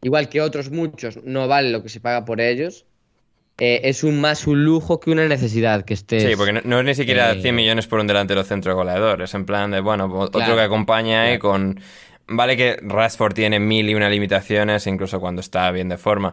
[0.05, 2.86] igual que otros muchos, no vale lo que se paga por ellos.
[3.59, 6.20] Eh, es un más un lujo que una necesidad que esté.
[6.20, 9.22] Sí, porque no, es ni siquiera 100 eh, millones por un delantero centro goleador.
[9.22, 11.81] Es en plan de, bueno, otro que acompaña ahí con
[12.26, 16.32] Vale que Rashford tiene mil y una limitaciones, incluso cuando está bien de forma.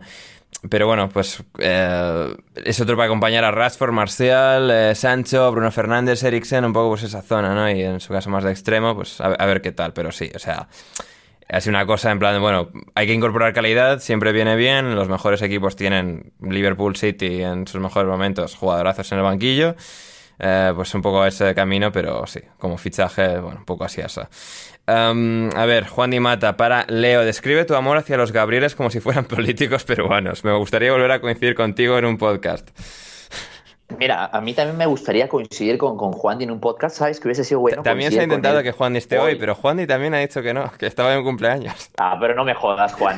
[0.70, 6.24] Pero bueno, pues eh, es otro para acompañar a Rashford, Marcial, eh, Sancho, Bruno Fernández,
[6.24, 7.70] Eriksen, un poco pues esa zona, ¿no?
[7.70, 9.92] Y en su caso más de extremo, pues a, a ver qué tal.
[9.94, 10.68] Pero sí, o sea,
[11.52, 15.42] ha una cosa en plan, bueno, hay que incorporar calidad, siempre viene bien, los mejores
[15.42, 19.76] equipos tienen Liverpool City en sus mejores momentos, jugadorazos en el banquillo.
[20.44, 24.28] Eh, pues un poco ese camino, pero sí, como fichaje, bueno, un poco así asa.
[24.88, 28.90] Um, a ver, Juan Di Mata, para Leo, describe tu amor hacia los Gabrieles como
[28.90, 30.44] si fueran políticos peruanos.
[30.44, 32.72] Me gustaría volver a coincidir contigo en un podcast.
[33.98, 37.20] Mira, a mí también me gustaría coincidir con, con Juan en un podcast, ¿sabes?
[37.20, 37.84] Que hubiese sido bueno.
[37.84, 40.72] También se ha intentado que Juan esté hoy, pero Juan también ha dicho que no,
[40.78, 41.92] que estaba en cumpleaños.
[41.98, 43.16] Ah, pero no me jodas, Juan.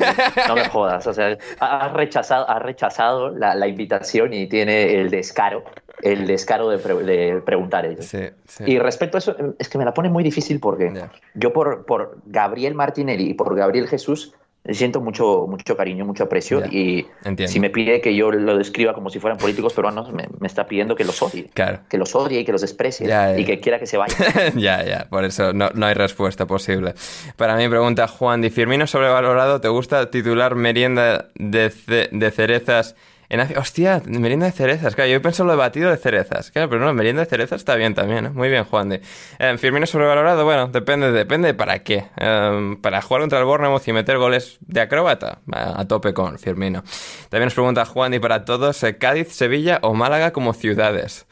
[0.48, 1.06] No me jodas.
[1.06, 5.64] O sea, has rechazado, ha rechazado la, la, invitación y tiene el descaro
[6.02, 8.04] el descaro de, pre de preguntar ellos.
[8.04, 8.64] Sí, sí.
[8.66, 11.10] Y respecto a eso, es que me la pone muy difícil porque yeah.
[11.34, 14.34] yo por, por Gabriel Martinelli y por Gabriel Jesús
[14.70, 17.52] siento mucho, mucho cariño, mucho aprecio y Entiendo.
[17.52, 20.66] si me pide que yo lo describa como si fueran políticos peruanos, me, me está
[20.66, 21.50] pidiendo que los odie.
[21.52, 21.80] Claro.
[21.88, 24.16] Que los odie y que los desprecie y que quiera que se vaya.
[24.54, 26.94] ya, ya, por eso no, no, hay respuesta posible.
[27.36, 32.96] Para mí pregunta Juan Di Firmino sobrevalorado, ¿te gusta titular merienda de, ce de cerezas?
[33.34, 34.94] En, hostia, merienda de cerezas.
[34.94, 36.52] Claro, yo pienso lo de batido de cerezas.
[36.52, 38.26] Claro, pero no, merienda de cerezas está bien también.
[38.26, 38.30] ¿eh?
[38.30, 39.02] Muy bien, Juan de.
[39.40, 42.06] Eh, Firmino sobrevalorado, bueno, depende, depende de para qué.
[42.16, 45.40] Eh, para jugar contra el Bournemouth y meter goles de acróbata.
[45.52, 46.84] A, a tope con Firmino.
[47.28, 51.26] También nos pregunta Juan y para todos, eh, ¿Cádiz, Sevilla o Málaga como ciudades?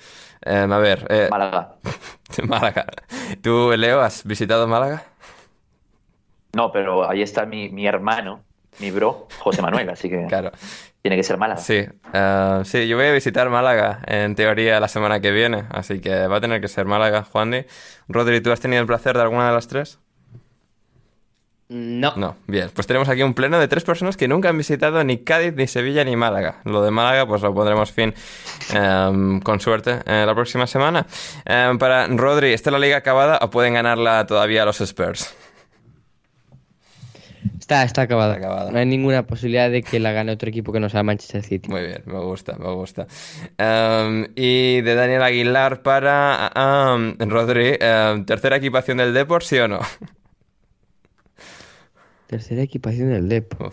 [0.44, 1.06] a ver.
[1.08, 1.76] eh, Málaga.
[2.48, 2.86] Málaga.
[3.42, 5.04] ¿Tú, Leo, has visitado Málaga?
[6.54, 8.42] No, pero ahí está mi, mi hermano,
[8.80, 10.26] mi bro, José Manuel, así que.
[10.26, 10.50] Claro.
[11.02, 11.60] Tiene que ser Málaga.
[11.60, 11.84] Sí,
[12.14, 16.28] uh, sí, yo voy a visitar Málaga en teoría la semana que viene, así que
[16.28, 17.66] va a tener que ser Málaga, Juan
[18.08, 19.98] Rodri, ¿tú has tenido el placer de alguna de las tres?
[21.72, 22.12] No.
[22.16, 22.70] No, bien.
[22.74, 25.66] Pues tenemos aquí un pleno de tres personas que nunca han visitado ni Cádiz, ni
[25.66, 26.60] Sevilla, ni Málaga.
[26.64, 28.12] Lo de Málaga, pues lo pondremos fin
[28.76, 31.06] um, con suerte eh, la próxima semana.
[31.48, 35.34] Um, para Rodri, ¿está la liga acabada o pueden ganarla todavía los Spurs?
[37.62, 38.34] Está, está acabada.
[38.34, 38.72] acabada.
[38.72, 41.70] No hay ninguna posibilidad de que la gane otro equipo que no sea Manchester City.
[41.70, 43.06] Muy bien, me gusta, me gusta.
[43.56, 49.68] Um, y de Daniel Aguilar para um, Rodri, um, ¿tercera equipación del Depor, sí o
[49.68, 49.78] no?
[52.26, 53.72] Tercera equipación del Depor.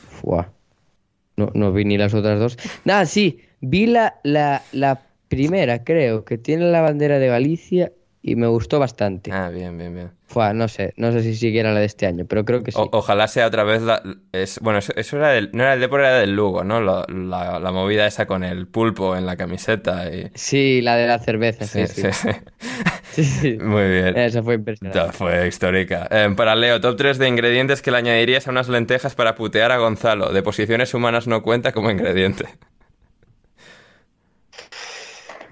[1.36, 2.60] No, no vi ni las otras dos.
[2.86, 7.92] Nada, sí, vi la, la, la primera, creo, que tiene la bandera de Galicia
[8.22, 9.32] y me gustó bastante.
[9.32, 10.19] Ah, bien, bien, bien.
[10.36, 12.80] No sé, no sé si siguiera la de este año, pero creo que sí.
[12.80, 14.02] O, ojalá sea otra vez la,
[14.32, 16.82] es, bueno, eso, eso, era del, no era el Depor, era del Lugo, ¿no?
[16.82, 20.14] La, la, la, movida esa con el pulpo en la camiseta.
[20.14, 20.30] Y...
[20.36, 22.04] Sí, la de la cerveza, sí, sí.
[22.04, 22.30] sí, sí.
[23.12, 23.58] sí, sí.
[23.62, 24.18] Muy bien.
[24.18, 25.12] Esa fue impresionante.
[25.14, 26.08] Fue histórica.
[26.12, 29.72] Eh, para Leo, top 3 de ingredientes que le añadirías a unas lentejas para putear
[29.72, 30.32] a Gonzalo.
[30.32, 32.46] De posiciones humanas no cuenta como ingrediente.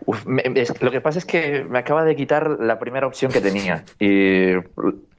[0.07, 3.29] Uf, me, es, lo que pasa es que me acaba de quitar la primera opción
[3.29, 3.83] que tenía.
[3.99, 4.61] Y, uh,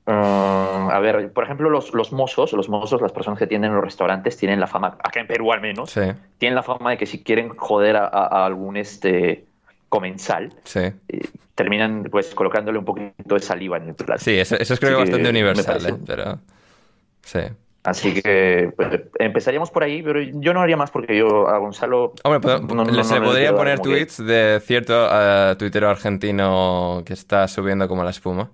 [0.06, 4.38] a ver, por ejemplo, los, los mozos, los mozos, las personas que tienen los restaurantes,
[4.38, 6.00] tienen la fama, acá en Perú al menos, sí.
[6.38, 9.44] tienen la fama de que si quieren joder a, a algún este
[9.90, 10.80] comensal, sí.
[10.80, 14.24] eh, terminan pues colocándole un poquito de saliva en el plato.
[14.24, 15.94] Sí, eso, eso es creo que bastante universal, ¿eh?
[16.06, 16.38] pero
[17.22, 17.40] sí.
[17.88, 22.12] Así que pues, empezaríamos por ahí, pero yo no haría más porque yo a Gonzalo.
[22.22, 24.22] Hombre, no, no, se no podría poner tweets que...
[24.24, 28.50] de cierto uh, tuitero argentino que está subiendo como la espuma.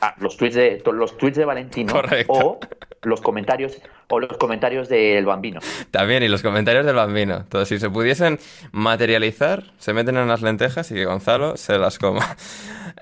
[0.00, 2.32] Ah, los tweets de los tweets de Valentino Correcto.
[2.32, 2.60] o
[3.02, 5.60] los comentarios o los comentarios del Bambino.
[5.90, 7.36] También y los comentarios del Bambino.
[7.36, 8.38] Entonces, si se pudiesen
[8.72, 12.36] materializar, se meten en las lentejas y que Gonzalo se las coma.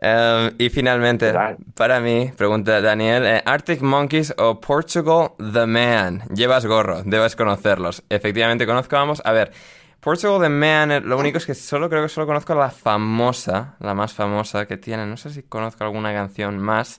[0.00, 1.32] Um, y finalmente,
[1.74, 6.22] para mí, pregunta Daniel, eh, Arctic Monkeys o Portugal The Man.
[6.34, 8.02] Llevas gorro, debes conocerlos.
[8.08, 9.22] Efectivamente, conozco a ambos.
[9.24, 9.52] A ver,
[10.02, 13.76] Portugal The Man, eh, lo único es que solo creo que solo conozco la famosa,
[13.78, 15.08] la más famosa que tienen.
[15.08, 16.98] No sé si conozco alguna canción más.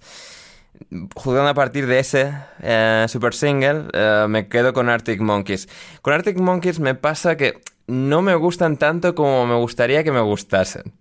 [1.14, 5.68] Jugando a partir de ese eh, super single, eh, me quedo con Arctic Monkeys.
[6.02, 10.22] Con Arctic Monkeys me pasa que no me gustan tanto como me gustaría que me
[10.22, 10.94] gustasen.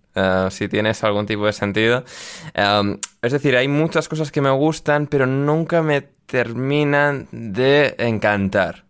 [0.51, 2.03] Si tienes algún tipo de sentido.
[2.55, 8.82] Um, es decir, hay muchas cosas que me gustan, pero nunca me terminan de encantar.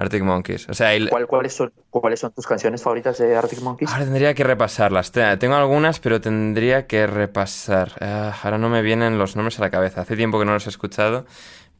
[0.00, 0.66] Arctic Monkeys.
[0.70, 1.10] O sea, el...
[1.10, 3.90] ¿Cuál, cuáles, son, ¿Cuáles son tus canciones favoritas de Arctic Monkeys?
[3.90, 5.12] Ahora tendría que repasarlas.
[5.12, 7.92] Tengo algunas, pero tendría que repasar.
[8.00, 10.00] Uh, ahora no me vienen los nombres a la cabeza.
[10.00, 11.26] Hace tiempo que no los he escuchado.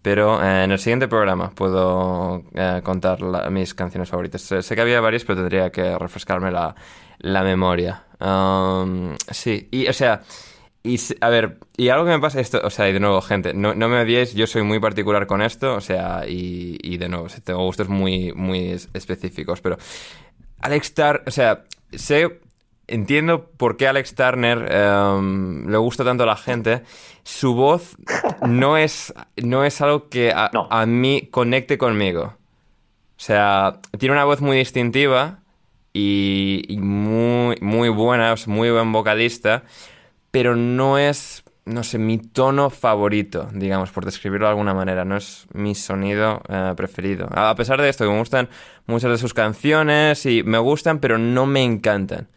[0.03, 4.43] Pero eh, en el siguiente programa puedo eh, contar la, mis canciones favoritas.
[4.43, 6.75] Sé, sé, que había varias, pero tendría que refrescarme la,
[7.19, 8.05] la memoria.
[8.21, 10.21] Um, sí, y o sea,
[10.83, 13.53] Y, a ver, y algo que me pasa esto, o sea, y de nuevo, gente,
[13.53, 17.09] no, no me odiéis, yo soy muy particular con esto, o sea, y, y de
[17.09, 19.77] nuevo, tengo gustos muy, muy específicos, pero
[20.61, 22.41] Alex Turner, o sea, sé,
[22.87, 26.83] entiendo por qué Alex Turner em, le gusta tanto a la gente.
[27.23, 27.97] Su voz
[28.47, 32.23] no es, no es algo que a, a mí conecte conmigo.
[32.23, 35.41] O sea, tiene una voz muy distintiva
[35.93, 39.65] y, muy, muy buena, muy buen vocalista,
[40.31, 45.05] pero no es, no sé, mi tono favorito, digamos, por describirlo de alguna manera.
[45.05, 47.29] No es mi sonido eh, preferido.
[47.33, 48.49] A pesar de esto, que me gustan
[48.87, 52.29] muchas de sus canciones y me gustan, pero no me encantan.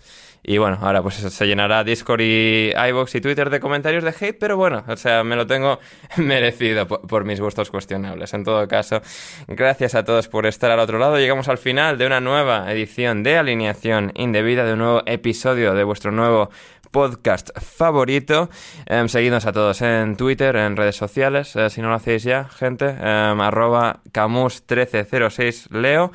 [0.46, 4.38] Y bueno, ahora pues se llenará Discord y iBox y Twitter de comentarios de hate,
[4.38, 5.80] pero bueno, o sea, me lo tengo
[6.18, 8.34] merecido por, mis gustos cuestionables.
[8.34, 9.02] En todo caso,
[9.48, 11.18] gracias a todos por estar al otro lado.
[11.18, 15.86] Llegamos al final de una nueva edición de Alineación Indebida, de un nuevo episodio de
[15.86, 16.50] vuestro nuevo
[16.94, 18.50] podcast favorito.
[18.86, 22.46] Eh, seguidnos a todos en Twitter, en redes sociales, eh, si no lo hacéis ya,
[22.46, 22.86] gente.
[22.86, 26.12] Em, arroba Camus1306 Leo.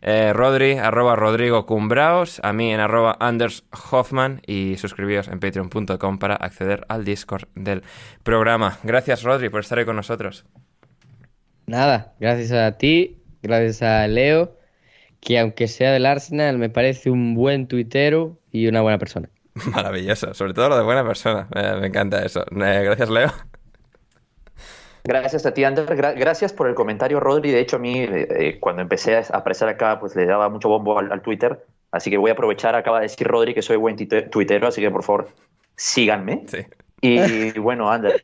[0.00, 6.18] Eh, Rodri, arroba Rodrigo Cumbraos, a mí en arroba Anders Hoffman y suscribíos en patreon.com
[6.18, 7.82] para acceder al Discord del
[8.24, 8.80] programa.
[8.82, 10.44] Gracias Rodri por estar ahí con nosotros.
[11.66, 14.56] Nada, gracias a ti, gracias a Leo,
[15.20, 19.28] que aunque sea del Arsenal me parece un buen tuitero y una buena persona.
[19.72, 21.48] Maravilloso, sobre todo lo de buena persona.
[21.80, 22.42] me encanta eso.
[22.42, 23.30] Eh, gracias, Leo.
[25.04, 25.96] Gracias a ti, Ander.
[25.96, 27.50] gracias por el comentario, Rodri.
[27.50, 30.68] De hecho, a mí, eh, eh, cuando empecé a aparecer acá, pues le daba mucho
[30.68, 31.64] bombo al, Twitter.
[31.90, 32.76] Así que voy a aprovechar.
[32.76, 35.28] Acaba de decir Rodri que soy buen tuitero, así que por favor,
[35.76, 36.44] síganme.
[36.46, 36.58] Sí.
[37.00, 38.22] Y bueno, Ander,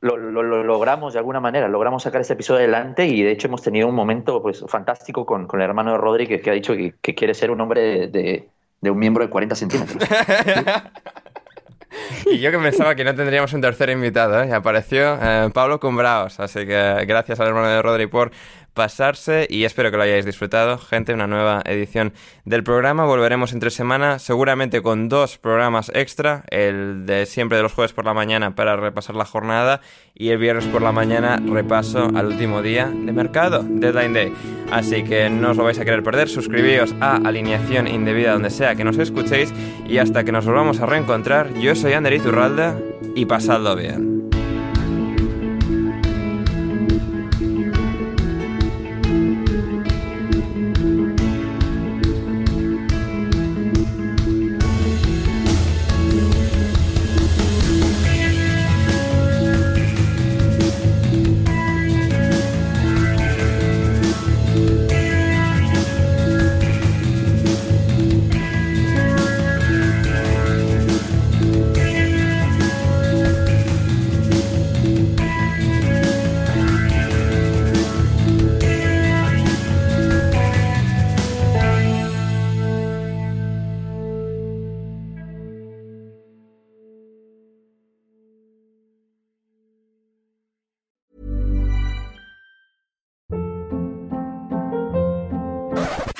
[0.00, 3.88] lo, logramos de alguna manera, logramos sacar este episodio adelante y de hecho hemos tenido
[3.88, 7.34] un momento pues fantástico con, con el hermano de Rodri que, ha dicho que, quiere
[7.34, 8.48] ser un hombre de, de
[8.88, 10.02] un miembro de 40 centímetros.
[12.26, 14.48] y yo que pensaba que no tendríamos un tercer invitado, ¿eh?
[14.48, 16.40] y apareció eh, Pablo Cumbraos.
[16.40, 18.30] Así que gracias al hermano de Rodri por
[18.74, 20.78] pasarse y espero que lo hayáis disfrutado.
[20.78, 22.12] Gente, una nueva edición
[22.44, 23.04] del programa.
[23.04, 26.44] Volveremos entre semana, seguramente con dos programas extra.
[26.50, 29.80] El de siempre de los jueves por la mañana para repasar la jornada
[30.14, 34.32] y el viernes por la mañana repaso al último día de mercado, Deadline Day.
[34.70, 36.28] Así que no os lo vais a querer perder.
[36.28, 39.52] Suscribíos a Alineación Indebida donde sea que nos escuchéis
[39.86, 42.74] y hasta que nos volvamos a reencontrar, yo soy Ander Iturralde
[43.14, 44.29] y pasadlo bien.